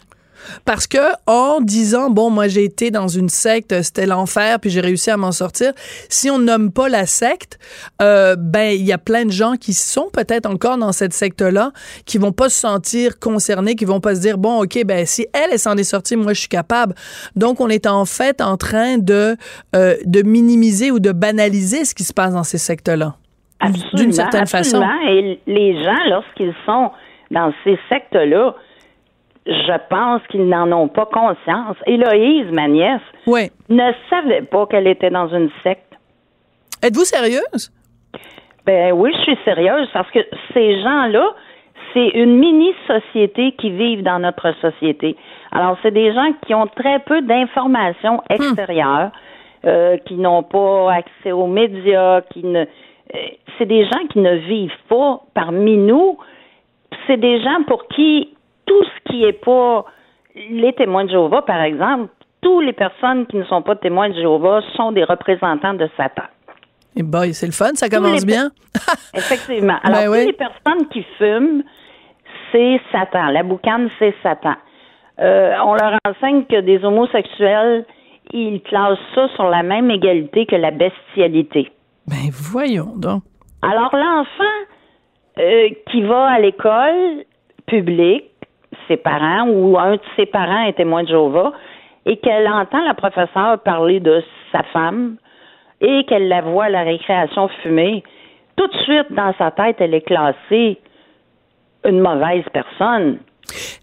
Parce 0.64 0.86
que 0.86 0.98
en 1.26 1.60
disant 1.60 2.10
bon 2.10 2.30
moi 2.30 2.48
j'ai 2.48 2.64
été 2.64 2.90
dans 2.90 3.08
une 3.08 3.28
secte 3.28 3.82
c'était 3.82 4.06
l'enfer 4.06 4.60
puis 4.60 4.70
j'ai 4.70 4.80
réussi 4.80 5.10
à 5.10 5.16
m'en 5.16 5.32
sortir 5.32 5.72
si 6.08 6.30
on 6.30 6.38
nomme 6.38 6.70
pas 6.70 6.88
la 6.88 7.06
secte 7.06 7.58
euh, 8.00 8.36
ben 8.38 8.72
il 8.74 8.84
y 8.84 8.92
a 8.92 8.98
plein 8.98 9.24
de 9.24 9.32
gens 9.32 9.54
qui 9.54 9.72
sont 9.72 10.08
peut-être 10.12 10.46
encore 10.46 10.78
dans 10.78 10.92
cette 10.92 11.12
secte 11.12 11.42
là 11.42 11.72
qui 12.04 12.18
vont 12.18 12.32
pas 12.32 12.48
se 12.48 12.58
sentir 12.58 13.18
concernés 13.18 13.74
qui 13.74 13.84
vont 13.84 14.00
pas 14.00 14.14
se 14.14 14.20
dire 14.20 14.38
bon 14.38 14.62
ok 14.62 14.84
ben 14.84 15.04
si 15.06 15.26
elle 15.32 15.48
elle 15.52 15.58
s'en 15.58 15.76
est 15.76 15.84
sortie 15.84 16.16
moi 16.16 16.32
je 16.32 16.40
suis 16.40 16.48
capable. 16.48 16.94
Donc 17.36 17.60
on 17.60 17.68
est 17.68 17.86
en 17.86 18.04
fait 18.04 18.40
en 18.40 18.56
train 18.56 18.98
de 18.98 19.36
euh, 19.74 19.94
de 20.04 20.22
minimiser 20.22 20.90
ou 20.90 21.00
de 21.00 21.12
banaliser 21.12 21.84
ce 21.84 21.94
qui 21.94 22.04
se 22.04 22.12
passe 22.12 22.34
dans 22.34 22.44
ces 22.44 22.58
sectes 22.58 22.88
là 22.88 23.14
d'une 23.94 24.12
certaine 24.12 24.42
absolument. 24.42 24.86
façon 24.86 25.08
et 25.08 25.40
les 25.46 25.82
gens 25.82 25.98
lorsqu'ils 26.08 26.54
sont 26.64 26.92
dans 27.30 27.52
ces 27.64 27.78
sectes 27.88 28.14
là 28.14 28.54
je 29.48 29.78
pense 29.88 30.20
qu'ils 30.28 30.46
n'en 30.46 30.70
ont 30.72 30.88
pas 30.88 31.06
conscience. 31.06 31.76
Héloïse, 31.86 32.50
ma 32.52 32.68
nièce, 32.68 33.00
ne 33.26 33.92
savait 34.10 34.42
pas 34.42 34.66
qu'elle 34.66 34.86
était 34.86 35.10
dans 35.10 35.28
une 35.28 35.50
secte. 35.62 35.94
Êtes-vous 36.82 37.04
sérieuse? 37.04 37.72
Ben 38.66 38.92
oui, 38.92 39.10
je 39.16 39.22
suis 39.22 39.38
sérieuse 39.44 39.88
parce 39.94 40.10
que 40.10 40.18
ces 40.52 40.82
gens-là, 40.82 41.34
c'est 41.94 42.08
une 42.08 42.38
mini-société 42.38 43.52
qui 43.52 43.70
vivent 43.70 44.02
dans 44.02 44.18
notre 44.18 44.52
société. 44.60 45.16
Alors, 45.50 45.78
c'est 45.82 45.90
des 45.90 46.12
gens 46.12 46.32
qui 46.46 46.54
ont 46.54 46.66
très 46.66 46.98
peu 47.00 47.22
d'informations 47.22 48.22
hmm. 48.28 48.34
extérieures, 48.34 49.10
euh, 49.64 49.96
qui 50.04 50.16
n'ont 50.16 50.42
pas 50.42 50.92
accès 50.92 51.32
aux 51.32 51.46
médias, 51.46 52.20
qui 52.32 52.44
ne. 52.44 52.60
Euh, 52.60 53.18
c'est 53.56 53.64
des 53.66 53.84
gens 53.84 54.06
qui 54.10 54.18
ne 54.18 54.34
vivent 54.34 54.70
pas 54.90 55.22
parmi 55.32 55.78
nous. 55.78 56.18
C'est 57.06 57.16
des 57.16 57.40
gens 57.40 57.62
pour 57.66 57.88
qui 57.88 58.34
tout 58.68 58.84
ce 58.84 59.10
qui 59.10 59.22
n'est 59.22 59.32
pas 59.32 59.84
les 60.36 60.72
témoins 60.74 61.04
de 61.04 61.10
Jéhovah, 61.10 61.42
par 61.42 61.60
exemple, 61.62 62.12
toutes 62.40 62.64
les 62.64 62.72
personnes 62.72 63.26
qui 63.26 63.36
ne 63.36 63.44
sont 63.44 63.62
pas 63.62 63.74
témoins 63.74 64.10
de 64.10 64.14
Jéhovah 64.14 64.60
sont 64.76 64.92
des 64.92 65.02
représentants 65.02 65.74
de 65.74 65.88
Satan. 65.96 66.22
Et 66.94 67.00
eh 67.00 67.02
boy, 67.02 67.34
c'est 67.34 67.46
le 67.46 67.52
fun, 67.52 67.74
ça 67.74 67.88
commence 67.88 68.24
bien. 68.24 68.50
Effectivement. 69.14 69.78
Ben 69.84 69.94
Alors, 69.94 70.14
toutes 70.14 70.26
les 70.26 70.32
personnes 70.32 70.88
qui 70.88 71.04
fument, 71.16 71.62
c'est 72.52 72.80
Satan. 72.92 73.26
La 73.26 73.42
boucane, 73.42 73.88
c'est 73.98 74.14
Satan. 74.22 74.54
Euh, 75.20 75.54
on 75.64 75.74
leur 75.74 75.98
enseigne 76.06 76.44
que 76.44 76.60
des 76.60 76.84
homosexuels, 76.84 77.84
ils 78.32 78.62
classent 78.62 78.98
ça 79.14 79.28
sur 79.34 79.48
la 79.48 79.62
même 79.62 79.90
égalité 79.90 80.46
que 80.46 80.56
la 80.56 80.70
bestialité. 80.70 81.72
Ben 82.06 82.30
voyons 82.30 82.94
donc. 82.96 83.22
Alors 83.62 83.94
l'enfant 83.94 84.58
euh, 85.38 85.68
qui 85.90 86.02
va 86.02 86.26
à 86.26 86.40
l'école 86.40 87.24
publique, 87.66 88.24
parents 88.96 89.48
ou 89.48 89.78
un 89.78 89.92
de 89.92 90.00
ses 90.16 90.26
parents 90.26 90.64
est 90.64 90.74
témoin 90.74 91.02
de 91.02 91.08
Jéhovah 91.08 91.52
et 92.06 92.16
qu'elle 92.16 92.48
entend 92.48 92.84
la 92.84 92.94
professeure 92.94 93.60
parler 93.64 94.00
de 94.00 94.22
sa 94.52 94.62
femme 94.64 95.16
et 95.80 96.04
qu'elle 96.04 96.28
la 96.28 96.40
voit 96.40 96.64
à 96.64 96.70
la 96.70 96.82
récréation 96.82 97.48
fumer, 97.62 98.02
tout 98.56 98.66
de 98.66 98.76
suite 98.78 99.12
dans 99.12 99.32
sa 99.38 99.50
tête, 99.50 99.76
elle 99.80 99.94
est 99.94 100.00
classée 100.00 100.78
une 101.84 102.00
mauvaise 102.00 102.44
personne. 102.52 103.18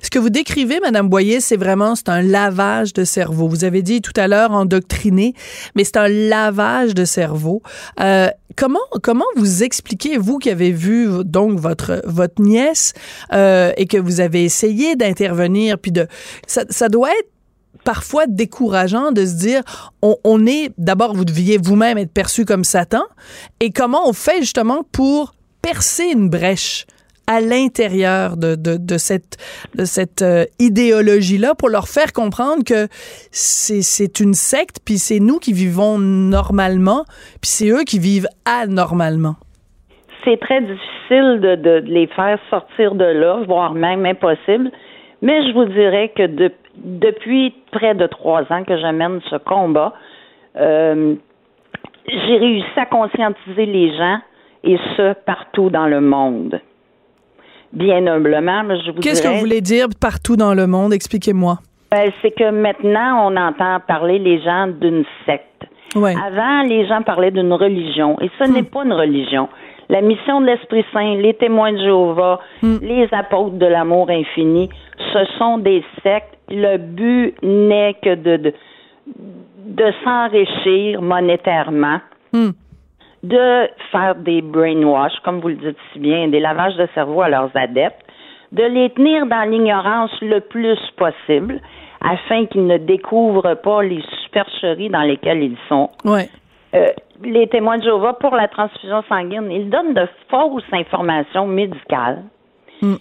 Ce 0.01 0.09
que 0.09 0.19
vous 0.19 0.29
décrivez, 0.29 0.79
Madame 0.79 1.09
Boyer, 1.09 1.39
c'est 1.39 1.57
vraiment 1.57 1.95
c'est 1.95 2.09
un 2.09 2.21
lavage 2.21 2.93
de 2.93 3.03
cerveau. 3.03 3.47
Vous 3.47 3.63
avez 3.63 3.81
dit 3.81 4.01
tout 4.01 4.13
à 4.15 4.27
l'heure 4.27 4.51
endoctriné, 4.51 5.33
mais 5.75 5.83
c'est 5.83 5.97
un 5.97 6.07
lavage 6.07 6.93
de 6.93 7.05
cerveau. 7.05 7.61
Euh, 7.99 8.29
comment 8.55 8.79
comment 9.01 9.25
vous 9.35 9.63
expliquez 9.63 10.17
vous 10.17 10.37
qui 10.37 10.49
avez 10.49 10.71
vu 10.71 11.09
donc 11.23 11.59
votre 11.59 12.01
votre 12.05 12.41
nièce 12.41 12.93
euh, 13.33 13.71
et 13.77 13.85
que 13.85 13.97
vous 13.97 14.19
avez 14.19 14.43
essayé 14.43 14.95
d'intervenir 14.95 15.77
puis 15.79 15.91
de 15.91 16.07
ça, 16.47 16.63
ça 16.69 16.89
doit 16.89 17.11
être 17.11 17.29
parfois 17.83 18.25
décourageant 18.27 19.11
de 19.11 19.25
se 19.25 19.33
dire 19.33 19.61
on, 20.01 20.15
on 20.23 20.45
est 20.45 20.71
d'abord 20.77 21.13
vous 21.15 21.25
deviez 21.25 21.57
vous-même 21.57 21.97
être 21.97 22.11
perçu 22.11 22.45
comme 22.45 22.63
Satan 22.63 23.03
et 23.59 23.71
comment 23.71 24.07
on 24.07 24.13
fait 24.13 24.39
justement 24.39 24.83
pour 24.91 25.33
percer 25.61 26.05
une 26.05 26.29
brèche? 26.29 26.85
À 27.27 27.41
l'intérieur 27.41 28.37
de, 28.37 28.97
cette, 28.97 30.21
euh, 30.21 30.45
idéologie-là 30.59 31.55
pour 31.55 31.69
leur 31.69 31.87
faire 31.87 32.13
comprendre 32.13 32.63
que 32.63 32.87
c'est 33.31 34.19
une 34.19 34.33
secte, 34.33 34.77
puis 34.85 34.97
c'est 34.97 35.19
nous 35.19 35.39
qui 35.39 35.53
vivons 35.53 35.97
normalement, 35.97 37.03
puis 37.41 37.49
c'est 37.49 37.69
eux 37.69 37.83
qui 37.83 37.99
vivent 37.99 38.27
anormalement. 38.45 39.35
C'est 40.23 40.39
très 40.39 40.61
difficile 40.61 41.39
de, 41.41 41.83
les 41.85 42.07
faire 42.07 42.39
sortir 42.49 42.95
de 42.95 43.05
là, 43.05 43.43
voire 43.47 43.73
même 43.73 44.05
impossible. 44.05 44.71
Mais 45.21 45.47
je 45.47 45.53
vous 45.53 45.65
dirais 45.65 46.11
que 46.15 46.27
de, 46.27 46.51
depuis 46.77 47.53
près 47.71 47.95
de 47.95 48.05
trois 48.07 48.41
ans 48.51 48.63
que 48.63 48.77
j'amène 48.77 49.21
ce 49.29 49.37
combat, 49.37 49.93
euh, 50.57 51.15
j'ai 52.07 52.37
réussi 52.37 52.79
à 52.79 52.85
conscientiser 52.85 53.65
les 53.65 53.95
gens, 53.95 54.19
et 54.63 54.77
ce, 54.97 55.13
partout 55.13 55.69
dans 55.69 55.85
le 55.85 56.01
monde 56.01 56.59
bien 57.75 58.07
humblement, 58.07 58.63
je 58.85 58.91
vous 58.91 58.99
Qu'est-ce 58.99 59.21
que 59.21 59.27
vous 59.27 59.39
voulez 59.39 59.61
dire 59.61 59.87
partout 59.99 60.35
dans 60.35 60.53
le 60.53 60.65
monde? 60.67 60.93
Expliquez-moi. 60.93 61.59
Ben, 61.91 62.11
c'est 62.21 62.31
que 62.31 62.49
maintenant, 62.49 63.29
on 63.29 63.37
entend 63.37 63.79
parler 63.87 64.19
les 64.19 64.41
gens 64.41 64.67
d'une 64.67 65.05
secte. 65.25 65.45
Avant, 65.95 66.63
les 66.63 66.85
gens 66.87 67.03
parlaient 67.03 67.31
d'une 67.31 67.53
religion, 67.53 68.19
et 68.19 68.29
ce 68.37 68.49
hmm. 68.49 68.53
n'est 68.53 68.63
pas 68.63 68.83
une 68.83 68.93
religion. 68.93 69.47
La 69.87 70.01
mission 70.01 70.41
de 70.41 70.47
l'Esprit 70.47 70.83
Saint, 70.91 71.15
les 71.15 71.35
témoins 71.35 71.71
de 71.71 71.77
Jéhovah, 71.77 72.39
hmm. 72.61 72.77
les 72.81 73.07
apôtres 73.11 73.57
de 73.57 73.65
l'amour 73.65 74.09
infini, 74.09 74.69
ce 75.13 75.25
sont 75.37 75.57
des 75.57 75.83
sectes. 76.03 76.35
Le 76.49 76.77
but 76.77 77.35
n'est 77.43 77.95
que 78.01 78.15
de, 78.15 78.37
de, 78.37 78.53
de 79.65 79.85
s'enrichir 80.03 81.01
monétairement. 81.01 82.01
Hmm 82.33 82.51
de 83.27 83.69
faire 83.91 84.15
des 84.15 84.41
brainwash, 84.41 85.13
comme 85.23 85.39
vous 85.39 85.49
le 85.49 85.55
dites 85.55 85.77
si 85.93 85.99
bien, 85.99 86.27
des 86.27 86.39
lavages 86.39 86.75
de 86.75 86.87
cerveau 86.93 87.21
à 87.21 87.29
leurs 87.29 87.49
adeptes, 87.55 88.05
de 88.51 88.63
les 88.63 88.89
tenir 88.91 89.25
dans 89.25 89.49
l'ignorance 89.49 90.11
le 90.21 90.39
plus 90.39 90.79
possible 90.97 91.59
afin 92.01 92.45
qu'ils 92.45 92.67
ne 92.67 92.77
découvrent 92.77 93.55
pas 93.55 93.81
les 93.81 94.03
supercheries 94.23 94.89
dans 94.89 95.01
lesquelles 95.01 95.43
ils 95.43 95.57
sont. 95.67 95.89
Ouais. 96.03 96.29
Euh, 96.75 96.87
les 97.23 97.47
témoins 97.47 97.77
de 97.77 97.83
Jéhovah 97.83 98.13
pour 98.13 98.35
la 98.35 98.47
transfusion 98.47 99.03
sanguine, 99.09 99.49
ils 99.51 99.69
donnent 99.69 99.93
de 99.93 100.07
fausses 100.29 100.71
informations 100.71 101.47
médicales. 101.47 102.23
Mm. 102.81 102.95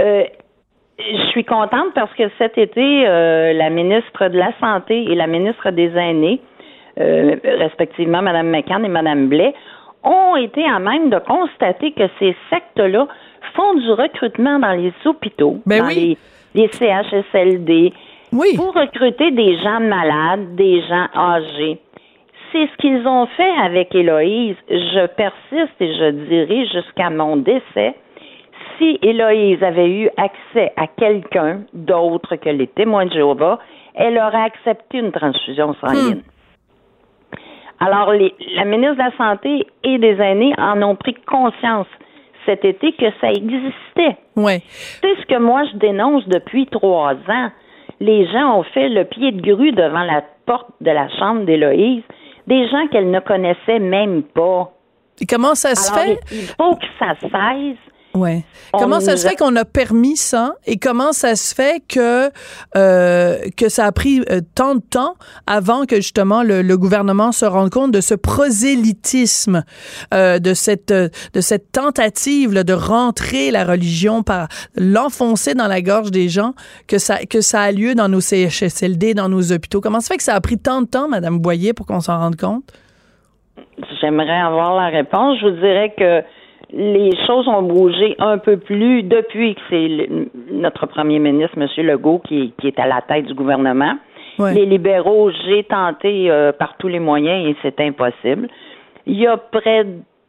Euh, 0.00 0.24
je 0.98 1.26
suis 1.30 1.44
contente 1.44 1.92
parce 1.94 2.12
que 2.14 2.24
cet 2.38 2.56
été, 2.56 3.06
euh, 3.06 3.52
la 3.52 3.70
ministre 3.70 4.28
de 4.28 4.38
la 4.38 4.52
Santé 4.60 5.04
et 5.10 5.14
la 5.14 5.26
ministre 5.26 5.70
des 5.70 5.90
Aînés 5.96 6.40
euh, 6.98 7.36
respectivement 7.44 8.22
Mme 8.22 8.50
McCann 8.50 8.84
et 8.84 8.88
Mme 8.88 9.28
Blais, 9.28 9.54
ont 10.02 10.36
été 10.36 10.64
à 10.64 10.78
même 10.78 11.10
de 11.10 11.18
constater 11.18 11.92
que 11.92 12.08
ces 12.18 12.36
sectes-là 12.50 13.06
font 13.54 13.74
du 13.74 13.90
recrutement 13.90 14.58
dans 14.58 14.72
les 14.72 14.92
hôpitaux, 15.04 15.58
ben 15.66 15.82
dans 15.82 15.88
les, 15.88 16.16
CHSLD, 16.54 17.92
pour 18.56 18.72
recruter 18.74 19.30
des 19.30 19.58
gens 19.58 19.80
malades, 19.80 20.54
des 20.54 20.80
gens 20.82 21.06
âgés. 21.14 21.78
C'est 22.52 22.66
ce 22.66 22.76
qu'ils 22.78 23.06
ont 23.06 23.26
fait 23.26 23.52
avec 23.62 23.94
Héloïse. 23.94 24.56
Je 24.70 25.06
persiste 25.06 25.74
et 25.80 25.94
je 25.94 26.10
dirais 26.10 26.66
jusqu'à 26.66 27.10
mon 27.10 27.36
décès, 27.36 27.94
si 28.78 28.98
Héloïse 29.02 29.62
avait 29.62 29.90
eu 29.90 30.08
accès 30.16 30.72
à 30.76 30.86
quelqu'un 30.86 31.60
d'autre 31.72 32.36
que 32.36 32.48
les 32.48 32.66
témoins 32.68 33.06
de 33.06 33.12
Jéhovah, 33.12 33.58
elle 33.94 34.18
aurait 34.18 34.44
accepté 34.44 34.98
une 34.98 35.12
transfusion 35.12 35.74
sanguine. 35.74 36.18
Hmm. 36.18 36.35
Alors, 37.80 38.12
les, 38.12 38.34
la 38.54 38.64
ministre 38.64 38.94
de 38.94 38.98
la 38.98 39.16
Santé 39.16 39.66
et 39.84 39.98
des 39.98 40.20
aînés 40.20 40.54
en 40.58 40.82
ont 40.82 40.96
pris 40.96 41.14
conscience 41.14 41.86
cet 42.46 42.64
été 42.64 42.92
que 42.92 43.06
ça 43.20 43.30
existait. 43.30 44.16
Ouais. 44.36 44.62
C'est 45.02 45.16
ce 45.20 45.26
que 45.26 45.38
moi 45.38 45.64
je 45.72 45.78
dénonce 45.78 46.26
depuis 46.28 46.66
trois 46.66 47.14
ans. 47.14 47.50
Les 48.00 48.26
gens 48.28 48.58
ont 48.58 48.62
fait 48.62 48.88
le 48.88 49.04
pied 49.04 49.32
de 49.32 49.40
grue 49.40 49.72
devant 49.72 50.04
la 50.04 50.22
porte 50.46 50.70
de 50.80 50.90
la 50.90 51.08
chambre 51.18 51.44
d'Héloïse, 51.44 52.02
des 52.46 52.68
gens 52.68 52.86
qu'elle 52.88 53.10
ne 53.10 53.20
connaissait 53.20 53.80
même 53.80 54.22
pas. 54.22 54.70
Et 55.20 55.26
comment 55.26 55.54
ça 55.54 55.74
se 55.74 55.92
fait? 55.92 56.18
Il 56.30 56.46
faut 56.46 56.76
que 56.76 56.86
ça 56.98 57.14
cesse 57.20 57.76
Ouais. 58.16 58.44
Comment 58.72 59.00
ça 59.00 59.16
se 59.16 59.26
fait 59.26 59.36
qu'on 59.36 59.54
a 59.56 59.64
permis 59.64 60.16
ça? 60.16 60.54
Et 60.66 60.76
comment 60.76 61.12
ça 61.12 61.36
se 61.36 61.54
fait 61.54 61.82
que 61.86 62.30
euh, 62.76 63.38
que 63.56 63.68
ça 63.68 63.84
a 63.86 63.92
pris 63.92 64.22
euh, 64.30 64.40
tant 64.54 64.74
de 64.74 64.80
temps 64.80 65.14
avant 65.46 65.84
que 65.86 65.96
justement 65.96 66.42
le, 66.42 66.62
le, 66.62 66.76
gouvernement 66.76 67.32
se 67.32 67.44
rende 67.44 67.70
compte 67.70 67.92
de 67.92 68.00
ce 68.00 68.14
prosélytisme, 68.14 69.64
euh, 70.12 70.38
de 70.38 70.54
cette 70.54 70.92
de 70.92 71.40
cette 71.40 71.72
tentative 71.72 72.52
là, 72.52 72.64
de 72.64 72.72
rentrer 72.72 73.50
la 73.50 73.64
religion 73.64 74.22
par 74.22 74.48
l'enfoncer 74.74 75.54
dans 75.54 75.68
la 75.68 75.80
gorge 75.80 76.10
des 76.10 76.28
gens 76.28 76.54
que 76.86 76.98
ça 76.98 77.18
que 77.18 77.40
ça 77.40 77.62
a 77.62 77.72
lieu 77.72 77.94
dans 77.94 78.08
nos 78.08 78.20
CHSLD, 78.20 79.14
dans 79.14 79.28
nos 79.28 79.52
hôpitaux? 79.52 79.80
Comment 79.80 80.00
ça 80.00 80.08
fait 80.08 80.18
que 80.18 80.22
ça 80.22 80.34
a 80.34 80.40
pris 80.40 80.58
tant 80.58 80.82
de 80.82 80.86
temps, 80.86 81.08
Madame 81.08 81.38
Boyer, 81.38 81.72
pour 81.72 81.86
qu'on 81.86 82.00
s'en 82.00 82.18
rende 82.18 82.36
compte? 82.36 82.72
J'aimerais 84.00 84.40
avoir 84.40 84.74
la 84.74 84.88
réponse. 84.88 85.38
Je 85.40 85.46
vous 85.48 85.56
dirais 85.56 85.94
que 85.96 86.22
les 86.72 87.12
choses 87.26 87.46
ont 87.48 87.62
bougé 87.62 88.16
un 88.18 88.38
peu 88.38 88.56
plus 88.56 89.02
depuis 89.02 89.54
que 89.54 89.60
c'est 89.70 90.08
notre 90.50 90.86
premier 90.86 91.18
ministre, 91.18 91.56
M. 91.56 91.68
Legault, 91.86 92.20
qui, 92.20 92.52
est 92.62 92.78
à 92.78 92.86
la 92.86 93.02
tête 93.02 93.26
du 93.26 93.34
gouvernement. 93.34 93.94
Les 94.38 94.66
libéraux, 94.66 95.30
j'ai 95.46 95.64
tenté 95.64 96.30
euh, 96.30 96.52
par 96.52 96.76
tous 96.76 96.88
les 96.88 96.98
moyens 96.98 97.48
et 97.48 97.56
c'est 97.62 97.80
impossible. 97.80 98.48
Il 99.06 99.18
y 99.18 99.26
a 99.26 99.38
près 99.38 99.86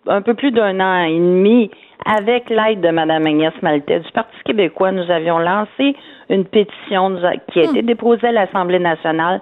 un 0.07 0.21
peu 0.21 0.33
plus 0.33 0.51
d'un 0.51 0.79
an 0.79 1.03
et 1.03 1.17
demi, 1.17 1.69
avec 2.05 2.49
l'aide 2.49 2.79
de 2.79 2.89
Mme 2.89 3.25
Agnès 3.25 3.53
Maltais 3.61 3.99
du 3.99 4.11
Parti 4.11 4.37
québécois, 4.45 4.93
nous 4.93 5.11
avions 5.11 5.39
lancé 5.39 5.95
une 6.29 6.45
pétition 6.45 7.17
qui 7.51 7.59
a 7.59 7.63
été 7.63 7.81
hmm. 7.81 7.85
déposée 7.85 8.27
à 8.27 8.31
l'Assemblée 8.31 8.79
nationale 8.79 9.41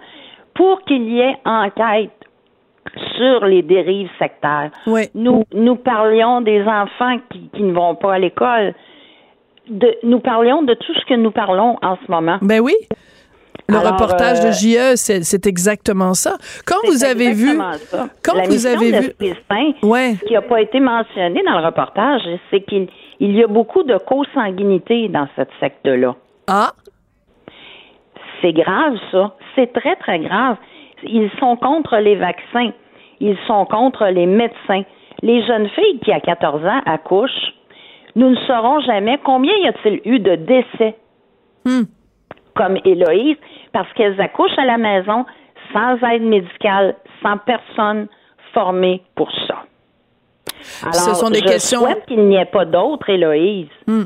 pour 0.55 0.81
qu'il 0.83 1.09
y 1.11 1.19
ait 1.19 1.35
enquête 1.45 2.24
sur 3.17 3.45
les 3.45 3.61
dérives 3.61 4.09
sectaires. 4.19 4.71
Nous, 5.13 5.43
nous 5.53 5.75
parlions 5.75 6.41
des 6.41 6.61
enfants 6.63 7.17
qui, 7.31 7.49
qui 7.53 7.63
ne 7.63 7.73
vont 7.73 7.95
pas 7.95 8.13
à 8.13 8.19
l'école. 8.19 8.73
De, 9.69 9.95
nous 10.03 10.19
parlions 10.19 10.61
de 10.61 10.73
tout 10.75 10.93
ce 10.93 11.05
que 11.05 11.15
nous 11.15 11.31
parlons 11.31 11.77
en 11.81 11.97
ce 12.05 12.11
moment. 12.11 12.37
Ben 12.41 12.59
oui. 12.59 12.75
Le 13.67 13.77
reportage 13.77 14.41
de 14.41 14.49
euh, 14.49 14.91
JE, 14.91 14.95
c'est 14.95 15.47
exactement 15.47 16.13
ça. 16.13 16.37
Quand 16.67 16.77
vous 16.85 17.03
avez 17.03 17.33
vu, 17.33 17.57
ça. 17.57 18.09
quand 18.23 18.35
La 18.35 18.43
vous 18.43 18.67
avez 18.67 18.91
vu, 18.91 19.13
ouais. 19.81 20.15
ce 20.19 20.25
qui 20.25 20.33
n'a 20.33 20.43
pas 20.43 20.61
été 20.61 20.79
mentionné 20.79 21.41
dans 21.43 21.57
le 21.59 21.65
reportage, 21.65 22.21
c'est 22.51 22.61
qu'il 22.61 22.87
il 23.19 23.35
y 23.35 23.43
a 23.43 23.47
beaucoup 23.47 23.83
de 23.83 23.97
consanguinité 23.97 25.07
dans 25.07 25.27
cette 25.35 25.49
secte-là. 25.59 26.15
Ah. 26.47 26.73
C'est 28.41 28.53
grave, 28.53 28.97
ça. 29.11 29.35
C'est 29.55 29.71
très, 29.73 29.95
très 29.95 30.19
grave. 30.19 30.57
Ils 31.03 31.31
sont 31.39 31.55
contre 31.55 31.97
les 31.97 32.15
vaccins. 32.15 32.71
Ils 33.19 33.37
sont 33.47 33.65
contre 33.65 34.05
les 34.07 34.25
médecins. 34.25 34.83
Les 35.21 35.45
jeunes 35.45 35.69
filles 35.69 35.99
qui, 36.03 36.11
à 36.11 36.19
14 36.19 36.65
ans, 36.65 36.81
accouchent, 36.85 37.53
nous 38.15 38.29
ne 38.29 38.35
saurons 38.47 38.79
jamais 38.81 39.19
combien 39.23 39.53
y 39.57 39.67
a-t-il 39.67 40.01
eu 40.05 40.19
de 40.19 40.35
décès 40.35 40.95
hmm. 41.65 41.83
comme 42.55 42.77
Héloïse, 42.85 43.37
parce 43.73 43.91
qu'elles 43.93 44.19
accouchent 44.21 44.57
à 44.57 44.65
la 44.65 44.77
maison 44.77 45.25
sans 45.73 45.97
aide 46.09 46.23
médicale, 46.23 46.95
sans 47.21 47.37
personne 47.37 48.07
formée 48.53 49.01
pour 49.15 49.31
ça. 49.47 49.63
Alors, 50.83 50.93
Ce 50.93 51.13
sont 51.15 51.29
des 51.29 51.39
je 51.39 51.45
questions. 51.45 51.81
souhaite 51.81 52.05
qu'il 52.05 52.25
n'y 52.27 52.37
ait 52.37 52.45
pas 52.45 52.65
d'autres 52.65 53.09
Héloïse. 53.09 53.67
Hmm. 53.87 54.05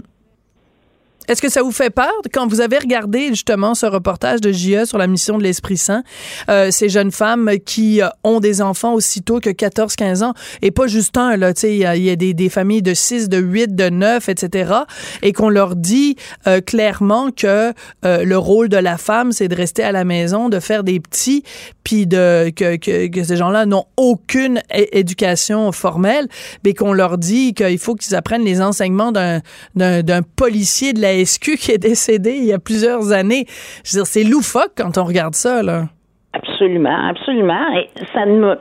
Est-ce 1.29 1.43
que 1.43 1.49
ça 1.49 1.61
vous 1.61 1.71
fait 1.71 1.91
peur? 1.91 2.11
Quand 2.33 2.47
vous 2.47 2.59
avez 2.59 2.79
regardé 2.79 3.27
justement 3.27 3.75
ce 3.75 3.85
reportage 3.85 4.41
de 4.41 4.51
JE 4.51 4.85
sur 4.85 4.97
la 4.97 5.05
mission 5.05 5.37
de 5.37 5.43
l'Esprit 5.43 5.77
Saint, 5.77 6.01
euh, 6.49 6.71
ces 6.71 6.89
jeunes 6.89 7.11
femmes 7.11 7.51
qui 7.63 8.01
euh, 8.01 8.07
ont 8.23 8.39
des 8.39 8.63
enfants 8.63 8.95
aussitôt 8.95 9.39
que 9.39 9.51
14-15 9.51 10.23
ans, 10.23 10.33
et 10.63 10.71
pas 10.71 10.87
juste 10.87 11.17
un, 11.17 11.37
là, 11.37 11.53
tu 11.53 11.61
sais, 11.61 11.75
il 11.75 11.81
y 11.81 12.09
a, 12.09 12.15
des, 12.15 12.49
familles 12.49 12.81
de 12.81 12.95
6, 12.95 13.29
de 13.29 13.37
8, 13.37 13.75
de 13.75 13.89
9, 13.89 14.27
etc., 14.27 14.73
et 15.21 15.31
qu'on 15.31 15.49
leur 15.49 15.75
dit 15.75 16.15
euh, 16.47 16.61
clairement 16.61 17.29
que 17.29 17.73
euh, 18.05 18.23
le 18.23 18.37
rôle 18.39 18.67
de 18.67 18.77
la 18.77 18.97
femme, 18.97 19.31
c'est 19.31 19.47
de 19.47 19.55
rester 19.55 19.83
à 19.83 19.91
la 19.91 20.05
maison, 20.05 20.49
de 20.49 20.59
faire 20.59 20.83
des 20.83 20.99
petits, 20.99 21.43
puis 21.83 22.07
de 22.07 22.49
que, 22.55 22.77
que, 22.77 23.05
que 23.07 23.23
ces 23.23 23.35
gens-là 23.35 23.67
n'ont 23.67 23.85
aucune 23.97 24.63
éducation 24.71 25.71
formelle, 25.71 26.27
mais 26.65 26.73
qu'on 26.73 26.93
leur 26.93 27.19
dit 27.19 27.53
qu'il 27.53 27.77
faut 27.77 27.93
qu'ils 27.93 28.15
apprennent 28.15 28.45
les 28.45 28.61
enseignements 28.61 29.11
d'un 29.11 30.21
policier 30.35 30.93
de 30.93 31.01
la 31.01 31.18
SQ 31.25 31.57
qui 31.57 31.71
est 31.71 31.77
décédé 31.77 32.31
il 32.31 32.45
y 32.45 32.53
a 32.53 32.59
plusieurs 32.59 33.11
années? 33.11 33.45
Je 33.83 33.91
veux 33.97 34.03
dire, 34.03 34.07
c'est 34.07 34.23
loufoque 34.23 34.71
quand 34.77 34.97
on 34.97 35.03
regarde 35.03 35.35
ça, 35.35 35.61
là. 35.63 35.85
Absolument, 36.33 37.07
absolument. 37.09 37.65
Et 37.77 37.89
ça 38.13 38.25
ne 38.25 38.39
m'a, 38.39 38.57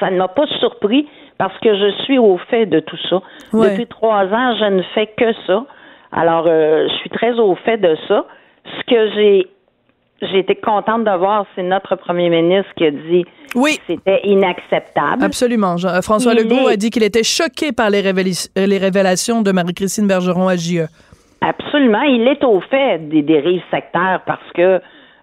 ça 0.00 0.10
ne 0.10 0.16
m'a 0.18 0.28
pas 0.28 0.46
surpris 0.60 1.06
parce 1.38 1.58
que 1.60 1.74
je 1.74 2.02
suis 2.04 2.18
au 2.18 2.38
fait 2.50 2.66
de 2.66 2.80
tout 2.80 2.98
ça. 3.10 3.20
Ouais. 3.52 3.70
Depuis 3.70 3.86
trois 3.88 4.24
ans, 4.26 4.54
je 4.58 4.70
ne 4.70 4.82
fais 4.94 5.06
que 5.18 5.32
ça. 5.46 5.64
Alors, 6.12 6.44
euh, 6.46 6.86
je 6.88 6.94
suis 6.98 7.10
très 7.10 7.32
au 7.38 7.54
fait 7.56 7.78
de 7.78 7.96
ça. 8.06 8.24
Ce 8.64 8.82
que 8.86 9.10
j'ai, 9.14 9.48
j'ai 10.30 10.38
été 10.38 10.54
contente 10.54 11.04
de 11.04 11.18
voir, 11.18 11.46
c'est 11.56 11.64
notre 11.64 11.96
premier 11.96 12.28
ministre 12.30 12.70
qui 12.76 12.84
a 12.86 12.90
dit 12.92 13.24
Oui. 13.56 13.76
que 13.78 13.82
c'était 13.94 14.20
inacceptable. 14.24 15.24
Absolument. 15.24 15.76
Jean- 15.78 15.88
euh, 15.88 16.00
François 16.02 16.34
Il 16.34 16.44
Legault 16.44 16.68
est- 16.68 16.74
a 16.74 16.76
dit 16.76 16.90
qu'il 16.90 17.02
était 17.02 17.24
choqué 17.24 17.72
par 17.72 17.90
les, 17.90 18.06
euh, 18.06 18.66
les 18.66 18.78
révélations 18.78 19.42
de 19.42 19.50
Marie-Christine 19.50 20.06
Bergeron 20.06 20.46
à. 20.48 20.54
JE. 20.56 20.86
Absolument, 21.42 22.02
il 22.02 22.26
est 22.28 22.44
au 22.44 22.60
fait 22.60 23.08
des 23.08 23.22
dérives 23.22 23.62
sectaires 23.70 24.20
parce 24.24 24.48
que 24.54 24.80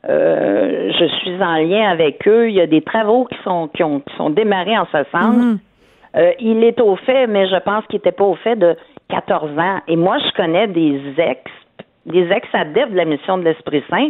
euh, 0.07 0.91
je 0.91 1.05
suis 1.05 1.41
en 1.41 1.55
lien 1.55 1.89
avec 1.89 2.27
eux. 2.27 2.49
Il 2.49 2.55
y 2.55 2.61
a 2.61 2.67
des 2.67 2.81
travaux 2.81 3.25
qui 3.25 3.37
sont 3.43 3.69
qui 3.69 3.83
ont 3.83 4.01
qui 4.01 4.15
sont 4.17 4.29
démarrés 4.29 4.77
en 4.77 4.85
ce 4.85 5.03
sens. 5.11 5.35
Mhm. 5.35 5.59
Euh, 6.17 6.31
il 6.39 6.63
est 6.63 6.81
au 6.81 6.95
fait, 6.97 7.27
mais 7.27 7.47
je 7.47 7.57
pense 7.59 7.85
qu'il 7.85 7.97
n'était 7.97 8.11
pas 8.11 8.25
au 8.25 8.35
fait 8.35 8.55
de 8.55 8.75
14 9.09 9.57
ans. 9.57 9.79
Et 9.87 9.95
moi, 9.95 10.17
je 10.17 10.31
connais 10.35 10.67
des 10.67 10.99
ex, 11.17 11.41
des 12.05 12.29
ex-adeptes 12.31 12.91
de 12.91 12.97
la 12.97 13.05
mission 13.05 13.37
de 13.37 13.43
l'Esprit 13.43 13.83
Saint. 13.89 14.09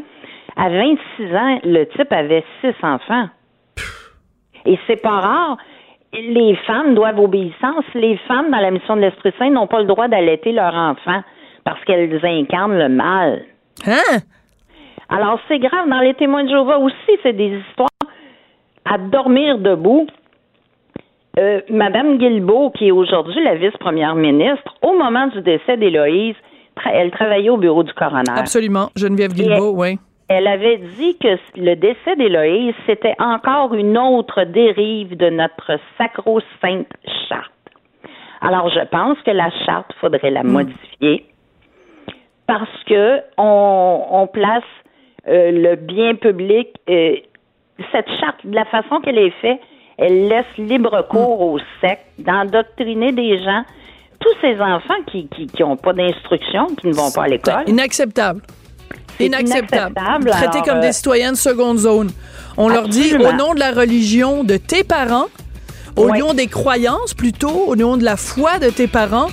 À 0.55 0.69
26 0.69 1.35
ans, 1.35 1.59
le 1.63 1.83
type 1.85 2.11
avait 2.11 2.43
six 2.61 2.73
enfants. 2.81 3.27
Et 4.65 4.79
c'est 4.87 5.01
pas 5.01 5.19
rare. 5.19 5.57
Les 6.13 6.55
femmes 6.67 6.95
doivent 6.95 7.19
obéissance. 7.19 7.85
Les 7.93 8.17
femmes 8.27 8.49
dans 8.49 8.59
la 8.59 8.71
mission 8.71 8.95
de 8.95 9.01
l'Esprit 9.01 9.33
Saint 9.37 9.49
n'ont 9.49 9.67
pas 9.67 9.79
le 9.79 9.85
droit 9.85 10.07
d'allaiter 10.07 10.51
leurs 10.53 10.73
enfants 10.73 11.21
parce 11.63 11.83
qu'elles 11.85 12.19
incarnent 12.23 12.77
le 12.77 12.89
mal. 12.89 13.43
Hein? 13.85 14.19
Alors, 15.09 15.39
c'est 15.47 15.59
grave. 15.59 15.89
Dans 15.89 15.99
les 15.99 16.13
témoins 16.13 16.43
de 16.43 16.49
Jéhovah 16.49 16.79
aussi, 16.79 17.11
c'est 17.23 17.33
des 17.33 17.59
histoires 17.67 17.89
à 18.85 18.97
dormir 18.97 19.57
debout. 19.57 20.07
Euh, 21.37 21.61
Madame 21.69 22.17
Guilbeault, 22.17 22.71
qui 22.71 22.87
est 22.87 22.91
aujourd'hui 22.91 23.43
la 23.43 23.55
vice-première 23.55 24.15
ministre, 24.15 24.75
au 24.81 24.97
moment 24.97 25.27
du 25.27 25.41
décès 25.41 25.77
d'Héloïse, 25.77 26.35
tra- 26.75 26.91
elle 26.93 27.11
travaillait 27.11 27.49
au 27.49 27.57
bureau 27.57 27.83
du 27.83 27.93
coroner. 27.93 28.31
Absolument. 28.35 28.89
Geneviève 28.95 29.33
Guilbeault, 29.33 29.73
oui. 29.75 29.99
Elle 30.27 30.47
avait 30.47 30.77
dit 30.77 31.17
que 31.17 31.37
le 31.55 31.75
décès 31.75 32.15
d'Héloïse, 32.15 32.75
c'était 32.85 33.15
encore 33.19 33.73
une 33.73 33.97
autre 33.97 34.43
dérive 34.43 35.17
de 35.17 35.29
notre 35.29 35.79
sacro-sainte 35.97 36.87
charte. 37.29 37.51
Alors, 38.41 38.69
je 38.69 38.85
pense 38.89 39.17
que 39.25 39.31
la 39.31 39.49
charte, 39.65 39.91
faudrait 39.99 40.29
la 40.31 40.43
modifier 40.43 41.25
parce 42.49 42.83
que 42.87 43.19
on, 43.37 44.05
on 44.09 44.27
place 44.27 44.63
euh, 45.27 45.51
le 45.51 45.75
bien 45.75 46.15
public. 46.15 46.69
euh, 46.89 47.15
cette 47.93 48.09
charte, 48.19 48.43
de 48.43 48.55
la 48.55 48.65
façon 48.65 48.99
qu'elle 49.01 49.19
est 49.19 49.33
faite, 49.39 49.59
elle 49.99 50.27
laisse 50.27 50.57
libre 50.57 51.05
cours 51.09 51.41
aux 51.41 51.59
sectes 51.79 52.07
d'endoctriner 52.17 53.11
des 53.11 53.37
gens. 53.37 53.63
Tous 54.19 54.33
ces 54.41 54.59
enfants 54.59 55.01
qui 55.11 55.27
qui 55.27 55.45
qui 55.45 55.63
ont 55.63 55.77
pas 55.77 55.93
d'instruction, 55.93 56.65
qui 56.75 56.87
ne 56.87 56.93
vont 56.93 57.11
pas 57.11 57.23
à 57.23 57.27
l'école. 57.27 57.63
Inacceptable. 57.67 58.41
Inacceptable. 59.19 59.93
inacceptable, 59.93 60.29
Traités 60.31 60.47
alors, 60.47 60.65
comme 60.65 60.77
euh, 60.77 60.81
des 60.81 60.91
citoyens 60.91 61.31
de 61.33 61.37
seconde 61.37 61.77
zone. 61.77 62.09
On 62.57 62.67
leur 62.67 62.87
dit, 62.87 63.15
au 63.15 63.31
nom 63.33 63.53
de 63.53 63.59
la 63.59 63.71
religion 63.71 64.43
de 64.43 64.57
tes 64.57 64.83
parents, 64.83 65.27
au 65.95 66.09
nom 66.09 66.33
des 66.33 66.47
croyances 66.47 67.13
plutôt, 67.13 67.65
au 67.67 67.75
nom 67.75 67.95
de 67.95 68.03
la 68.03 68.17
foi 68.17 68.59
de 68.59 68.69
tes 68.69 68.87
parents, 68.87 69.27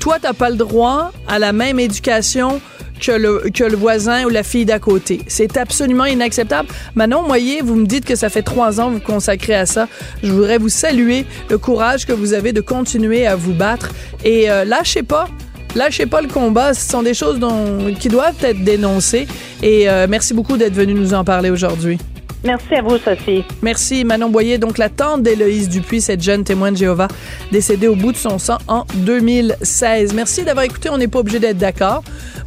toi, 0.00 0.16
t'as 0.20 0.32
pas 0.32 0.50
le 0.50 0.56
droit 0.56 1.12
à 1.28 1.38
la 1.38 1.52
même 1.52 1.78
éducation 1.78 2.60
que 3.00 3.12
le, 3.12 3.50
que 3.54 3.64
le 3.64 3.76
voisin 3.76 4.24
ou 4.24 4.28
la 4.28 4.42
fille 4.42 4.64
d'à 4.64 4.78
côté. 4.78 5.20
C'est 5.26 5.56
absolument 5.56 6.06
inacceptable. 6.06 6.68
Manon 6.94 7.22
Moyer, 7.22 7.60
vous 7.62 7.76
me 7.76 7.86
dites 7.86 8.04
que 8.04 8.16
ça 8.16 8.28
fait 8.28 8.42
trois 8.42 8.80
ans 8.80 8.88
que 8.88 8.94
vous 8.94 9.00
consacrez 9.00 9.54
à 9.54 9.66
ça. 9.66 9.88
Je 10.22 10.32
voudrais 10.32 10.58
vous 10.58 10.68
saluer 10.68 11.26
le 11.48 11.58
courage 11.58 12.06
que 12.06 12.12
vous 12.12 12.32
avez 12.32 12.52
de 12.52 12.60
continuer 12.60 13.26
à 13.26 13.36
vous 13.36 13.52
battre. 13.52 13.90
Et 14.24 14.50
euh, 14.50 14.64
lâchez 14.64 15.02
pas. 15.02 15.28
Lâchez 15.76 16.06
pas 16.06 16.20
le 16.20 16.28
combat. 16.28 16.74
Ce 16.74 16.88
sont 16.88 17.02
des 17.02 17.14
choses 17.14 17.38
dont, 17.38 17.94
qui 17.98 18.08
doivent 18.08 18.42
être 18.42 18.64
dénoncées. 18.64 19.26
Et 19.62 19.88
euh, 19.88 20.06
merci 20.08 20.34
beaucoup 20.34 20.56
d'être 20.56 20.74
venu 20.74 20.94
nous 20.94 21.14
en 21.14 21.24
parler 21.24 21.50
aujourd'hui. 21.50 21.98
Merci 22.42 22.74
à 22.74 22.82
vous, 22.82 22.96
Sophie. 22.98 23.44
Merci 23.62 24.04
Manon 24.04 24.30
Boyer, 24.30 24.58
donc 24.58 24.78
la 24.78 24.88
tante 24.88 25.22
d'Héloïse 25.22 25.68
Dupuis, 25.68 26.00
cette 26.00 26.22
jeune 26.22 26.44
témoin 26.44 26.72
de 26.72 26.76
Jéhovah, 26.76 27.08
décédée 27.52 27.88
au 27.88 27.96
bout 27.96 28.12
de 28.12 28.16
son 28.16 28.38
sang 28.38 28.58
en 28.66 28.84
2016. 28.94 30.14
Merci 30.14 30.44
d'avoir 30.44 30.64
écouté. 30.64 30.88
On 30.90 30.98
n'est 30.98 31.08
pas 31.08 31.18
obligé 31.18 31.38
d'être 31.38 31.58
d'accord. 31.58 32.02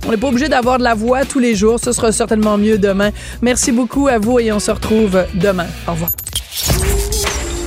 On 0.07 0.11
n'est 0.11 0.17
pas 0.17 0.27
obligé 0.27 0.49
d'avoir 0.49 0.79
de 0.79 0.83
la 0.83 0.95
voix 0.95 1.25
tous 1.25 1.39
les 1.39 1.55
jours. 1.55 1.79
Ce 1.79 1.91
sera 1.91 2.11
certainement 2.11 2.57
mieux 2.57 2.77
demain. 2.77 3.11
Merci 3.41 3.71
beaucoup 3.71 4.07
à 4.07 4.17
vous 4.17 4.39
et 4.39 4.51
on 4.51 4.59
se 4.59 4.71
retrouve 4.71 5.25
demain. 5.35 5.67
Au 5.87 5.91
revoir. 5.91 6.09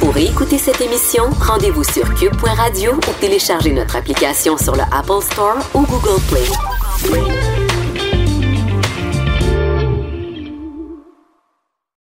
Pour 0.00 0.16
écouter 0.16 0.58
cette 0.58 0.80
émission, 0.80 1.24
rendez-vous 1.40 1.84
sur 1.84 2.12
cube.radio 2.14 2.92
ou 2.94 3.20
téléchargez 3.20 3.72
notre 3.72 3.96
application 3.96 4.56
sur 4.56 4.74
le 4.74 4.82
Apple 4.92 5.22
Store 5.32 5.58
ou 5.74 5.82
Google 5.86 6.20
Play. 6.28 7.55